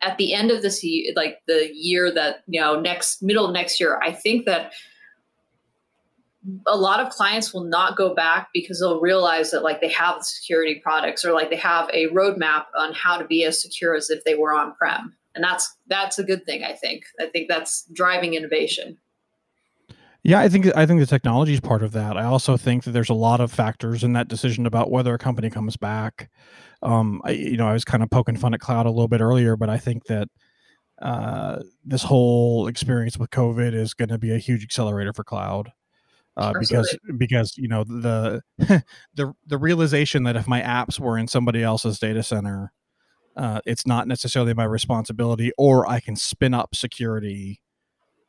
at 0.02 0.16
the 0.16 0.32
end 0.32 0.50
of 0.50 0.62
this 0.62 0.82
year, 0.82 1.12
like 1.16 1.38
the 1.46 1.70
year 1.72 2.12
that 2.12 2.42
you 2.46 2.60
know 2.60 2.80
next 2.80 3.22
middle 3.22 3.46
of 3.46 3.52
next 3.52 3.80
year, 3.80 4.00
I 4.02 4.12
think 4.12 4.46
that 4.46 4.72
a 6.66 6.76
lot 6.76 7.00
of 7.00 7.10
clients 7.10 7.52
will 7.52 7.64
not 7.64 7.96
go 7.96 8.14
back 8.14 8.48
because 8.54 8.80
they'll 8.80 9.00
realize 9.00 9.50
that 9.50 9.62
like 9.62 9.80
they 9.80 9.88
have 9.88 10.22
security 10.22 10.80
products 10.82 11.24
or 11.24 11.32
like 11.32 11.50
they 11.50 11.56
have 11.56 11.90
a 11.92 12.08
roadmap 12.08 12.64
on 12.76 12.94
how 12.94 13.18
to 13.18 13.26
be 13.26 13.44
as 13.44 13.60
secure 13.60 13.94
as 13.94 14.08
if 14.08 14.24
they 14.24 14.34
were 14.34 14.54
on 14.54 14.74
prem 14.74 15.14
and 15.34 15.44
that's 15.44 15.76
that's 15.88 16.18
a 16.18 16.24
good 16.24 16.46
thing 16.46 16.64
i 16.64 16.72
think. 16.72 17.04
I 17.20 17.26
think 17.26 17.48
that's 17.48 17.86
driving 17.92 18.34
innovation 18.34 18.96
yeah, 20.22 20.40
I 20.40 20.48
think 20.48 20.66
I 20.76 20.84
think 20.86 21.00
the 21.00 21.06
technology 21.06 21.54
is 21.54 21.60
part 21.60 21.82
of 21.82 21.92
that. 21.92 22.16
I 22.16 22.24
also 22.24 22.56
think 22.56 22.84
that 22.84 22.90
there's 22.90 23.08
a 23.08 23.14
lot 23.14 23.40
of 23.40 23.50
factors 23.50 24.04
in 24.04 24.12
that 24.12 24.28
decision 24.28 24.66
about 24.66 24.90
whether 24.90 25.14
a 25.14 25.18
company 25.18 25.48
comes 25.48 25.76
back. 25.76 26.30
Um, 26.82 27.22
I, 27.24 27.30
you 27.30 27.56
know, 27.56 27.66
I 27.66 27.72
was 27.72 27.84
kind 27.84 28.02
of 28.02 28.10
poking 28.10 28.36
fun 28.36 28.54
at 28.54 28.60
cloud 28.60 28.86
a 28.86 28.90
little 28.90 29.08
bit 29.08 29.20
earlier, 29.20 29.56
but 29.56 29.70
I 29.70 29.78
think 29.78 30.04
that 30.06 30.28
uh, 31.00 31.60
this 31.84 32.02
whole 32.02 32.68
experience 32.68 33.16
with 33.18 33.30
COVID 33.30 33.74
is 33.74 33.94
going 33.94 34.10
to 34.10 34.18
be 34.18 34.34
a 34.34 34.38
huge 34.38 34.62
accelerator 34.62 35.12
for 35.12 35.24
cloud. 35.24 35.72
Uh, 36.36 36.52
because 36.58 36.96
because 37.18 37.54
you 37.58 37.68
know 37.68 37.84
the 37.84 38.40
the 39.14 39.32
the 39.46 39.58
realization 39.58 40.22
that 40.22 40.36
if 40.36 40.46
my 40.46 40.60
apps 40.60 40.98
were 40.98 41.18
in 41.18 41.28
somebody 41.28 41.62
else's 41.62 41.98
data 41.98 42.22
center, 42.22 42.72
uh, 43.36 43.60
it's 43.64 43.86
not 43.86 44.06
necessarily 44.06 44.54
my 44.54 44.64
responsibility, 44.64 45.50
or 45.58 45.88
I 45.88 46.00
can 46.00 46.14
spin 46.14 46.54
up 46.54 46.74
security 46.74 47.60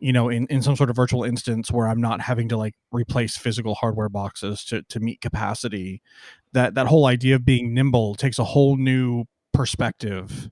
you 0.02 0.12
know 0.12 0.28
in, 0.28 0.48
in 0.48 0.62
some 0.62 0.76
sort 0.76 0.90
of 0.90 0.96
virtual 0.96 1.24
instance 1.24 1.72
where 1.72 1.88
i'm 1.88 2.02
not 2.02 2.20
having 2.20 2.50
to 2.50 2.58
like 2.58 2.74
replace 2.92 3.38
physical 3.38 3.76
hardware 3.76 4.10
boxes 4.10 4.66
to, 4.66 4.82
to 4.84 5.00
meet 5.00 5.22
capacity 5.22 6.02
that 6.52 6.74
that 6.74 6.88
whole 6.88 7.06
idea 7.06 7.36
of 7.36 7.46
being 7.46 7.74
nimble 7.74 8.16
takes 8.16 8.38
a 8.38 8.44
whole 8.44 8.76
new 8.76 9.24
perspective 9.54 10.50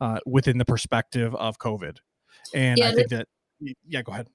uh, 0.00 0.18
within 0.26 0.58
the 0.58 0.64
perspective 0.64 1.34
of 1.34 1.58
covid 1.58 1.96
and 2.54 2.78
yeah, 2.78 2.88
i 2.88 2.92
think 2.92 3.08
that 3.08 3.26
yeah 3.88 4.02
go 4.02 4.12
ahead 4.12 4.28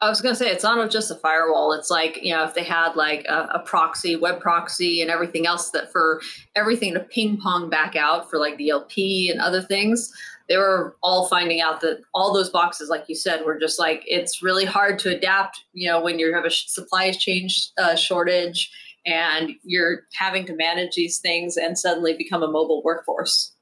I 0.00 0.10
was 0.10 0.20
going 0.20 0.34
to 0.34 0.38
say 0.38 0.50
it's 0.50 0.64
not 0.64 0.90
just 0.90 1.10
a 1.10 1.14
firewall. 1.14 1.72
It's 1.72 1.88
like 1.88 2.18
you 2.20 2.34
know 2.34 2.44
if 2.44 2.52
they 2.52 2.64
had 2.64 2.94
like 2.94 3.24
a, 3.26 3.48
a, 3.54 3.58
proxy, 3.60 4.16
web 4.16 4.38
proxy, 4.38 5.00
and 5.00 5.10
everything 5.10 5.46
else 5.46 5.70
that 5.70 5.90
for 5.90 6.20
everything 6.54 6.92
to 6.92 7.00
ping 7.00 7.38
pong 7.38 7.70
back 7.70 7.96
out 7.96 8.28
for 8.28 8.38
like 8.38 8.58
DLP 8.58 9.30
and 9.30 9.40
other 9.40 9.62
things 9.62 10.12
they 10.48 10.56
were 10.56 10.96
all 11.02 11.26
finding 11.28 11.60
out 11.60 11.80
that 11.80 12.00
all 12.12 12.34
those 12.34 12.50
boxes, 12.50 12.88
like 12.88 13.04
you 13.08 13.14
said, 13.14 13.44
were 13.44 13.58
just 13.58 13.78
like 13.78 14.02
it's 14.06 14.42
really 14.42 14.64
hard 14.64 14.98
to 15.00 15.16
adapt. 15.16 15.64
You 15.72 15.88
know, 15.88 16.02
when 16.02 16.18
you 16.18 16.34
have 16.34 16.44
a 16.44 16.50
supply 16.50 17.12
chain 17.12 17.48
uh, 17.78 17.94
shortage 17.94 18.70
and 19.06 19.52
you're 19.62 20.02
having 20.14 20.46
to 20.46 20.54
manage 20.54 20.94
these 20.94 21.18
things 21.18 21.56
and 21.56 21.78
suddenly 21.78 22.16
become 22.16 22.42
a 22.42 22.50
mobile 22.50 22.82
workforce. 22.84 23.52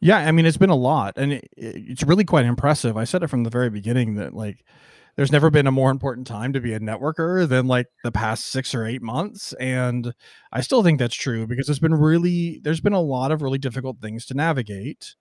Yeah, 0.00 0.18
I 0.18 0.30
mean, 0.30 0.46
it's 0.46 0.58
been 0.58 0.70
a 0.70 0.76
lot, 0.76 1.14
and 1.16 1.32
it, 1.32 1.48
it's 1.56 2.02
really 2.02 2.24
quite 2.24 2.44
impressive. 2.44 2.96
I 2.96 3.04
said 3.04 3.22
it 3.22 3.28
from 3.28 3.44
the 3.44 3.50
very 3.50 3.70
beginning 3.70 4.16
that 4.16 4.34
like 4.34 4.64
there's 5.16 5.32
never 5.32 5.50
been 5.50 5.66
a 5.66 5.72
more 5.72 5.90
important 5.90 6.26
time 6.26 6.52
to 6.52 6.60
be 6.60 6.74
a 6.74 6.80
networker 6.80 7.48
than 7.48 7.66
like 7.66 7.86
the 8.04 8.12
past 8.12 8.46
six 8.46 8.74
or 8.74 8.84
eight 8.84 9.02
months 9.02 9.54
and 9.54 10.12
i 10.52 10.60
still 10.60 10.82
think 10.82 10.98
that's 10.98 11.14
true 11.14 11.46
because 11.46 11.68
it's 11.68 11.78
been 11.78 11.94
really 11.94 12.60
there's 12.62 12.82
been 12.82 12.92
a 12.92 13.00
lot 13.00 13.32
of 13.32 13.42
really 13.42 13.58
difficult 13.58 13.98
things 14.00 14.26
to 14.26 14.34
navigate 14.34 15.14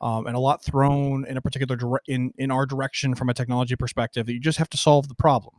um, 0.00 0.26
and 0.26 0.36
a 0.36 0.40
lot 0.40 0.62
thrown 0.64 1.26
in 1.26 1.36
a 1.36 1.40
particular 1.42 1.76
dire- 1.76 2.02
in 2.06 2.32
in 2.38 2.50
our 2.50 2.66
direction 2.66 3.14
from 3.14 3.28
a 3.28 3.34
technology 3.34 3.76
perspective 3.76 4.26
that 4.26 4.32
you 4.32 4.40
just 4.40 4.58
have 4.58 4.70
to 4.70 4.76
solve 4.78 5.08
the 5.08 5.14
problem. 5.14 5.56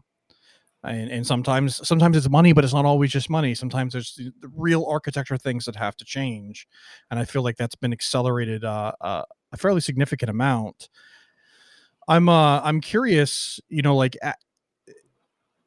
and, 0.83 1.11
and 1.11 1.27
sometimes 1.27 1.85
sometimes 1.87 2.17
it's 2.17 2.29
money 2.29 2.53
but 2.53 2.63
it's 2.63 2.73
not 2.73 2.85
always 2.85 3.11
just 3.11 3.29
money. 3.29 3.53
Sometimes 3.55 3.93
there's 3.93 4.15
the 4.15 4.31
real 4.55 4.85
architecture 4.85 5.37
things 5.37 5.65
that 5.65 5.75
have 5.75 5.95
to 5.97 6.05
change. 6.05 6.67
And 7.09 7.19
i 7.19 7.25
feel 7.25 7.43
like 7.43 7.57
that's 7.57 7.75
been 7.75 7.93
accelerated 7.93 8.63
uh, 8.65 8.93
uh, 9.01 9.23
a 9.51 9.57
fairly 9.57 9.81
significant 9.81 10.29
amount. 10.29 10.89
I'm 12.07 12.29
uh 12.29 12.61
i'm 12.61 12.81
curious 12.81 13.59
you 13.69 13.81
know 13.81 13.95
like 13.95 14.17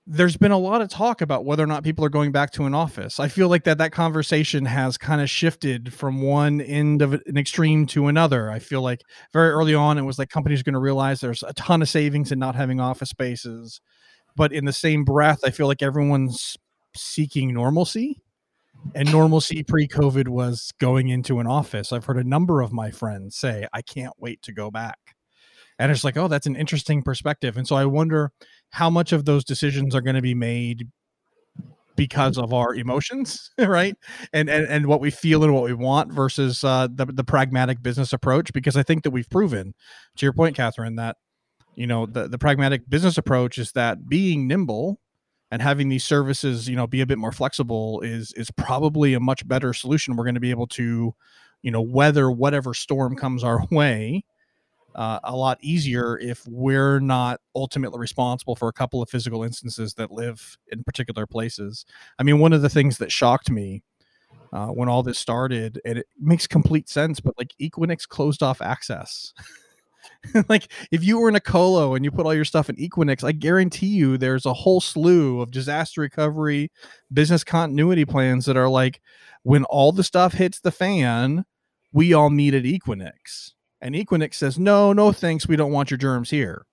there's 0.07 0.37
been 0.37 0.51
a 0.51 0.59
lot 0.59 0.83
of 0.83 0.91
talk 0.91 1.23
about 1.23 1.45
whether 1.45 1.63
or 1.63 1.67
not 1.67 1.83
people 1.83 2.05
are 2.05 2.11
going 2.11 2.31
back 2.31 2.51
to 2.53 2.65
an 2.65 2.75
office. 2.75 3.19
I 3.19 3.29
feel 3.29 3.49
like 3.49 3.65
that 3.65 3.79
that 3.79 3.93
conversation 3.93 4.67
has 4.67 4.99
kind 4.99 5.23
of 5.23 5.31
shifted 5.31 5.95
from 5.95 6.21
one 6.21 6.61
end 6.61 7.01
of 7.01 7.15
an 7.15 7.39
extreme 7.39 7.87
to 7.87 8.09
another. 8.09 8.51
I 8.51 8.59
feel 8.59 8.83
like 8.83 9.01
very 9.33 9.51
early 9.51 9.75
on 9.75 9.97
it 9.97 10.03
was 10.03 10.19
like 10.19 10.29
companies 10.29 10.61
are 10.61 10.65
going 10.65 10.75
to 10.75 10.79
realize 10.79 11.21
there's 11.21 11.43
a 11.43 11.55
ton 11.55 11.81
of 11.81 11.89
savings 11.89 12.31
in 12.31 12.39
not 12.39 12.55
having 12.55 12.81
office 12.81 13.09
spaces 13.09 13.81
but 14.37 14.53
in 14.53 14.65
the 14.65 14.73
same 14.73 15.05
breath, 15.05 15.41
I 15.45 15.51
feel 15.51 15.67
like 15.67 15.83
everyone's 15.83 16.57
seeking 16.97 17.55
normalcy. 17.55 18.21
And 18.95 19.11
normalcy 19.11 19.63
pre 19.63 19.89
COVID 19.89 20.29
was 20.29 20.73
going 20.79 21.09
into 21.09 21.39
an 21.39 21.47
office. 21.47 21.93
I've 21.93 22.05
heard 22.05 22.19
a 22.19 22.29
number 22.29 22.61
of 22.61 22.73
my 22.73 22.91
friends 22.91 23.37
say, 23.37 23.67
I 23.73 23.81
can't 23.81 24.13
wait 24.19 24.43
to 24.43 24.53
go 24.53 24.71
back. 24.71 24.99
And 25.79 25.91
it's 25.91 26.05
like, 26.05 26.17
oh, 26.17 26.29
that's 26.29 26.47
an 26.47 26.57
interesting 26.57 27.03
perspective. 27.03 27.57
And 27.57 27.67
so 27.67 27.77
I 27.77 27.87
wonder 27.87 28.31
how 28.75 28.91
much 28.91 29.13
of 29.13 29.25
those 29.25 29.45
decisions 29.45 29.95
are 29.95 30.01
going 30.01 30.17
to 30.17 30.23
be 30.23 30.35
made 30.35 30.89
because 31.95 32.37
of 32.37 32.53
our 32.53 32.75
emotions, 32.75 33.53
right? 33.59 33.97
And, 34.33 34.51
and 34.51 34.67
and 34.67 34.87
what 34.87 35.01
we 35.01 35.13
feel 35.13 35.45
and 35.45 35.55
what 35.55 35.63
we 35.63 35.73
want 35.73 36.13
versus 36.13 36.65
uh, 36.65 36.89
the 36.93 37.07
the 37.07 37.23
pragmatic 37.23 37.83
business 37.83 38.13
approach. 38.13 38.53
Because 38.53 38.77
I 38.77 38.83
think 38.83 39.05
that 39.05 39.13
we've 39.13 39.31
proven, 39.31 39.75
to 40.17 40.27
your 40.27 40.33
point, 40.33 40.57
Catherine, 40.57 40.97
that 40.97 41.17
you 41.77 41.87
know 41.87 42.05
the, 42.05 42.27
the 42.27 42.39
pragmatic 42.39 42.91
business 42.91 43.17
approach 43.17 43.59
is 43.59 43.71
that 43.73 44.09
being 44.09 44.49
nimble 44.49 44.99
and 45.53 45.63
having 45.63 45.89
these 45.89 46.05
services 46.05 46.69
you 46.69 46.75
know 46.75 46.89
be 46.89 47.01
a 47.01 47.07
bit 47.07 47.19
more 47.19 47.33
flexible 47.33 48.01
is 48.01 48.33
is 48.33 48.51
probably 48.51 49.15
a 49.15 49.21
much 49.21 49.47
better 49.47 49.73
solution 49.73 50.17
we're 50.17 50.25
going 50.25 50.35
to 50.35 50.41
be 50.41 50.51
able 50.51 50.67
to 50.67 51.15
you 51.63 51.71
know 51.71 51.83
weather 51.83 52.31
whatever 52.31 52.75
storm 52.75 53.15
comes 53.17 53.45
our 53.45 53.65
way 53.71 54.25
uh, 54.95 55.21
a 55.25 55.35
lot 55.35 55.59
easier 55.61 56.19
if 56.19 56.47
we're 56.47 57.01
not 57.01 57.41
ultimately 57.55 57.99
responsible 57.99 58.57
for 58.57 58.69
a 58.69 58.73
couple 58.73 59.03
of 59.03 59.09
physical 59.09 59.43
instances 59.43 59.95
that 59.95 60.11
live 60.11 60.57
in 60.71 60.83
particular 60.85 61.27
places 61.27 61.85
i 62.19 62.23
mean 62.23 62.39
one 62.39 62.53
of 62.53 62.63
the 62.63 62.69
things 62.69 62.99
that 62.99 63.13
shocked 63.13 63.51
me 63.51 63.83
uh, 64.53 64.69
when 64.69 64.89
all 64.89 65.03
this 65.03 65.19
started 65.19 65.81
and 65.85 65.99
it 65.99 66.07
makes 66.21 66.47
complete 66.47 66.89
sense 66.89 67.21
but 67.21 67.35
like 67.39 67.53
equinix 67.61 68.07
closed 68.07 68.43
off 68.43 68.63
access 68.63 69.33
like 70.49 70.71
if 70.91 71.05
you 71.05 71.19
were 71.19 71.29
in 71.29 71.37
a 71.37 71.41
colo 71.41 71.95
and 71.95 72.05
you 72.05 72.11
put 72.11 72.27
all 72.27 72.35
your 72.35 72.45
stuff 72.45 72.69
in 72.69 72.77
Equinix, 72.77 73.25
I 73.25 73.33
guarantee 73.33 73.87
you 73.87 74.17
there's 74.17 74.47
a 74.47 74.55
whole 74.55 74.81
slew 74.81 75.41
of 75.41 75.51
disaster 75.51 76.01
recovery, 76.01 76.71
business 77.13 77.45
continuity 77.45 78.05
plans 78.05 78.47
that 78.47 78.57
are 78.57 78.69
like, 78.69 79.01
when 79.43 79.65
all 79.65 79.93
the 79.93 80.05
stuff 80.05 80.33
hits 80.33 80.61
the 80.61 80.73
fan, 80.73 81.45
we 81.93 82.13
all 82.13 82.31
meet 82.31 82.55
at 82.55 82.65
Equinix. 82.65 83.54
And 83.85 83.95
Equinix 83.95 84.35
says, 84.35 84.59
no, 84.59 84.95
no, 84.95 85.13
thanks. 85.13 85.47
We 85.47 85.57
don't 85.57 85.71
want 85.71 85.91
your 85.91 85.99
germs 85.99 86.31
here. 86.31 86.65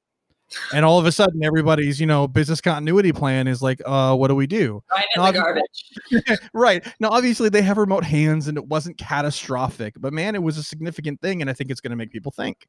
And 0.73 0.85
all 0.85 0.97
of 0.97 1.05
a 1.05 1.11
sudden, 1.11 1.43
everybody's, 1.43 1.99
you 1.99 2.07
know, 2.07 2.25
business 2.25 2.61
continuity 2.61 3.11
plan 3.11 3.49
is 3.49 3.61
like, 3.61 3.81
uh, 3.85 4.15
what 4.15 4.29
do 4.29 4.35
we 4.35 4.47
do? 4.47 4.81
Right 4.89 5.05
in 5.15 5.21
now, 5.21 5.31
the 5.31 5.39
garbage. 5.39 6.39
right. 6.53 6.85
Now, 7.01 7.09
obviously, 7.09 7.49
they 7.49 7.61
have 7.63 7.77
remote 7.77 8.05
hands 8.05 8.47
and 8.47 8.57
it 8.57 8.65
wasn't 8.65 8.97
catastrophic, 8.97 9.95
but 9.99 10.13
man, 10.13 10.35
it 10.35 10.43
was 10.43 10.57
a 10.57 10.63
significant 10.63 11.19
thing. 11.19 11.41
And 11.41 11.49
I 11.49 11.53
think 11.53 11.69
it's 11.69 11.81
going 11.81 11.91
to 11.91 11.97
make 11.97 12.11
people 12.11 12.31
think 12.31 12.65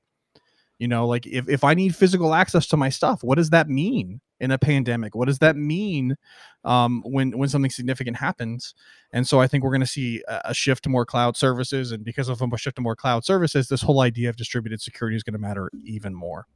you 0.83 0.89
know 0.89 1.07
like 1.07 1.27
if, 1.27 1.49
if 1.49 1.63
i 1.65 1.75
need 1.75 1.95
physical 1.95 2.35
access 2.35 2.67
to 2.67 2.77
my 2.77 2.89
stuff 2.89 3.23
what 3.23 3.37
does 3.37 3.51
that 3.51 3.69
mean 3.69 4.21
in 4.43 4.51
a 4.51 4.59
pandemic? 4.59 5.15
What 5.15 5.29
does 5.29 5.39
that 5.39 5.57
mean 5.57 6.17
um, 6.65 7.03
when 7.07 7.39
when 7.39 7.49
something 7.49 7.71
significant 7.71 8.17
happens? 8.17 8.75
And 9.13 9.27
so 9.27 9.41
i 9.41 9.47
think 9.47 9.63
we're 9.63 9.71
going 9.71 9.81
to 9.81 9.87
see 9.87 10.23
a, 10.29 10.41
a, 10.47 10.55
shift 10.55 10.83
to 10.85 10.91
more 10.91 11.07
cloud 11.07 11.37
services 11.37 11.93
and 11.93 12.05
because 12.05 12.29
of 12.29 12.43
a 12.43 12.59
shift 12.59 12.77
to 12.77 12.83
more 12.83 12.97
cloud 12.97 13.25
services 13.25 13.69
this 13.69 13.83
whole 13.83 14.01
idea 14.01 14.29
of 14.29 14.37
distributed 14.37 14.81
security 14.81 15.17
is 15.17 15.23
going 15.23 15.35
to 15.35 15.39
matter 15.39 15.71
even 15.85 16.13
more. 16.13 16.47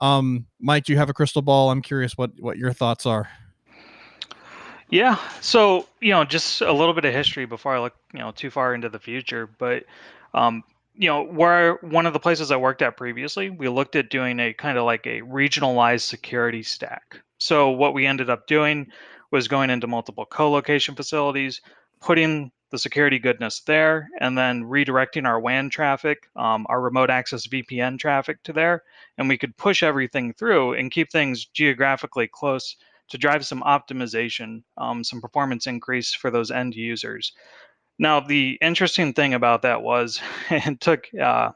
Um, 0.00 0.46
mike 0.58 0.84
do 0.84 0.92
you 0.92 0.98
have 0.98 1.10
a 1.10 1.14
crystal 1.14 1.42
ball? 1.42 1.70
I'm 1.70 1.82
curious 1.82 2.16
what 2.16 2.30
what 2.40 2.56
your 2.56 2.72
thoughts 2.72 3.04
are. 3.04 3.28
Yeah 4.88 5.18
so 5.42 5.86
you 6.00 6.12
know 6.12 6.24
just 6.24 6.62
a 6.62 6.72
little 6.72 6.94
bit 6.94 7.04
of 7.04 7.12
history 7.12 7.44
before 7.44 7.74
i 7.74 7.78
look 7.78 7.94
you 8.14 8.20
know 8.20 8.30
too 8.30 8.48
far 8.48 8.74
into 8.74 8.88
the 8.88 8.98
future 8.98 9.46
but 9.58 9.84
um, 10.32 10.64
you 10.98 11.08
know, 11.08 11.22
where 11.22 11.74
one 11.80 12.06
of 12.06 12.12
the 12.12 12.18
places 12.18 12.50
I 12.50 12.56
worked 12.56 12.82
at 12.82 12.96
previously, 12.96 13.50
we 13.50 13.68
looked 13.68 13.94
at 13.94 14.10
doing 14.10 14.40
a 14.40 14.52
kind 14.52 14.76
of 14.76 14.84
like 14.84 15.06
a 15.06 15.20
regionalized 15.22 16.02
security 16.02 16.64
stack. 16.64 17.20
So 17.38 17.70
what 17.70 17.94
we 17.94 18.04
ended 18.04 18.28
up 18.28 18.48
doing 18.48 18.88
was 19.30 19.46
going 19.46 19.70
into 19.70 19.86
multiple 19.86 20.26
co-location 20.26 20.96
facilities, 20.96 21.60
putting 22.00 22.50
the 22.70 22.78
security 22.78 23.20
goodness 23.20 23.60
there, 23.60 24.08
and 24.20 24.36
then 24.36 24.64
redirecting 24.64 25.24
our 25.24 25.38
WAN 25.38 25.70
traffic, 25.70 26.28
um, 26.34 26.66
our 26.68 26.80
remote 26.80 27.10
access 27.10 27.46
VPN 27.46 27.98
traffic 27.98 28.42
to 28.42 28.52
there, 28.52 28.82
and 29.16 29.28
we 29.28 29.38
could 29.38 29.56
push 29.56 29.84
everything 29.84 30.32
through 30.32 30.74
and 30.74 30.90
keep 30.90 31.12
things 31.12 31.46
geographically 31.46 32.26
close 32.26 32.76
to 33.08 33.16
drive 33.16 33.46
some 33.46 33.62
optimization, 33.62 34.62
um, 34.76 35.04
some 35.04 35.20
performance 35.20 35.66
increase 35.66 36.12
for 36.12 36.30
those 36.30 36.50
end 36.50 36.74
users. 36.74 37.32
Now, 37.98 38.20
the 38.20 38.58
interesting 38.60 39.12
thing 39.12 39.34
about 39.34 39.62
that 39.62 39.82
was 39.82 40.20
it 40.50 40.80
took 40.80 41.08
uh, 41.20 41.50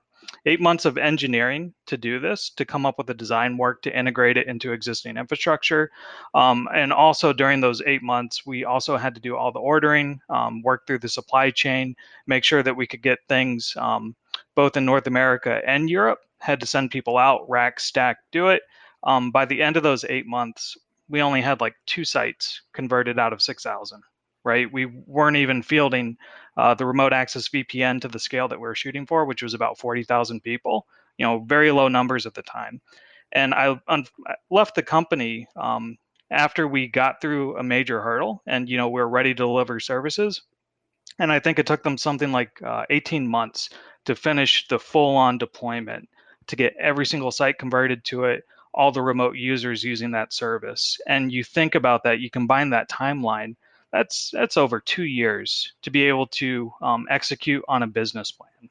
eight 0.44 0.60
months 0.60 0.84
of 0.84 0.98
engineering 0.98 1.72
to 1.86 1.96
do 1.96 2.18
this, 2.18 2.50
to 2.50 2.64
come 2.64 2.84
up 2.84 2.98
with 2.98 3.06
the 3.06 3.14
design 3.14 3.56
work 3.56 3.82
to 3.82 3.96
integrate 3.96 4.36
it 4.36 4.48
into 4.48 4.72
existing 4.72 5.16
infrastructure. 5.16 5.90
Um, 6.34 6.68
and 6.74 6.92
also 6.92 7.32
during 7.32 7.60
those 7.60 7.82
eight 7.82 8.02
months, 8.02 8.44
we 8.44 8.64
also 8.64 8.96
had 8.96 9.14
to 9.14 9.20
do 9.20 9.36
all 9.36 9.52
the 9.52 9.60
ordering, 9.60 10.20
um, 10.28 10.62
work 10.62 10.86
through 10.86 10.98
the 10.98 11.08
supply 11.08 11.50
chain, 11.50 11.94
make 12.26 12.44
sure 12.44 12.62
that 12.62 12.76
we 12.76 12.86
could 12.86 13.02
get 13.02 13.20
things 13.28 13.74
um, 13.76 14.16
both 14.54 14.76
in 14.76 14.84
North 14.84 15.06
America 15.06 15.60
and 15.66 15.88
Europe, 15.88 16.20
had 16.40 16.60
to 16.60 16.66
send 16.66 16.90
people 16.90 17.18
out, 17.18 17.48
rack, 17.48 17.78
stack, 17.78 18.18
do 18.32 18.48
it. 18.48 18.62
Um, 19.04 19.30
by 19.30 19.44
the 19.44 19.62
end 19.62 19.76
of 19.76 19.82
those 19.82 20.04
eight 20.04 20.26
months, 20.26 20.76
we 21.08 21.22
only 21.22 21.40
had 21.40 21.60
like 21.60 21.74
two 21.86 22.04
sites 22.04 22.62
converted 22.72 23.18
out 23.18 23.32
of 23.32 23.42
6,000 23.42 24.02
right? 24.44 24.72
We 24.72 24.86
weren't 24.86 25.36
even 25.36 25.62
fielding 25.62 26.16
uh, 26.56 26.74
the 26.74 26.86
remote 26.86 27.12
access 27.12 27.48
VPN 27.48 28.00
to 28.02 28.08
the 28.08 28.18
scale 28.18 28.48
that 28.48 28.58
we 28.58 28.66
were 28.66 28.74
shooting 28.74 29.06
for, 29.06 29.24
which 29.24 29.42
was 29.42 29.54
about 29.54 29.78
40,000 29.78 30.40
people, 30.42 30.86
you 31.16 31.26
know, 31.26 31.40
very 31.40 31.70
low 31.70 31.88
numbers 31.88 32.26
at 32.26 32.34
the 32.34 32.42
time. 32.42 32.80
And 33.32 33.54
I 33.54 33.80
un- 33.88 34.06
left 34.50 34.74
the 34.74 34.82
company 34.82 35.46
um, 35.56 35.96
after 36.30 36.66
we 36.66 36.88
got 36.88 37.20
through 37.20 37.56
a 37.56 37.62
major 37.62 38.00
hurdle 38.00 38.42
and, 38.46 38.68
you 38.68 38.76
know, 38.76 38.88
we 38.88 39.00
are 39.00 39.08
ready 39.08 39.30
to 39.30 39.34
deliver 39.34 39.80
services. 39.80 40.42
And 41.18 41.32
I 41.32 41.38
think 41.38 41.58
it 41.58 41.66
took 41.66 41.82
them 41.82 41.98
something 41.98 42.32
like 42.32 42.60
uh, 42.62 42.84
18 42.90 43.26
months 43.26 43.70
to 44.06 44.14
finish 44.14 44.66
the 44.68 44.78
full 44.78 45.16
on 45.16 45.38
deployment 45.38 46.08
to 46.48 46.56
get 46.56 46.74
every 46.78 47.06
single 47.06 47.30
site 47.30 47.58
converted 47.58 48.04
to 48.04 48.24
it, 48.24 48.44
all 48.74 48.90
the 48.90 49.02
remote 49.02 49.36
users 49.36 49.84
using 49.84 50.10
that 50.12 50.32
service. 50.32 50.98
And 51.06 51.32
you 51.32 51.44
think 51.44 51.74
about 51.74 52.04
that, 52.04 52.20
you 52.20 52.30
combine 52.30 52.70
that 52.70 52.90
timeline 52.90 53.56
that's 53.92 54.30
that's 54.32 54.56
over 54.56 54.80
two 54.80 55.04
years 55.04 55.72
to 55.82 55.90
be 55.90 56.02
able 56.04 56.26
to 56.26 56.72
um, 56.80 57.06
execute 57.10 57.64
on 57.68 57.82
a 57.82 57.86
business 57.86 58.30
plan. 58.32 58.70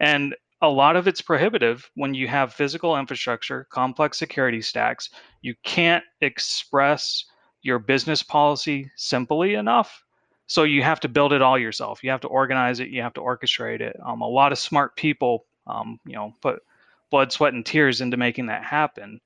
And 0.00 0.36
a 0.60 0.68
lot 0.68 0.94
of 0.94 1.08
it's 1.08 1.20
prohibitive 1.20 1.90
when 1.94 2.14
you 2.14 2.28
have 2.28 2.54
physical 2.54 2.96
infrastructure 2.96 3.66
complex 3.70 4.18
security 4.18 4.62
stacks. 4.62 5.10
You 5.40 5.54
can't 5.64 6.04
express 6.20 7.24
your 7.62 7.78
business 7.78 8.22
policy 8.22 8.90
simply 8.96 9.54
enough. 9.54 10.04
So 10.46 10.64
you 10.64 10.82
have 10.82 11.00
to 11.00 11.08
build 11.08 11.32
it 11.32 11.42
all 11.42 11.58
yourself. 11.58 12.04
You 12.04 12.10
have 12.10 12.20
to 12.20 12.28
organize 12.28 12.78
it. 12.80 12.88
You 12.88 13.02
have 13.02 13.14
to 13.14 13.20
orchestrate 13.20 13.80
it. 13.80 13.96
Um, 14.04 14.20
a 14.20 14.28
lot 14.28 14.52
of 14.52 14.58
smart 14.58 14.94
people 14.96 15.46
um, 15.66 15.98
you 16.04 16.14
know 16.14 16.34
put 16.40 16.62
blood 17.10 17.32
sweat 17.32 17.54
and 17.54 17.64
tears 17.64 18.00
into 18.00 18.16
making 18.16 18.46
that 18.46 18.64
happen. 18.64 19.20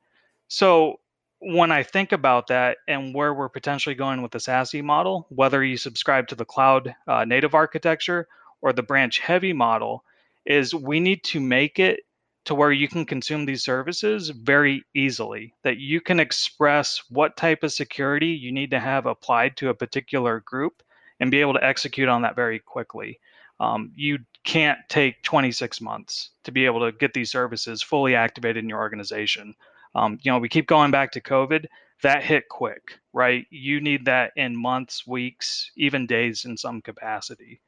So 0.48 1.00
when 1.38 1.70
I 1.70 1.82
think 1.82 2.12
about 2.12 2.48
that 2.48 2.78
and 2.88 3.14
where 3.14 3.34
we're 3.34 3.48
potentially 3.48 3.94
going 3.94 4.22
with 4.22 4.32
the 4.32 4.38
SASE 4.38 4.82
model, 4.82 5.26
whether 5.28 5.62
you 5.62 5.76
subscribe 5.76 6.28
to 6.28 6.34
the 6.34 6.44
cloud 6.44 6.94
uh, 7.06 7.24
native 7.24 7.54
architecture 7.54 8.28
or 8.62 8.72
the 8.72 8.82
branch 8.82 9.18
heavy 9.18 9.52
model, 9.52 10.04
is 10.44 10.74
we 10.74 11.00
need 11.00 11.22
to 11.24 11.40
make 11.40 11.78
it 11.78 12.00
to 12.46 12.54
where 12.54 12.70
you 12.70 12.86
can 12.88 13.04
consume 13.04 13.44
these 13.44 13.64
services 13.64 14.30
very 14.30 14.84
easily, 14.94 15.52
that 15.64 15.78
you 15.78 16.00
can 16.00 16.20
express 16.20 17.02
what 17.10 17.36
type 17.36 17.64
of 17.64 17.72
security 17.72 18.28
you 18.28 18.52
need 18.52 18.70
to 18.70 18.78
have 18.78 19.04
applied 19.04 19.56
to 19.56 19.68
a 19.68 19.74
particular 19.74 20.40
group 20.40 20.82
and 21.18 21.30
be 21.30 21.40
able 21.40 21.54
to 21.54 21.64
execute 21.64 22.08
on 22.08 22.22
that 22.22 22.36
very 22.36 22.60
quickly. 22.60 23.18
Um, 23.58 23.90
you 23.96 24.18
can't 24.44 24.78
take 24.88 25.22
26 25.24 25.80
months 25.80 26.30
to 26.44 26.52
be 26.52 26.66
able 26.66 26.80
to 26.80 26.96
get 26.96 27.14
these 27.14 27.32
services 27.32 27.82
fully 27.82 28.14
activated 28.14 28.62
in 28.62 28.68
your 28.68 28.78
organization. 28.78 29.56
Um, 29.96 30.18
you 30.22 30.30
know, 30.30 30.38
we 30.38 30.48
keep 30.48 30.66
going 30.68 30.90
back 30.90 31.12
to 31.12 31.20
COVID. 31.20 31.66
That 32.02 32.22
hit 32.22 32.48
quick, 32.50 33.00
right? 33.14 33.46
You 33.50 33.80
need 33.80 34.04
that 34.04 34.32
in 34.36 34.54
months, 34.54 35.06
weeks, 35.06 35.70
even 35.76 36.06
days 36.06 36.44
in 36.44 36.56
some 36.56 36.82
capacity. 36.82 37.60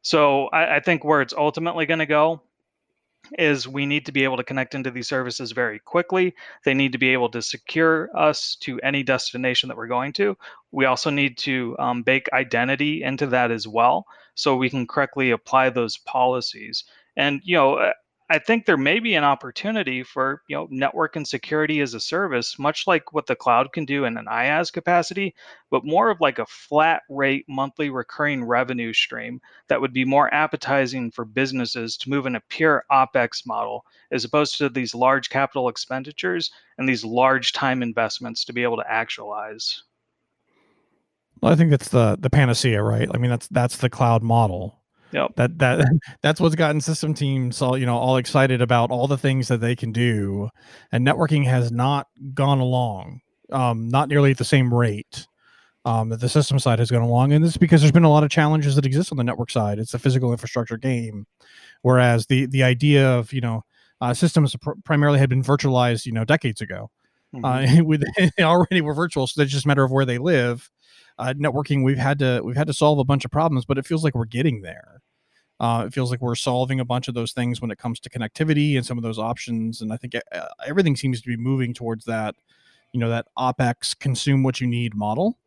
So 0.00 0.46
I, 0.46 0.76
I 0.76 0.80
think 0.80 1.04
where 1.04 1.20
it's 1.20 1.34
ultimately 1.34 1.86
going 1.86 1.98
to 1.98 2.06
go 2.06 2.40
is 3.38 3.68
we 3.68 3.86
need 3.86 4.06
to 4.06 4.12
be 4.12 4.24
able 4.24 4.36
to 4.36 4.44
connect 4.44 4.74
into 4.74 4.90
these 4.90 5.08
services 5.08 5.52
very 5.52 5.78
quickly. 5.78 6.34
They 6.64 6.74
need 6.74 6.92
to 6.92 6.98
be 6.98 7.10
able 7.10 7.28
to 7.30 7.42
secure 7.42 8.10
us 8.16 8.56
to 8.60 8.80
any 8.80 9.02
destination 9.02 9.68
that 9.68 9.76
we're 9.76 9.86
going 9.86 10.12
to. 10.14 10.36
We 10.72 10.86
also 10.86 11.10
need 11.10 11.38
to 11.38 11.76
um, 11.78 12.02
bake 12.02 12.28
identity 12.32 13.02
into 13.02 13.26
that 13.28 13.50
as 13.50 13.68
well 13.68 14.06
so 14.34 14.56
we 14.56 14.70
can 14.70 14.86
correctly 14.86 15.30
apply 15.30 15.70
those 15.70 15.96
policies. 15.98 16.84
And, 17.16 17.40
you 17.44 17.56
know, 17.56 17.92
I 18.34 18.40
think 18.40 18.66
there 18.66 18.76
may 18.76 18.98
be 18.98 19.14
an 19.14 19.22
opportunity 19.22 20.02
for 20.02 20.42
you 20.48 20.56
know 20.56 20.66
network 20.68 21.14
and 21.14 21.26
security 21.26 21.80
as 21.80 21.94
a 21.94 22.00
service, 22.00 22.58
much 22.58 22.84
like 22.84 23.12
what 23.12 23.28
the 23.28 23.36
cloud 23.36 23.72
can 23.72 23.84
do 23.84 24.06
in 24.06 24.16
an 24.16 24.26
IaaS 24.26 24.72
capacity, 24.72 25.36
but 25.70 25.84
more 25.84 26.10
of 26.10 26.20
like 26.20 26.40
a 26.40 26.46
flat 26.46 27.02
rate 27.08 27.44
monthly 27.48 27.90
recurring 27.90 28.42
revenue 28.42 28.92
stream 28.92 29.40
that 29.68 29.80
would 29.80 29.92
be 29.92 30.04
more 30.04 30.34
appetizing 30.34 31.12
for 31.12 31.24
businesses 31.24 31.96
to 31.98 32.10
move 32.10 32.26
in 32.26 32.34
a 32.34 32.42
pure 32.48 32.84
OpEx 32.90 33.46
model 33.46 33.84
as 34.10 34.24
opposed 34.24 34.58
to 34.58 34.68
these 34.68 34.96
large 34.96 35.30
capital 35.30 35.68
expenditures 35.68 36.50
and 36.76 36.88
these 36.88 37.04
large 37.04 37.52
time 37.52 37.84
investments 37.84 38.44
to 38.44 38.52
be 38.52 38.64
able 38.64 38.78
to 38.78 38.90
actualize. 38.90 39.84
Well, 41.40 41.52
I 41.52 41.56
think 41.56 41.70
that's 41.70 41.90
the 41.90 42.16
the 42.18 42.30
panacea, 42.30 42.82
right? 42.82 43.08
I 43.14 43.16
mean, 43.18 43.30
that's 43.30 43.46
that's 43.46 43.76
the 43.76 43.90
cloud 43.90 44.24
model 44.24 44.80
Yep. 45.14 45.36
That 45.36 45.58
that 45.58 45.86
that's 46.22 46.40
what's 46.40 46.56
gotten 46.56 46.80
system 46.80 47.14
teams 47.14 47.62
all 47.62 47.78
you 47.78 47.86
know 47.86 47.96
all 47.96 48.16
excited 48.16 48.60
about 48.60 48.90
all 48.90 49.06
the 49.06 49.16
things 49.16 49.48
that 49.48 49.60
they 49.60 49.76
can 49.76 49.92
do, 49.92 50.50
and 50.90 51.06
networking 51.06 51.44
has 51.44 51.70
not 51.70 52.08
gone 52.34 52.58
along, 52.58 53.20
um, 53.52 53.88
not 53.88 54.08
nearly 54.08 54.32
at 54.32 54.38
the 54.38 54.44
same 54.44 54.74
rate 54.74 55.26
um, 55.84 56.08
that 56.08 56.20
the 56.20 56.28
system 56.28 56.58
side 56.58 56.80
has 56.80 56.90
gone 56.90 57.02
along, 57.02 57.32
and 57.32 57.44
this 57.44 57.52
is 57.52 57.56
because 57.56 57.80
there's 57.80 57.92
been 57.92 58.04
a 58.04 58.10
lot 58.10 58.24
of 58.24 58.30
challenges 58.30 58.74
that 58.74 58.84
exist 58.84 59.12
on 59.12 59.18
the 59.18 59.24
network 59.24 59.52
side. 59.52 59.78
It's 59.78 59.94
a 59.94 60.00
physical 60.00 60.32
infrastructure 60.32 60.76
game, 60.76 61.26
whereas 61.82 62.26
the 62.26 62.46
the 62.46 62.64
idea 62.64 63.08
of 63.08 63.32
you 63.32 63.40
know 63.40 63.62
uh, 64.00 64.14
systems 64.14 64.56
pr- 64.56 64.72
primarily 64.84 65.20
had 65.20 65.30
been 65.30 65.44
virtualized 65.44 66.06
you 66.06 66.12
know 66.12 66.24
decades 66.24 66.60
ago. 66.60 66.90
Mm-hmm. 67.32 67.80
Uh, 67.80 67.84
with 67.84 68.02
they 68.36 68.42
already 68.42 68.80
were 68.80 68.94
virtual, 68.94 69.28
so 69.28 69.42
it's 69.42 69.52
just 69.52 69.64
a 69.64 69.68
matter 69.68 69.84
of 69.84 69.92
where 69.92 70.04
they 70.04 70.18
live. 70.18 70.68
Uh, 71.18 71.32
networking, 71.36 71.84
we've 71.84 71.98
had 71.98 72.18
to 72.18 72.40
we've 72.44 72.56
had 72.56 72.66
to 72.66 72.74
solve 72.74 72.98
a 72.98 73.04
bunch 73.04 73.24
of 73.24 73.30
problems, 73.30 73.64
but 73.64 73.78
it 73.78 73.86
feels 73.86 74.02
like 74.02 74.16
we're 74.16 74.24
getting 74.24 74.62
there. 74.62 75.00
Uh, 75.60 75.84
it 75.86 75.92
feels 75.92 76.10
like 76.10 76.20
we're 76.20 76.34
solving 76.34 76.80
a 76.80 76.84
bunch 76.84 77.08
of 77.08 77.14
those 77.14 77.32
things 77.32 77.60
when 77.60 77.70
it 77.70 77.78
comes 77.78 78.00
to 78.00 78.10
connectivity 78.10 78.76
and 78.76 78.84
some 78.84 78.98
of 78.98 79.04
those 79.04 79.18
options. 79.18 79.80
And 79.80 79.92
I 79.92 79.96
think 79.96 80.14
uh, 80.14 80.46
everything 80.66 80.96
seems 80.96 81.20
to 81.22 81.28
be 81.28 81.36
moving 81.36 81.72
towards 81.72 82.04
that, 82.06 82.34
you 82.92 83.00
know, 83.00 83.08
that 83.08 83.26
OPEX 83.38 83.98
consume 83.98 84.42
what 84.42 84.60
you 84.60 84.66
need 84.66 84.94
model. 84.94 85.38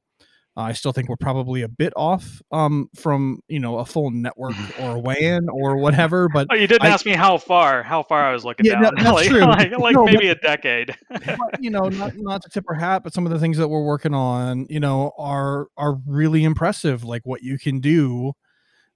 Uh, 0.57 0.61
I 0.61 0.71
still 0.71 0.91
think 0.91 1.07
we're 1.07 1.17
probably 1.17 1.61
a 1.61 1.67
bit 1.67 1.93
off 1.95 2.41
um, 2.51 2.89
from 2.95 3.43
you 3.47 3.59
know 3.59 3.77
a 3.77 3.85
full 3.85 4.09
network 4.09 4.55
or 4.79 4.95
a 4.95 4.99
WAN 4.99 5.49
or 5.49 5.77
whatever. 5.77 6.27
But 6.27 6.47
oh, 6.49 6.55
you 6.55 6.65
didn't 6.65 6.87
I, 6.87 6.89
ask 6.89 7.05
me 7.05 7.11
how 7.11 7.37
far 7.37 7.83
how 7.83 8.01
far 8.01 8.23
I 8.23 8.33
was 8.33 8.43
looking 8.43 8.65
yeah, 8.65 8.81
down. 8.81 8.93
that's 8.97 9.11
like, 9.11 9.27
true. 9.27 9.41
like, 9.41 9.77
like 9.77 9.93
no, 9.93 10.05
maybe 10.05 10.29
but, 10.29 10.37
a 10.37 10.39
decade. 10.41 10.97
but, 11.09 11.37
you 11.59 11.69
know, 11.69 11.89
not 11.89 12.17
not 12.17 12.41
to 12.41 12.49
tip 12.49 12.65
our 12.69 12.73
hat, 12.73 13.03
but 13.03 13.13
some 13.13 13.27
of 13.27 13.31
the 13.31 13.37
things 13.37 13.57
that 13.57 13.67
we're 13.67 13.83
working 13.83 14.15
on, 14.15 14.65
you 14.67 14.79
know, 14.79 15.11
are 15.19 15.67
are 15.77 15.99
really 16.07 16.43
impressive. 16.43 17.03
Like 17.03 17.21
what 17.23 17.43
you 17.43 17.59
can 17.59 17.79
do 17.79 18.33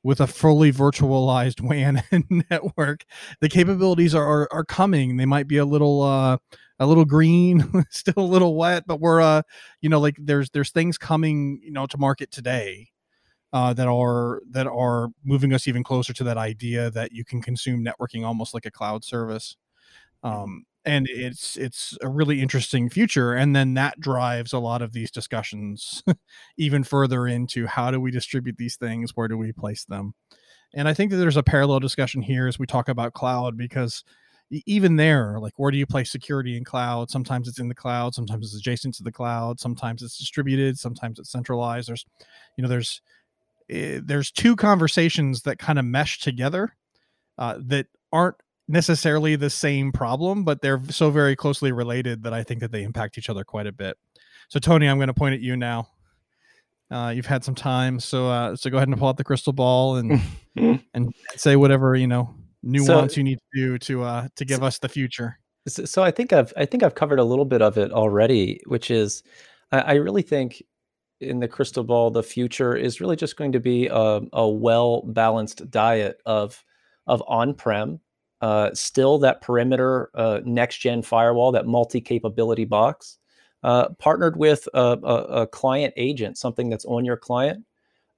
with 0.03 0.19
a 0.19 0.27
fully 0.27 0.71
virtualized 0.71 1.61
WAN 1.67 2.03
network. 2.49 3.05
The 3.39 3.49
capabilities 3.49 4.15
are, 4.15 4.25
are, 4.25 4.47
are 4.51 4.65
coming. 4.65 5.17
They 5.17 5.25
might 5.25 5.47
be 5.47 5.57
a 5.57 5.65
little 5.65 6.01
uh, 6.01 6.37
a 6.79 6.87
little 6.87 7.05
green, 7.05 7.85
still 7.89 8.13
a 8.17 8.21
little 8.21 8.55
wet, 8.55 8.85
but 8.87 8.99
we're 8.99 9.21
uh, 9.21 9.43
you 9.81 9.89
know, 9.89 9.99
like 9.99 10.15
there's 10.19 10.49
there's 10.49 10.71
things 10.71 10.97
coming, 10.97 11.59
you 11.63 11.71
know, 11.71 11.85
to 11.87 11.97
market 11.97 12.31
today 12.31 12.89
uh, 13.53 13.73
that 13.73 13.87
are 13.87 14.41
that 14.49 14.67
are 14.67 15.09
moving 15.23 15.53
us 15.53 15.67
even 15.67 15.83
closer 15.83 16.13
to 16.13 16.23
that 16.23 16.37
idea 16.37 16.89
that 16.91 17.11
you 17.11 17.23
can 17.23 17.41
consume 17.41 17.85
networking 17.85 18.25
almost 18.25 18.53
like 18.53 18.65
a 18.65 18.71
cloud 18.71 19.03
service. 19.03 19.57
Um, 20.23 20.65
and 20.85 21.07
it's 21.09 21.57
it's 21.57 21.97
a 22.01 22.09
really 22.09 22.41
interesting 22.41 22.89
future 22.89 23.33
and 23.33 23.55
then 23.55 23.75
that 23.75 23.99
drives 23.99 24.53
a 24.53 24.59
lot 24.59 24.81
of 24.81 24.93
these 24.93 25.11
discussions 25.11 26.03
even 26.57 26.83
further 26.83 27.27
into 27.27 27.67
how 27.67 27.91
do 27.91 27.99
we 27.99 28.11
distribute 28.11 28.57
these 28.57 28.77
things 28.77 29.11
where 29.15 29.27
do 29.27 29.37
we 29.37 29.51
place 29.51 29.85
them? 29.85 30.13
And 30.73 30.87
i 30.87 30.93
think 30.93 31.11
that 31.11 31.17
there's 31.17 31.37
a 31.37 31.43
parallel 31.43 31.79
discussion 31.79 32.21
here 32.21 32.47
as 32.47 32.57
we 32.57 32.65
talk 32.65 32.89
about 32.89 33.13
cloud 33.13 33.57
because 33.57 34.03
even 34.65 34.97
there 34.97 35.39
like 35.39 35.53
where 35.57 35.71
do 35.71 35.77
you 35.77 35.85
place 35.85 36.11
security 36.11 36.57
in 36.57 36.63
cloud? 36.63 37.09
Sometimes 37.09 37.47
it's 37.47 37.59
in 37.59 37.69
the 37.69 37.75
cloud 37.75 38.13
sometimes 38.15 38.47
it's 38.47 38.55
adjacent 38.57 38.95
to 38.95 39.03
the 39.03 39.11
cloud 39.11 39.59
sometimes 39.59 40.01
it's 40.01 40.17
distributed 40.17 40.79
sometimes 40.79 41.19
it's 41.19 41.31
centralized. 41.31 41.89
There's 41.89 42.05
you 42.57 42.61
know 42.63 42.69
there's 42.69 43.01
eh, 43.69 43.99
there's 44.03 44.31
two 44.31 44.55
conversations 44.55 45.43
that 45.43 45.59
kind 45.59 45.79
of 45.79 45.85
mesh 45.85 46.19
together 46.19 46.75
uh, 47.37 47.59
that 47.65 47.87
aren't 48.11 48.35
necessarily 48.71 49.35
the 49.35 49.49
same 49.49 49.91
problem, 49.91 50.43
but 50.43 50.61
they're 50.61 50.81
so 50.89 51.09
very 51.11 51.35
closely 51.35 51.71
related 51.71 52.23
that 52.23 52.33
I 52.33 52.43
think 52.43 52.61
that 52.61 52.71
they 52.71 52.83
impact 52.83 53.17
each 53.17 53.29
other 53.29 53.43
quite 53.43 53.67
a 53.67 53.71
bit. 53.71 53.97
So, 54.49 54.59
Tony, 54.59 54.87
I'm 54.87 54.97
going 54.97 55.07
to 55.07 55.13
point 55.13 55.35
at 55.35 55.41
you 55.41 55.55
now. 55.55 55.89
Uh, 56.89 57.09
you've 57.09 57.25
had 57.25 57.43
some 57.43 57.55
time, 57.55 57.99
so 58.01 58.27
uh, 58.27 58.55
so 58.55 58.69
go 58.69 58.77
ahead 58.77 58.89
and 58.89 58.97
pull 58.97 59.07
out 59.07 59.15
the 59.15 59.23
crystal 59.23 59.53
ball 59.53 59.95
and 59.95 60.21
and 60.93 61.15
say 61.37 61.55
whatever 61.55 61.95
you 61.95 62.07
know 62.07 62.35
nuance 62.63 63.13
so, 63.13 63.17
you 63.17 63.23
need 63.23 63.37
to 63.37 63.61
do 63.61 63.77
to 63.77 64.03
uh, 64.03 64.27
to 64.35 64.43
give 64.43 64.59
so, 64.59 64.65
us 64.65 64.79
the 64.79 64.89
future. 64.89 65.39
So 65.67 66.03
I 66.03 66.11
think 66.11 66.33
I've 66.33 66.51
I 66.57 66.65
think 66.65 66.83
I've 66.83 66.95
covered 66.95 67.19
a 67.19 67.23
little 67.23 67.45
bit 67.45 67.61
of 67.61 67.77
it 67.77 67.93
already, 67.93 68.59
which 68.65 68.91
is 68.91 69.23
I, 69.71 69.79
I 69.79 69.93
really 69.93 70.21
think 70.21 70.61
in 71.21 71.39
the 71.39 71.47
crystal 71.47 71.83
ball 71.83 72.11
the 72.11 72.23
future 72.23 72.75
is 72.75 72.99
really 72.99 73.15
just 73.15 73.37
going 73.37 73.53
to 73.53 73.59
be 73.59 73.87
a, 73.87 74.21
a 74.33 74.49
well 74.49 75.03
balanced 75.03 75.69
diet 75.71 76.19
of 76.25 76.61
of 77.07 77.23
on 77.27 77.53
prem 77.53 78.01
uh, 78.41 78.73
still 78.73 79.19
that 79.19 79.41
perimeter 79.41 80.09
uh, 80.15 80.41
next 80.43 80.77
gen 80.77 81.01
firewall, 81.01 81.51
that 81.51 81.67
multi 81.67 82.01
capability 82.01 82.65
box, 82.65 83.19
uh, 83.63 83.89
partnered 83.99 84.35
with 84.35 84.67
a, 84.73 84.97
a, 85.03 85.15
a, 85.41 85.47
client 85.47 85.93
agent, 85.95 86.37
something 86.37 86.69
that's 86.69 86.85
on 86.85 87.05
your 87.05 87.17
client, 87.17 87.63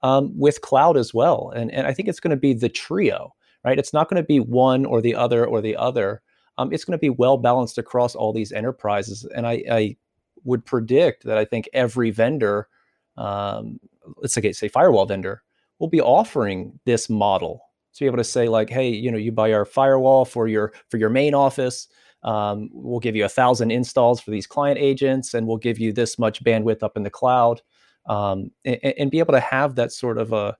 um, 0.01 0.31
with 0.37 0.61
cloud 0.61 0.95
as 0.95 1.13
well. 1.13 1.51
And, 1.53 1.69
and 1.71 1.85
I 1.85 1.93
think 1.93 2.07
it's 2.07 2.21
going 2.21 2.31
to 2.31 2.37
be 2.37 2.53
the 2.53 2.69
trio, 2.69 3.35
right? 3.65 3.77
It's 3.77 3.91
not 3.91 4.09
going 4.09 4.21
to 4.21 4.25
be 4.25 4.39
one 4.39 4.85
or 4.85 5.01
the 5.01 5.13
other 5.13 5.45
or 5.45 5.61
the 5.61 5.75
other. 5.75 6.21
Um, 6.57 6.71
it's 6.71 6.85
going 6.85 6.97
to 6.97 7.01
be 7.01 7.09
well 7.09 7.37
balanced 7.37 7.77
across 7.77 8.15
all 8.15 8.31
these 8.31 8.53
enterprises. 8.53 9.25
And 9.35 9.45
I, 9.45 9.63
I 9.69 9.97
would 10.45 10.65
predict 10.65 11.25
that 11.25 11.37
I 11.37 11.43
think 11.43 11.67
every 11.73 12.11
vendor, 12.11 12.69
um, 13.17 13.79
let's 14.17 14.33
say, 14.33 14.51
say 14.53 14.69
firewall 14.69 15.05
vendor, 15.05 15.43
will 15.79 15.89
be 15.89 16.01
offering 16.01 16.79
this 16.85 17.09
model 17.09 17.61
to 17.93 17.99
be 17.99 18.05
able 18.05 18.17
to 18.17 18.23
say 18.23 18.47
like, 18.47 18.69
hey, 18.69 18.89
you 18.89 19.11
know, 19.11 19.17
you 19.17 19.31
buy 19.31 19.53
our 19.53 19.65
firewall 19.65 20.25
for 20.25 20.47
your 20.47 20.73
for 20.89 20.97
your 20.97 21.09
main 21.09 21.33
office. 21.33 21.87
Um, 22.23 22.69
we'll 22.71 22.99
give 22.99 23.15
you 23.15 23.25
a 23.25 23.29
thousand 23.29 23.71
installs 23.71 24.21
for 24.21 24.31
these 24.31 24.47
client 24.47 24.79
agents, 24.79 25.33
and 25.33 25.45
we'll 25.45 25.57
give 25.57 25.79
you 25.79 25.91
this 25.91 26.17
much 26.17 26.43
bandwidth 26.43 26.81
up 26.81 26.95
in 26.95 27.03
the 27.03 27.09
cloud, 27.09 27.61
um, 28.07 28.49
and, 28.63 28.79
and, 28.97 29.11
be 29.11 29.19
able 29.19 29.33
to 29.33 29.41
have 29.41 29.75
that 29.75 29.91
sort 29.91 30.17
of 30.17 30.31
a 30.31 30.55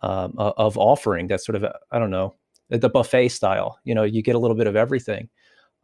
um, 0.00 0.34
of 0.38 0.78
offering. 0.78 1.26
That 1.26 1.42
sort 1.42 1.56
of 1.56 1.64
I 1.90 1.98
don't 1.98 2.10
know 2.10 2.36
the 2.70 2.88
buffet 2.88 3.28
style. 3.28 3.78
You 3.84 3.94
know, 3.94 4.04
you 4.04 4.22
get 4.22 4.36
a 4.36 4.38
little 4.38 4.56
bit 4.56 4.68
of 4.68 4.76
everything, 4.76 5.28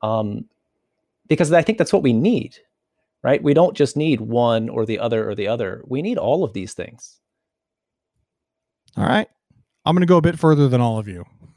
um, 0.02 0.44
because 1.26 1.52
I 1.52 1.62
think 1.62 1.78
that's 1.78 1.92
what 1.92 2.02
we 2.02 2.12
need, 2.12 2.56
right? 3.22 3.42
We 3.42 3.54
don't 3.54 3.76
just 3.76 3.96
need 3.96 4.20
one 4.20 4.68
or 4.68 4.86
the 4.86 5.00
other 5.00 5.28
or 5.28 5.34
the 5.34 5.48
other. 5.48 5.82
We 5.86 6.00
need 6.00 6.18
all 6.18 6.44
of 6.44 6.52
these 6.52 6.74
things. 6.74 7.18
All 8.96 9.04
right. 9.04 9.28
I'm 9.84 9.94
going 9.94 10.00
to 10.00 10.06
go 10.06 10.16
a 10.16 10.22
bit 10.22 10.38
further 10.38 10.68
than 10.68 10.80
all 10.80 10.98
of 10.98 11.08
you. 11.08 11.24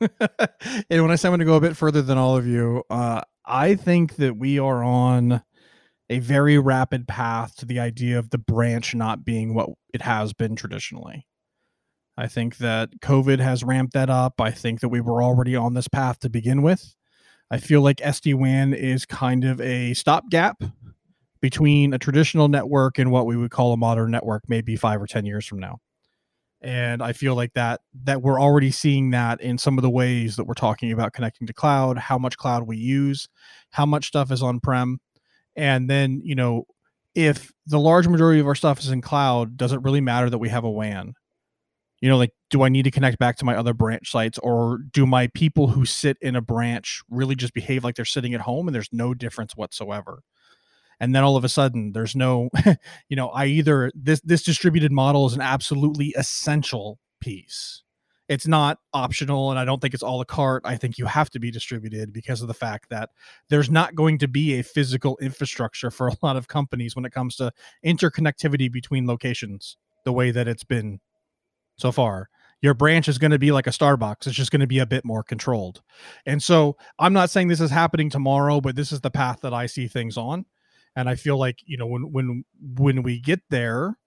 and 0.89 1.01
when 1.01 1.11
I 1.11 1.15
say 1.15 1.27
I'm 1.27 1.31
going 1.31 1.39
to 1.39 1.45
go 1.45 1.55
a 1.55 1.61
bit 1.61 1.77
further 1.77 2.01
than 2.01 2.17
all 2.17 2.35
of 2.35 2.45
you, 2.45 2.83
uh, 2.89 3.21
I 3.45 3.75
think 3.75 4.17
that 4.17 4.37
we 4.37 4.59
are 4.59 4.83
on 4.83 5.41
a 6.09 6.19
very 6.19 6.57
rapid 6.57 7.07
path 7.07 7.55
to 7.57 7.65
the 7.65 7.79
idea 7.79 8.19
of 8.19 8.29
the 8.29 8.37
branch 8.37 8.93
not 8.93 9.23
being 9.23 9.53
what 9.53 9.69
it 9.93 10.01
has 10.01 10.33
been 10.33 10.55
traditionally. 10.55 11.25
I 12.17 12.27
think 12.27 12.57
that 12.57 12.99
COVID 13.01 13.39
has 13.39 13.63
ramped 13.63 13.93
that 13.93 14.09
up. 14.09 14.41
I 14.41 14.51
think 14.51 14.81
that 14.81 14.89
we 14.89 15.01
were 15.01 15.23
already 15.23 15.55
on 15.55 15.73
this 15.73 15.87
path 15.87 16.19
to 16.19 16.29
begin 16.29 16.61
with. 16.61 16.95
I 17.49 17.57
feel 17.57 17.81
like 17.81 17.97
SD 17.97 18.35
WAN 18.35 18.73
is 18.73 19.05
kind 19.05 19.45
of 19.45 19.61
a 19.61 19.93
stopgap 19.93 20.61
between 21.39 21.93
a 21.93 21.99
traditional 21.99 22.49
network 22.49 22.97
and 22.97 23.11
what 23.11 23.25
we 23.25 23.37
would 23.37 23.51
call 23.51 23.71
a 23.71 23.77
modern 23.77 24.11
network, 24.11 24.43
maybe 24.49 24.75
five 24.75 25.01
or 25.01 25.07
10 25.07 25.25
years 25.25 25.45
from 25.45 25.59
now 25.59 25.79
and 26.61 27.03
i 27.03 27.13
feel 27.13 27.35
like 27.35 27.53
that 27.53 27.81
that 28.03 28.21
we're 28.21 28.41
already 28.41 28.71
seeing 28.71 29.11
that 29.11 29.39
in 29.41 29.57
some 29.57 29.77
of 29.77 29.81
the 29.81 29.89
ways 29.89 30.35
that 30.35 30.45
we're 30.45 30.53
talking 30.53 30.91
about 30.91 31.13
connecting 31.13 31.45
to 31.45 31.53
cloud 31.53 31.97
how 31.97 32.17
much 32.17 32.37
cloud 32.37 32.63
we 32.63 32.77
use 32.77 33.27
how 33.71 33.85
much 33.85 34.07
stuff 34.07 34.31
is 34.31 34.41
on 34.41 34.59
prem 34.59 34.99
and 35.55 35.89
then 35.89 36.21
you 36.23 36.35
know 36.35 36.63
if 37.13 37.51
the 37.65 37.79
large 37.79 38.07
majority 38.07 38.39
of 38.39 38.47
our 38.47 38.55
stuff 38.55 38.79
is 38.79 38.89
in 38.89 39.01
cloud 39.01 39.57
does 39.57 39.71
it 39.71 39.81
really 39.81 40.01
matter 40.01 40.29
that 40.29 40.37
we 40.37 40.49
have 40.49 40.63
a 40.63 40.69
wan? 40.69 41.13
You 41.99 42.09
know 42.09 42.17
like 42.17 42.31
do 42.51 42.61
i 42.61 42.69
need 42.69 42.83
to 42.83 42.91
connect 42.91 43.17
back 43.17 43.37
to 43.37 43.45
my 43.45 43.55
other 43.55 43.73
branch 43.73 44.11
sites 44.11 44.37
or 44.39 44.79
do 44.91 45.07
my 45.07 45.27
people 45.33 45.67
who 45.67 45.83
sit 45.83 46.17
in 46.21 46.35
a 46.35 46.41
branch 46.41 47.01
really 47.09 47.35
just 47.35 47.55
behave 47.55 47.83
like 47.83 47.95
they're 47.95 48.05
sitting 48.05 48.35
at 48.35 48.41
home 48.41 48.67
and 48.67 48.75
there's 48.75 48.89
no 48.91 49.15
difference 49.15 49.57
whatsoever 49.57 50.21
and 50.99 51.13
then 51.13 51.23
all 51.23 51.37
of 51.37 51.43
a 51.43 51.49
sudden 51.49 51.91
there's 51.91 52.15
no 52.15 52.49
you 53.09 53.15
know 53.15 53.29
i 53.29 53.45
either 53.45 53.91
this 53.95 54.21
this 54.21 54.43
distributed 54.43 54.91
model 54.91 55.25
is 55.25 55.33
an 55.33 55.41
absolutely 55.41 56.13
essential 56.17 56.99
piece. 57.19 57.83
It's 58.29 58.45
not 58.45 58.79
optional 58.93 59.51
and 59.51 59.59
i 59.59 59.63
don't 59.63 59.81
think 59.81 59.93
it's 59.93 60.03
all 60.03 60.19
a 60.19 60.25
cart 60.25 60.61
i 60.65 60.75
think 60.75 60.97
you 60.97 61.05
have 61.05 61.29
to 61.29 61.39
be 61.39 61.49
distributed 61.49 62.11
because 62.11 62.41
of 62.41 62.49
the 62.49 62.53
fact 62.53 62.89
that 62.89 63.09
there's 63.49 63.69
not 63.69 63.95
going 63.95 64.17
to 64.17 64.27
be 64.27 64.59
a 64.59 64.63
physical 64.63 65.17
infrastructure 65.21 65.89
for 65.89 66.07
a 66.09 66.17
lot 66.21 66.35
of 66.35 66.49
companies 66.49 66.93
when 66.93 67.05
it 67.05 67.13
comes 67.13 67.37
to 67.37 67.53
interconnectivity 67.85 68.69
between 68.69 69.07
locations 69.07 69.77
the 70.03 70.11
way 70.11 70.31
that 70.31 70.47
it's 70.47 70.63
been 70.63 70.99
so 71.77 71.91
far. 71.91 72.29
Your 72.61 72.73
branch 72.73 73.07
is 73.07 73.17
going 73.17 73.31
to 73.31 73.39
be 73.39 73.51
like 73.51 73.67
a 73.67 73.71
starbucks. 73.71 74.25
It's 74.25 74.35
just 74.35 74.51
going 74.51 74.61
to 74.61 74.67
be 74.67 74.79
a 74.79 74.85
bit 74.85 75.05
more 75.05 75.21
controlled. 75.23 75.81
And 76.25 76.41
so 76.41 76.75
i'm 76.99 77.13
not 77.13 77.29
saying 77.29 77.47
this 77.47 77.61
is 77.61 77.71
happening 77.71 78.09
tomorrow 78.09 78.59
but 78.59 78.75
this 78.75 78.91
is 78.91 79.01
the 79.01 79.11
path 79.11 79.39
that 79.41 79.53
i 79.53 79.67
see 79.67 79.87
things 79.87 80.17
on 80.17 80.45
and 80.97 81.07
i 81.07 81.15
feel 81.15 81.37
like 81.37 81.59
you 81.65 81.77
know 81.77 81.87
when 81.87 82.11
when 82.11 82.43
when 82.75 83.03
we 83.03 83.21
get 83.21 83.39
there 83.49 83.97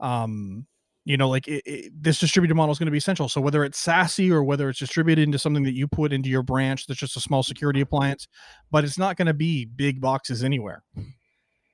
um 0.00 0.66
you 1.04 1.16
know 1.16 1.28
like 1.28 1.46
it, 1.46 1.62
it, 1.64 1.92
this 1.94 2.18
distributed 2.18 2.54
model 2.54 2.72
is 2.72 2.78
going 2.78 2.86
to 2.86 2.92
be 2.92 2.98
essential. 2.98 3.28
So 3.30 3.40
whether 3.40 3.64
it's 3.64 3.82
SASE 3.82 4.30
or 4.30 4.42
whether 4.42 4.68
it's 4.68 4.78
distributed 4.78 5.22
into 5.22 5.38
something 5.38 5.62
that 5.64 5.74
you 5.74 5.88
put 5.88 6.12
into 6.12 6.28
your 6.28 6.42
branch 6.42 6.86
that's 6.86 7.00
just 7.00 7.16
a 7.16 7.20
small 7.20 7.42
security 7.42 7.80
appliance 7.80 8.28
but 8.70 8.84
it's 8.84 8.98
not 8.98 9.16
going 9.16 9.26
to 9.26 9.34
be 9.34 9.64
big 9.64 10.00
boxes 10.00 10.44
anywhere. 10.44 10.82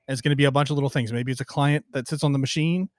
It's 0.07 0.21
going 0.21 0.31
to 0.31 0.37
be 0.37 0.45
a 0.45 0.53
bunch 0.53 0.71
of 0.71 0.77
little 0.77 0.91
things. 0.91 1.13
Maybe 1.13 1.33
it's 1.33 1.41
a 1.41 1.47
client 1.47 1.85
that 1.93 2.07
sits 2.07 2.23
on 2.23 2.33
the 2.33 2.39
machine. 2.39 2.91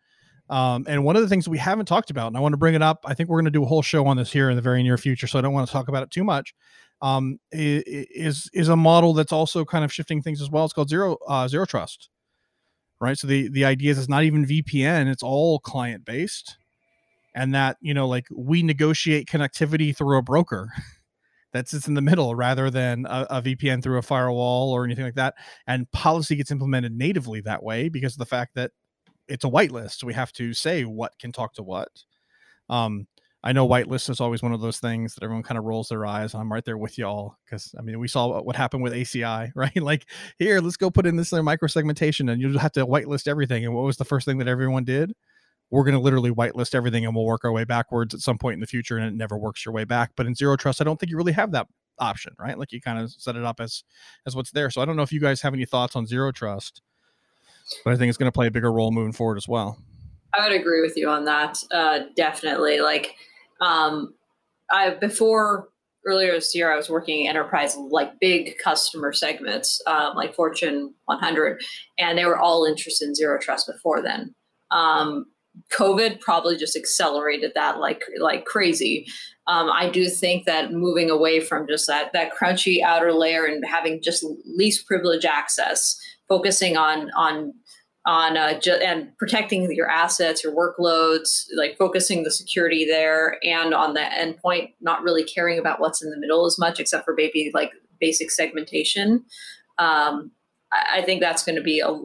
Um, 0.49 0.86
and 0.88 1.03
one 1.05 1.15
of 1.15 1.21
the 1.21 1.30
things 1.30 1.47
we 1.47 1.57
haven't 1.57 1.88
talked 1.88 2.11
about 2.11 2.28
and 2.28 2.38
i 2.38 2.39
want 2.39 2.53
to 2.53 2.57
bring 2.57 2.76
it 2.76 2.84
up 2.84 3.03
i 3.05 3.15
think 3.15 3.30
we're 3.30 3.38
going 3.38 3.45
to 3.45 3.51
do 3.51 3.63
a 3.63 3.65
whole 3.65 3.82
show 3.82 4.05
on 4.05 4.15
this 4.15 4.32
here 4.32 4.51
in 4.51 4.55
the 4.55 4.61
very 4.61 4.84
near 4.84 4.95
future 4.95 5.26
so 5.26 5.39
i 5.39 5.41
don't 5.41 5.53
want 5.53 5.65
to 5.65 5.73
talk 5.73 5.88
about 5.88 6.03
it 6.03 6.11
too 6.11 6.23
much 6.23 6.53
um, 7.01 7.39
is 7.51 8.49
is 8.53 8.69
a 8.69 8.75
model 8.75 9.13
that's 9.13 9.33
also 9.33 9.65
kind 9.65 9.83
of 9.85 9.93
shifting 9.93 10.21
things 10.21 10.41
as 10.41 10.49
well 10.49 10.65
it's 10.65 10.73
called 10.73 10.89
zero 10.89 11.17
uh, 11.27 11.47
zero 11.47 11.65
trust 11.65 12.09
right? 12.99 13.17
So 13.17 13.27
the 13.27 13.49
the 13.49 13.65
idea 13.65 13.91
is 13.91 13.99
it's 13.99 14.09
not 14.09 14.23
even 14.23 14.45
VPN; 14.45 15.07
it's 15.07 15.23
all 15.23 15.59
client 15.59 16.05
based, 16.05 16.57
and 17.35 17.53
that 17.55 17.77
you 17.81 17.93
know, 17.93 18.07
like 18.07 18.27
we 18.31 18.63
negotiate 18.63 19.27
connectivity 19.27 19.95
through 19.95 20.17
a 20.17 20.21
broker 20.21 20.69
that 21.53 21.69
sits 21.69 21.87
in 21.87 21.93
the 21.93 22.01
middle 22.01 22.35
rather 22.35 22.69
than 22.69 23.05
a, 23.05 23.27
a, 23.29 23.41
VPN 23.41 23.81
through 23.81 23.97
a 23.97 24.01
firewall 24.01 24.73
or 24.73 24.83
anything 24.83 25.05
like 25.05 25.15
that. 25.15 25.35
And 25.67 25.89
policy 25.91 26.35
gets 26.35 26.51
implemented 26.51 26.91
natively 26.93 27.39
that 27.41 27.63
way 27.63 27.87
because 27.87 28.13
of 28.13 28.19
the 28.19 28.25
fact 28.25 28.55
that 28.55 28.71
it's 29.29 29.45
a 29.45 29.49
whitelist. 29.49 29.99
So 29.99 30.07
we 30.07 30.13
have 30.13 30.33
to 30.33 30.53
say 30.53 30.83
what 30.83 31.17
can 31.17 31.31
talk 31.31 31.53
to 31.53 31.63
what. 31.63 31.87
Um, 32.69 33.07
I 33.45 33.51
know 33.51 33.67
whitelist 33.67 34.09
is 34.09 34.19
always 34.19 34.41
one 34.41 34.53
of 34.53 34.61
those 34.61 34.79
things 34.79 35.13
that 35.13 35.23
everyone 35.23 35.43
kind 35.43 35.59
of 35.59 35.65
rolls 35.65 35.89
their 35.89 36.03
eyes. 36.03 36.33
I'm 36.33 36.51
right 36.51 36.65
there 36.65 36.79
with 36.79 36.97
y'all 36.97 37.37
because 37.45 37.75
I 37.77 37.83
mean 37.83 37.99
we 37.99 38.07
saw 38.07 38.41
what 38.41 38.55
happened 38.55 38.81
with 38.81 38.91
ACI, 38.91 39.51
right? 39.55 39.75
like 39.81 40.07
here, 40.39 40.59
let's 40.59 40.77
go 40.77 40.89
put 40.89 41.05
in 41.05 41.15
this 41.15 41.31
micro 41.31 41.67
segmentation, 41.67 42.27
and 42.27 42.41
you'll 42.41 42.57
have 42.57 42.71
to 42.71 42.87
whitelist 42.87 43.27
everything. 43.27 43.63
And 43.63 43.75
what 43.75 43.83
was 43.85 43.97
the 43.97 44.05
first 44.05 44.25
thing 44.25 44.39
that 44.39 44.47
everyone 44.47 44.83
did? 44.83 45.13
We're 45.69 45.83
going 45.83 45.95
to 45.95 46.01
literally 46.01 46.31
whitelist 46.31 46.73
everything, 46.73 47.05
and 47.05 47.15
we'll 47.15 47.25
work 47.25 47.45
our 47.45 47.51
way 47.51 47.65
backwards 47.65 48.15
at 48.15 48.21
some 48.21 48.39
point 48.39 48.55
in 48.55 48.59
the 48.61 48.67
future, 48.67 48.97
and 48.97 49.05
it 49.05 49.13
never 49.13 49.37
works 49.37 49.63
your 49.63 49.73
way 49.73 49.83
back. 49.83 50.11
But 50.15 50.25
in 50.25 50.33
zero 50.33 50.55
trust, 50.55 50.81
I 50.81 50.83
don't 50.83 50.99
think 50.99 51.11
you 51.11 51.17
really 51.17 51.33
have 51.33 51.51
that 51.51 51.67
option, 51.99 52.33
right? 52.39 52.57
Like 52.57 52.71
you 52.71 52.81
kind 52.81 52.99
of 52.99 53.11
set 53.11 53.35
it 53.35 53.43
up 53.43 53.59
as 53.59 53.83
as 54.25 54.35
what's 54.35 54.51
there. 54.51 54.71
So 54.71 54.81
I 54.81 54.85
don't 54.85 54.95
know 54.95 55.03
if 55.03 55.11
you 55.11 55.19
guys 55.19 55.41
have 55.41 55.53
any 55.53 55.65
thoughts 55.65 55.95
on 55.95 56.07
zero 56.07 56.31
trust, 56.31 56.81
but 57.83 57.93
I 57.93 57.97
think 57.97 58.09
it's 58.09 58.17
going 58.17 58.27
to 58.27 58.35
play 58.35 58.47
a 58.47 58.51
bigger 58.51 58.71
role 58.71 58.91
moving 58.91 59.13
forward 59.13 59.37
as 59.37 59.47
well. 59.47 59.77
I 60.33 60.41
would 60.47 60.59
agree 60.59 60.81
with 60.81 60.97
you 60.97 61.09
on 61.09 61.25
that. 61.25 61.63
Uh, 61.71 61.99
definitely, 62.15 62.79
like 62.79 63.15
um, 63.61 64.13
I 64.71 64.91
before 64.91 65.69
earlier 66.05 66.33
this 66.33 66.53
year, 66.53 66.71
I 66.71 66.77
was 66.77 66.89
working 66.89 67.27
enterprise 67.27 67.75
like 67.89 68.19
big 68.19 68.57
customer 68.63 69.11
segments, 69.11 69.81
um, 69.87 70.15
like 70.15 70.35
Fortune 70.35 70.93
100, 71.05 71.61
and 71.97 72.17
they 72.17 72.25
were 72.25 72.37
all 72.37 72.65
interested 72.65 73.07
in 73.07 73.15
zero 73.15 73.39
trust 73.39 73.67
before 73.67 74.01
then. 74.01 74.33
Um, 74.71 75.25
COVID 75.71 76.19
probably 76.19 76.57
just 76.57 76.75
accelerated 76.75 77.51
that 77.55 77.79
like 77.79 78.03
like 78.19 78.45
crazy. 78.45 79.05
Um, 79.47 79.69
I 79.71 79.89
do 79.89 80.09
think 80.09 80.45
that 80.45 80.71
moving 80.71 81.09
away 81.09 81.39
from 81.39 81.67
just 81.67 81.87
that 81.87 82.11
that 82.13 82.31
crunchy 82.33 82.81
outer 82.81 83.13
layer 83.13 83.45
and 83.45 83.63
having 83.65 84.01
just 84.01 84.25
least 84.45 84.85
privilege 84.85 85.25
access, 85.25 85.97
focusing 86.27 86.77
on 86.77 87.09
on 87.15 87.53
on 88.05 88.37
uh, 88.37 88.59
ju- 88.59 88.79
and 88.83 89.17
protecting 89.17 89.71
your 89.71 89.89
assets, 89.89 90.43
your 90.43 90.53
workloads, 90.53 91.45
like 91.55 91.75
focusing 91.77 92.23
the 92.23 92.31
security 92.31 92.85
there, 92.85 93.37
and 93.43 93.73
on 93.73 93.93
the 93.93 94.01
endpoint, 94.01 94.73
not 94.79 95.01
really 95.01 95.23
caring 95.23 95.57
about 95.57 95.79
what's 95.79 96.03
in 96.03 96.11
the 96.11 96.17
middle 96.17 96.45
as 96.45 96.59
much, 96.59 96.79
except 96.79 97.03
for 97.03 97.15
maybe 97.15 97.51
like 97.53 97.71
basic 97.99 98.29
segmentation. 98.29 99.25
Um, 99.79 100.31
I, 100.71 100.99
I, 100.99 101.01
think 101.01 101.19
that's 101.19 101.43
going 101.43 101.55
to 101.55 101.61
be 101.61 101.79
a 101.79 101.99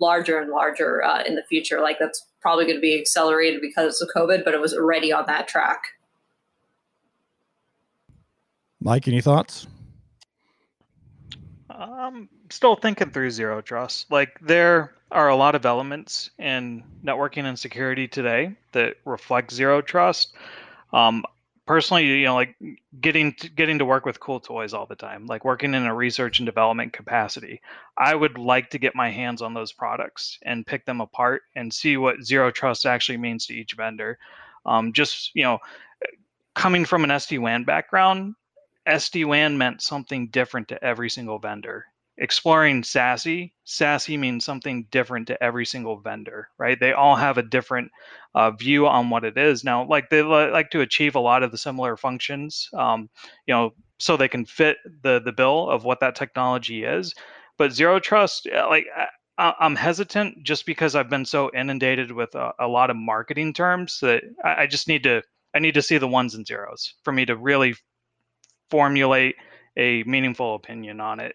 larger 0.00 0.38
and 0.40 0.50
larger 0.50 1.02
uh, 1.04 1.22
in 1.22 1.34
the 1.34 1.44
future. 1.44 1.80
Like 1.80 1.98
that's 2.00 2.26
probably 2.40 2.64
going 2.64 2.76
to 2.76 2.80
be 2.80 2.98
accelerated 2.98 3.60
because 3.60 4.00
of 4.00 4.08
COVID, 4.16 4.44
but 4.44 4.54
it 4.54 4.60
was 4.60 4.74
already 4.74 5.12
on 5.12 5.26
that 5.26 5.46
track. 5.46 5.82
Mike, 8.80 9.06
any 9.06 9.20
thoughts? 9.20 9.66
I'm 11.70 11.90
um, 11.90 12.28
still 12.50 12.76
thinking 12.76 13.10
through 13.10 13.30
zero 13.30 13.60
trust. 13.60 14.10
Like 14.10 14.38
there 14.40 14.92
are 15.12 15.28
a 15.28 15.36
lot 15.36 15.54
of 15.54 15.66
elements 15.66 16.30
in 16.38 16.82
networking 17.04 17.44
and 17.44 17.58
security 17.58 18.08
today 18.08 18.54
that 18.72 18.96
reflect 19.04 19.52
zero 19.52 19.82
trust. 19.82 20.34
Um, 20.92 21.24
personally, 21.66 22.06
you 22.06 22.24
know, 22.24 22.34
like 22.34 22.56
getting 23.00 23.34
to, 23.34 23.48
getting 23.48 23.78
to 23.78 23.84
work 23.84 24.04
with 24.04 24.20
cool 24.20 24.40
toys 24.40 24.72
all 24.72 24.86
the 24.86 24.96
time, 24.96 25.26
like 25.26 25.44
working 25.44 25.74
in 25.74 25.84
a 25.84 25.94
research 25.94 26.38
and 26.38 26.46
development 26.46 26.92
capacity. 26.92 27.60
I 27.96 28.14
would 28.14 28.38
like 28.38 28.70
to 28.70 28.78
get 28.78 28.96
my 28.96 29.10
hands 29.10 29.42
on 29.42 29.54
those 29.54 29.72
products 29.72 30.38
and 30.42 30.66
pick 30.66 30.84
them 30.84 31.00
apart 31.00 31.42
and 31.54 31.72
see 31.72 31.96
what 31.96 32.22
zero 32.22 32.50
trust 32.50 32.86
actually 32.86 33.18
means 33.18 33.46
to 33.46 33.54
each 33.54 33.74
vendor. 33.74 34.18
Um, 34.64 34.92
just 34.92 35.30
you 35.34 35.42
know, 35.42 35.58
coming 36.54 36.84
from 36.84 37.04
an 37.04 37.10
SD 37.10 37.38
WAN 37.38 37.64
background, 37.64 38.34
SD 38.86 39.24
WAN 39.26 39.58
meant 39.58 39.82
something 39.82 40.28
different 40.28 40.68
to 40.68 40.82
every 40.82 41.10
single 41.10 41.38
vendor 41.38 41.86
exploring 42.22 42.82
SASE, 42.82 43.52
SASE 43.66 44.16
means 44.16 44.44
something 44.44 44.86
different 44.92 45.26
to 45.26 45.42
every 45.42 45.66
single 45.66 45.98
vendor, 45.98 46.48
right? 46.56 46.78
They 46.78 46.92
all 46.92 47.16
have 47.16 47.36
a 47.36 47.42
different 47.42 47.90
uh, 48.34 48.52
view 48.52 48.86
on 48.86 49.10
what 49.10 49.24
it 49.24 49.36
is. 49.36 49.64
Now, 49.64 49.84
like 49.84 50.08
they 50.08 50.22
like 50.22 50.70
to 50.70 50.80
achieve 50.80 51.16
a 51.16 51.20
lot 51.20 51.42
of 51.42 51.50
the 51.50 51.58
similar 51.58 51.96
functions, 51.96 52.68
um, 52.78 53.10
you 53.46 53.52
know, 53.52 53.74
so 53.98 54.16
they 54.16 54.28
can 54.28 54.46
fit 54.46 54.76
the 55.02 55.20
the 55.20 55.32
bill 55.32 55.68
of 55.68 55.84
what 55.84 55.98
that 56.00 56.14
technology 56.14 56.84
is. 56.84 57.12
But 57.58 57.72
zero 57.72 57.98
trust, 57.98 58.46
uh, 58.46 58.68
like 58.68 58.86
I, 59.36 59.54
am 59.60 59.74
hesitant 59.74 60.44
just 60.44 60.64
because 60.64 60.94
I've 60.94 61.10
been 61.10 61.24
so 61.24 61.50
inundated 61.52 62.12
with 62.12 62.34
a, 62.36 62.52
a 62.60 62.68
lot 62.68 62.90
of 62.90 62.96
marketing 62.96 63.52
terms 63.52 63.98
that 64.00 64.22
I, 64.44 64.62
I 64.62 64.66
just 64.68 64.86
need 64.86 65.02
to 65.02 65.22
I 65.54 65.58
need 65.58 65.74
to 65.74 65.82
see 65.82 65.98
the 65.98 66.08
ones 66.08 66.36
and 66.36 66.46
zeros 66.46 66.94
for 67.02 67.12
me 67.12 67.24
to 67.26 67.36
really 67.36 67.74
formulate 68.70 69.34
a 69.76 70.02
meaningful 70.04 70.54
opinion 70.54 71.00
on 71.00 71.20
it. 71.20 71.34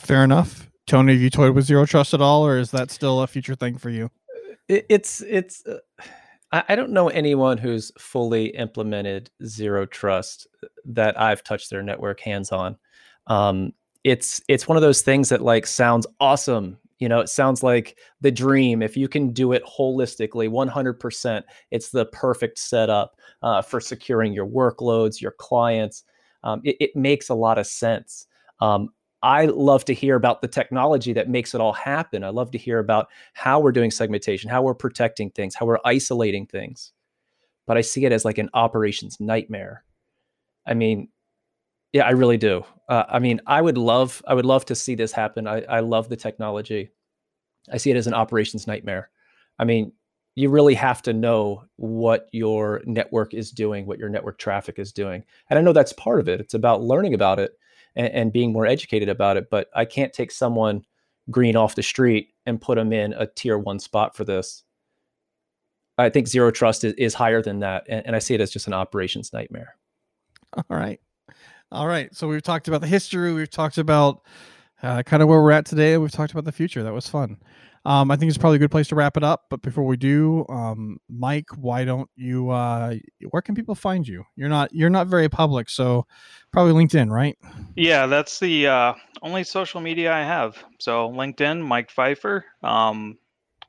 Fair 0.00 0.24
enough. 0.24 0.68
Tony, 0.86 1.12
have 1.12 1.22
you 1.22 1.30
toyed 1.30 1.54
with 1.54 1.66
zero 1.66 1.86
trust 1.86 2.14
at 2.14 2.20
all, 2.20 2.44
or 2.44 2.58
is 2.58 2.70
that 2.72 2.90
still 2.90 3.20
a 3.20 3.26
future 3.26 3.54
thing 3.54 3.78
for 3.78 3.90
you? 3.90 4.10
it's 4.68 5.20
it's. 5.22 5.64
Uh, 5.66 5.78
I 6.52 6.74
don't 6.74 6.90
know 6.90 7.08
anyone 7.08 7.58
who's 7.58 7.92
fully 7.96 8.46
implemented 8.46 9.30
zero 9.44 9.86
trust 9.86 10.48
that 10.84 11.20
I've 11.20 11.44
touched 11.44 11.70
their 11.70 11.82
network 11.82 12.18
hands 12.18 12.50
on. 12.50 12.76
Um, 13.28 13.72
it's 14.02 14.42
it's 14.48 14.66
one 14.66 14.76
of 14.76 14.82
those 14.82 15.02
things 15.02 15.28
that 15.28 15.42
like 15.42 15.66
sounds 15.66 16.08
awesome. 16.18 16.78
You 16.98 17.08
know, 17.08 17.20
it 17.20 17.28
sounds 17.28 17.62
like 17.62 17.96
the 18.20 18.32
dream. 18.32 18.82
If 18.82 18.96
you 18.96 19.06
can 19.06 19.32
do 19.32 19.52
it 19.52 19.62
holistically, 19.64 20.50
100%, 20.50 21.42
it's 21.70 21.90
the 21.90 22.06
perfect 22.06 22.58
setup 22.58 23.16
uh, 23.42 23.62
for 23.62 23.80
securing 23.80 24.32
your 24.32 24.46
workloads, 24.46 25.20
your 25.20 25.30
clients. 25.30 26.04
Um, 26.42 26.60
it, 26.64 26.76
it, 26.80 26.96
makes 26.96 27.28
a 27.28 27.34
lot 27.34 27.58
of 27.58 27.66
sense. 27.66 28.26
Um, 28.60 28.90
I 29.22 29.46
love 29.46 29.84
to 29.86 29.94
hear 29.94 30.16
about 30.16 30.40
the 30.40 30.48
technology 30.48 31.12
that 31.12 31.28
makes 31.28 31.54
it 31.54 31.60
all 31.60 31.72
happen. 31.72 32.24
I 32.24 32.30
love 32.30 32.50
to 32.52 32.58
hear 32.58 32.78
about 32.78 33.08
how 33.34 33.60
we're 33.60 33.72
doing 33.72 33.90
segmentation, 33.90 34.50
how 34.50 34.62
we're 34.62 34.74
protecting 34.74 35.30
things, 35.30 35.54
how 35.54 35.66
we're 35.66 35.78
isolating 35.84 36.46
things. 36.46 36.92
But 37.66 37.76
I 37.76 37.82
see 37.82 38.04
it 38.04 38.12
as 38.12 38.24
like 38.24 38.38
an 38.38 38.50
operations 38.54 39.20
nightmare. 39.20 39.84
I 40.66 40.74
mean, 40.74 41.08
yeah, 41.92 42.04
I 42.04 42.10
really 42.10 42.38
do. 42.38 42.64
Uh, 42.88 43.04
I 43.08 43.18
mean, 43.18 43.40
I 43.46 43.60
would 43.60 43.76
love, 43.76 44.22
I 44.26 44.34
would 44.34 44.46
love 44.46 44.64
to 44.66 44.74
see 44.74 44.94
this 44.94 45.12
happen. 45.12 45.46
I, 45.46 45.62
I 45.62 45.80
love 45.80 46.08
the 46.08 46.16
technology. 46.16 46.90
I 47.70 47.76
see 47.76 47.90
it 47.90 47.96
as 47.96 48.06
an 48.06 48.14
operations 48.14 48.66
nightmare. 48.66 49.10
I 49.58 49.64
mean, 49.64 49.92
you 50.34 50.48
really 50.48 50.74
have 50.74 51.02
to 51.02 51.12
know 51.12 51.64
what 51.76 52.28
your 52.32 52.80
network 52.86 53.34
is 53.34 53.50
doing, 53.50 53.84
what 53.84 53.98
your 53.98 54.08
network 54.08 54.38
traffic 54.38 54.78
is 54.78 54.92
doing. 54.92 55.24
And 55.50 55.58
I 55.58 55.62
know 55.62 55.72
that's 55.72 55.92
part 55.92 56.20
of 56.20 56.28
it. 56.28 56.40
It's 56.40 56.54
about 56.54 56.82
learning 56.82 57.14
about 57.14 57.38
it 57.38 57.52
and, 57.96 58.08
and 58.08 58.32
being 58.32 58.52
more 58.52 58.66
educated 58.66 59.08
about 59.08 59.36
it. 59.36 59.48
But 59.50 59.68
I 59.74 59.84
can't 59.84 60.12
take 60.12 60.30
someone 60.30 60.84
green 61.30 61.56
off 61.56 61.74
the 61.74 61.82
street 61.82 62.34
and 62.46 62.60
put 62.60 62.76
them 62.76 62.92
in 62.92 63.12
a 63.14 63.26
tier 63.26 63.58
one 63.58 63.78
spot 63.78 64.16
for 64.16 64.24
this. 64.24 64.64
I 65.98 66.08
think 66.08 66.28
zero 66.28 66.50
trust 66.50 66.84
is, 66.84 66.94
is 66.94 67.14
higher 67.14 67.42
than 67.42 67.60
that. 67.60 67.86
And, 67.88 68.06
and 68.06 68.16
I 68.16 68.18
see 68.20 68.34
it 68.34 68.40
as 68.40 68.50
just 68.50 68.66
an 68.66 68.72
operations 68.72 69.32
nightmare. 69.32 69.76
All 70.56 70.64
right. 70.68 71.00
All 71.72 71.86
right. 71.86 72.14
So 72.14 72.26
we've 72.26 72.42
talked 72.42 72.68
about 72.68 72.80
the 72.80 72.86
history. 72.86 73.32
We've 73.32 73.50
talked 73.50 73.78
about 73.78 74.22
uh, 74.82 75.02
kind 75.02 75.22
of 75.22 75.28
where 75.28 75.42
we're 75.42 75.50
at 75.50 75.66
today. 75.66 75.96
We've 75.98 76.10
talked 76.10 76.32
about 76.32 76.44
the 76.44 76.52
future. 76.52 76.82
That 76.82 76.92
was 76.92 77.08
fun. 77.08 77.36
um, 77.84 78.10
I 78.10 78.16
think 78.16 78.28
it's 78.28 78.38
probably 78.38 78.56
a 78.56 78.58
good 78.58 78.70
place 78.70 78.88
to 78.88 78.94
wrap 78.94 79.16
it 79.16 79.24
up. 79.24 79.46
But 79.50 79.62
before 79.62 79.84
we 79.84 79.96
do, 79.96 80.44
um, 80.48 80.98
Mike, 81.08 81.48
why 81.56 81.84
don't 81.84 82.08
you? 82.16 82.50
Uh, 82.50 82.96
where 83.30 83.42
can 83.42 83.54
people 83.54 83.74
find 83.74 84.06
you? 84.06 84.24
You're 84.36 84.48
not 84.48 84.72
you're 84.74 84.90
not 84.90 85.06
very 85.06 85.28
public, 85.28 85.70
so 85.70 86.06
probably 86.52 86.72
LinkedIn, 86.72 87.10
right? 87.10 87.36
Yeah, 87.76 88.06
that's 88.06 88.38
the 88.38 88.66
uh, 88.66 88.94
only 89.22 89.44
social 89.44 89.80
media 89.80 90.12
I 90.12 90.22
have. 90.22 90.62
So 90.78 91.10
LinkedIn, 91.10 91.64
Mike 91.64 91.90
Pfeiffer. 91.90 92.44
Um, 92.62 93.18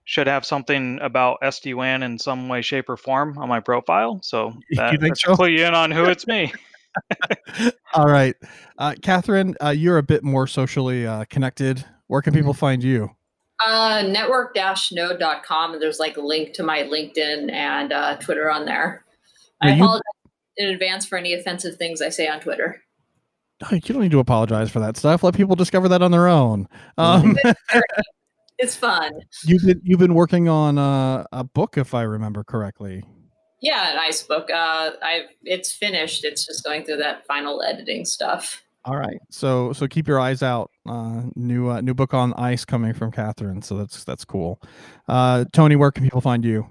should 0.03 0.27
have 0.27 0.45
something 0.45 0.99
about 1.01 1.39
SD 1.41 1.75
WAN 1.75 2.03
in 2.03 2.17
some 2.17 2.49
way, 2.49 2.61
shape, 2.61 2.89
or 2.89 2.97
form 2.97 3.37
on 3.37 3.47
my 3.47 3.59
profile. 3.59 4.19
So 4.21 4.53
that, 4.71 4.91
you 4.91 4.99
think 4.99 5.15
so? 5.15 5.35
clue 5.35 5.47
you 5.47 5.65
in 5.65 5.73
on 5.73 5.91
who 5.91 6.05
it's 6.05 6.27
me. 6.27 6.51
All 7.93 8.07
right, 8.07 8.35
uh, 8.77 8.95
Catherine, 9.01 9.55
uh, 9.63 9.69
you're 9.69 9.97
a 9.97 10.03
bit 10.03 10.23
more 10.23 10.47
socially 10.47 11.05
uh, 11.05 11.25
connected. 11.25 11.83
Where 12.07 12.21
can 12.21 12.33
people 12.33 12.53
find 12.53 12.83
you? 12.83 13.09
Uh, 13.65 14.03
network-node.com. 14.07 15.73
And 15.73 15.81
there's 15.81 15.99
like 15.99 16.17
a 16.17 16.21
link 16.21 16.53
to 16.53 16.63
my 16.63 16.83
LinkedIn 16.83 17.51
and 17.51 17.93
uh, 17.93 18.15
Twitter 18.17 18.49
on 18.49 18.65
there. 18.65 19.05
I 19.61 19.69
you- 19.73 19.83
apologize 19.83 20.01
in 20.57 20.69
advance 20.69 21.05
for 21.05 21.17
any 21.17 21.33
offensive 21.33 21.77
things 21.77 22.01
I 22.01 22.09
say 22.09 22.27
on 22.27 22.39
Twitter. 22.39 22.81
Oh, 23.63 23.75
you 23.75 23.79
don't 23.81 24.01
need 24.01 24.11
to 24.11 24.19
apologize 24.19 24.71
for 24.71 24.79
that 24.79 24.97
stuff. 24.97 25.21
Let 25.23 25.35
people 25.35 25.55
discover 25.55 25.87
that 25.89 26.01
on 26.01 26.11
their 26.11 26.27
own. 26.27 26.67
Um, 26.97 27.37
It's 28.57 28.75
fun. 28.75 29.11
you've 29.45 29.63
been 29.65 29.81
you've 29.83 29.97
been 29.99 30.13
working 30.13 30.47
on 30.47 30.77
uh, 30.77 31.25
a 31.31 31.43
book, 31.43 31.79
if 31.79 31.95
I 31.95 32.03
remember 32.03 32.43
correctly. 32.43 33.03
Yeah, 33.61 33.93
nice 33.95 34.23
book. 34.23 34.49
Uh, 34.49 34.91
I 35.01 35.25
it's 35.43 35.71
finished. 35.71 36.25
It's 36.25 36.45
just 36.45 36.63
going 36.63 36.83
through 36.83 36.97
that 36.97 37.25
final 37.27 37.61
editing 37.61 38.05
stuff. 38.05 38.63
All 38.83 38.97
right, 38.97 39.19
so 39.29 39.71
so 39.73 39.87
keep 39.87 40.07
your 40.07 40.19
eyes 40.19 40.41
out. 40.41 40.71
Uh, 40.89 41.21
new 41.35 41.69
uh, 41.69 41.81
new 41.81 41.93
book 41.93 42.15
on 42.15 42.33
ISE 42.33 42.65
coming 42.65 42.93
from 42.93 43.11
Catherine, 43.11 43.61
so 43.61 43.77
that's 43.77 44.03
that's 44.03 44.25
cool. 44.25 44.59
Uh, 45.07 45.45
Tony, 45.53 45.75
where 45.75 45.91
can 45.91 46.03
people 46.03 46.21
find 46.21 46.43
you? 46.43 46.67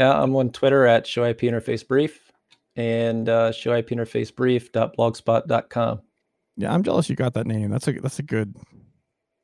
Yeah, 0.00 0.20
I'm 0.20 0.34
on 0.34 0.50
Twitter 0.50 0.86
at 0.86 1.06
show 1.06 1.24
IP 1.24 1.42
interface 1.42 1.86
brief 1.86 2.32
and 2.74 3.28
uh, 3.28 3.52
show 3.52 3.72
IP 3.74 3.90
interface 3.90 4.34
brief.blogspot.com. 4.34 6.00
Yeah, 6.56 6.74
I'm 6.74 6.82
jealous 6.82 7.08
you 7.08 7.14
got 7.14 7.34
that 7.34 7.46
name. 7.46 7.70
That's 7.70 7.86
a 7.86 7.92
that's 7.92 8.18
a 8.18 8.24
good 8.24 8.56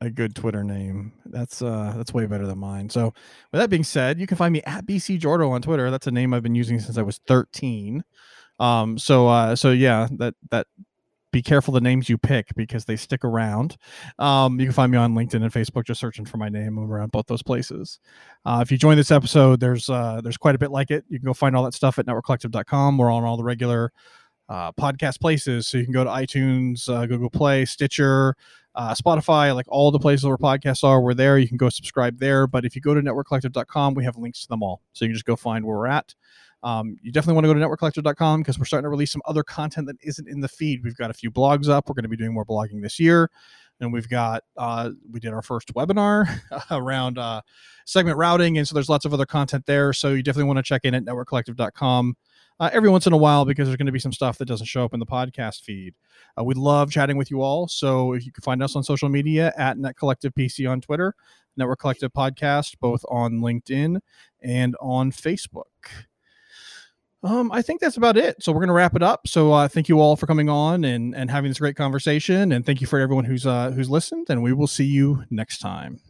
a 0.05 0.11
good 0.11 0.34
Twitter 0.34 0.62
name. 0.62 1.12
That's 1.26 1.62
uh 1.62 1.94
that's 1.96 2.14
way 2.14 2.26
better 2.26 2.46
than 2.46 2.59
mine. 2.59 2.90
So 2.90 3.07
with 3.52 3.61
that 3.61 3.70
being 3.70 3.84
said, 3.84 4.20
you 4.20 4.26
can 4.26 4.36
find 4.36 4.52
me 4.52 4.62
at 4.64 4.86
BC 4.86 5.20
Jordo 5.20 5.50
on 5.50 5.62
Twitter. 5.62 5.90
That's 5.90 6.07
a 6.07 6.11
name 6.11 6.34
I've 6.34 6.42
been 6.42 6.55
using 6.55 6.78
since 6.80 6.98
I 6.98 7.02
was 7.02 7.20
13. 7.26 8.05
Um 8.61 8.98
so 8.98 9.28
uh 9.28 9.57
so 9.57 9.72
yeah, 9.72 10.09
that 10.18 10.34
that 10.50 10.66
be 11.34 11.42
careful 11.42 11.74
the 11.74 11.80
names 11.80 12.09
you 12.09 12.16
pick 12.16 12.55
because 12.55 12.84
they 12.84 12.94
stick 12.94 13.24
around. 13.24 13.76
Um, 14.20 14.61
you 14.61 14.66
can 14.66 14.72
find 14.72 14.92
me 14.92 14.96
on 14.96 15.14
LinkedIn 15.14 15.42
and 15.42 15.52
Facebook 15.52 15.84
just 15.84 15.98
searching 15.98 16.24
for 16.24 16.36
my 16.36 16.48
name. 16.48 16.78
I'm 16.78 16.88
around 16.88 17.11
both 17.11 17.26
those 17.26 17.42
places. 17.42 17.98
Uh, 18.44 18.61
if 18.62 18.70
you 18.70 18.78
join 18.78 18.96
this 18.96 19.11
episode, 19.11 19.59
there's 19.59 19.90
uh, 19.90 20.20
there's 20.22 20.36
quite 20.36 20.55
a 20.55 20.59
bit 20.59 20.70
like 20.70 20.92
it. 20.92 21.05
You 21.09 21.18
can 21.18 21.26
go 21.26 21.34
find 21.34 21.57
all 21.57 21.64
that 21.64 21.74
stuff 21.74 21.98
at 21.98 22.07
networkcollective.com. 22.07 22.98
We're 22.98 23.11
on 23.11 23.24
all 23.24 23.36
the 23.36 23.42
regular 23.42 23.92
uh, 24.48 24.70
podcast 24.72 25.20
places. 25.20 25.66
So 25.66 25.76
you 25.76 25.84
can 25.84 25.92
go 25.92 26.05
to 26.05 26.11
iTunes, 26.11 26.88
uh, 26.88 27.07
Google 27.07 27.30
Play, 27.30 27.64
Stitcher, 27.64 28.36
uh, 28.74 28.94
Spotify, 28.94 29.54
like 29.54 29.66
all 29.68 29.90
the 29.90 29.98
places 29.98 30.26
where 30.26 30.36
podcasts 30.36 30.84
are. 30.84 31.00
We're 31.00 31.14
there. 31.14 31.38
You 31.38 31.48
can 31.48 31.56
go 31.56 31.68
subscribe 31.68 32.18
there. 32.18 32.46
But 32.46 32.64
if 32.64 32.74
you 32.74 32.82
go 32.82 32.94
to 32.94 33.00
networkcollective.com, 33.00 33.94
we 33.94 34.04
have 34.04 34.16
links 34.16 34.42
to 34.42 34.48
them 34.48 34.62
all. 34.62 34.82
So 34.92 35.04
you 35.04 35.10
can 35.10 35.14
just 35.14 35.26
go 35.26 35.36
find 35.36 35.64
where 35.64 35.76
we're 35.78 35.86
at. 35.86 36.14
Um, 36.62 36.96
you 37.02 37.12
definitely 37.12 37.34
want 37.34 37.44
to 37.44 37.54
go 37.54 37.54
to 37.54 37.60
networkcollective.com 37.60 38.40
because 38.40 38.58
we're 38.58 38.64
starting 38.64 38.84
to 38.84 38.88
release 38.88 39.12
some 39.12 39.22
other 39.26 39.42
content 39.42 39.86
that 39.86 39.96
isn't 40.02 40.26
in 40.26 40.40
the 40.40 40.48
feed. 40.48 40.82
We've 40.82 40.96
got 40.96 41.10
a 41.10 41.14
few 41.14 41.30
blogs 41.30 41.68
up. 41.68 41.88
We're 41.88 41.94
going 41.94 42.04
to 42.04 42.08
be 42.08 42.16
doing 42.16 42.32
more 42.32 42.46
blogging 42.46 42.82
this 42.82 42.98
year. 42.98 43.30
And 43.80 43.92
we've 43.92 44.08
got, 44.08 44.44
uh, 44.56 44.90
we 45.10 45.20
did 45.20 45.32
our 45.32 45.42
first 45.42 45.74
webinar 45.74 46.40
around 46.70 47.18
uh, 47.18 47.42
segment 47.84 48.16
routing. 48.16 48.56
And 48.56 48.66
so 48.66 48.74
there's 48.74 48.88
lots 48.88 49.04
of 49.04 49.12
other 49.12 49.26
content 49.26 49.66
there. 49.66 49.92
So 49.92 50.10
you 50.10 50.22
definitely 50.22 50.46
want 50.46 50.58
to 50.58 50.62
check 50.62 50.84
in 50.84 50.94
at 50.94 51.04
networkcollective.com 51.04 52.16
uh, 52.61 52.70
every 52.72 52.88
once 52.88 53.07
in 53.07 53.12
a 53.12 53.16
while 53.16 53.44
because 53.44 53.66
there's 53.66 53.76
going 53.76 53.86
to 53.86 53.92
be 53.92 53.98
some 53.98 54.12
stuff 54.12 54.38
that 54.38 54.46
doesn't 54.46 54.66
show 54.66 54.84
up 54.84 54.94
in 54.94 55.00
the 55.00 55.07
podcast 55.07 55.62
feed. 55.62 55.94
Uh, 56.38 56.44
we 56.44 56.55
love 56.55 56.90
chatting 56.90 57.16
with 57.16 57.30
you 57.30 57.42
all. 57.42 57.66
So 57.68 58.12
if 58.12 58.24
you 58.24 58.32
can 58.32 58.42
find 58.42 58.62
us 58.62 58.76
on 58.76 58.82
social 58.82 59.09
media 59.09 59.52
at 59.57 59.78
Net 59.78 59.96
Collective 59.96 60.34
PC 60.34 60.70
on 60.70 60.80
Twitter, 60.80 61.14
Network 61.57 61.80
Collective 61.80 62.12
Podcast, 62.12 62.78
both 62.80 63.05
on 63.09 63.40
LinkedIn 63.40 64.00
and 64.40 64.76
on 64.80 65.11
Facebook. 65.11 65.64
Um, 67.22 67.50
I 67.52 67.62
think 67.62 67.80
that's 67.80 67.96
about 67.96 68.18
it. 68.18 68.42
So 68.42 68.52
we're 68.52 68.61
going 68.61 68.68
to 68.68 68.74
wrap 68.74 68.94
it 68.94 69.02
up. 69.02 69.26
So 69.26 69.52
uh, 69.52 69.66
thank 69.66 69.88
you 69.88 69.98
all 69.98 70.14
for 70.14 70.26
coming 70.26 70.50
on 70.50 70.84
and, 70.84 71.14
and 71.14 71.30
having 71.30 71.50
this 71.50 71.59
great 71.59 71.74
conversation. 71.74 72.52
And 72.52 72.66
thank 72.66 72.82
you 72.82 72.86
for 72.86 72.98
everyone 72.98 73.24
who's 73.24 73.46
uh, 73.46 73.70
who's 73.70 73.88
listened. 73.88 74.26
And 74.28 74.42
we 74.42 74.52
will 74.52 74.66
see 74.66 74.84
you 74.84 75.24
next 75.30 75.59
time. 75.59 76.00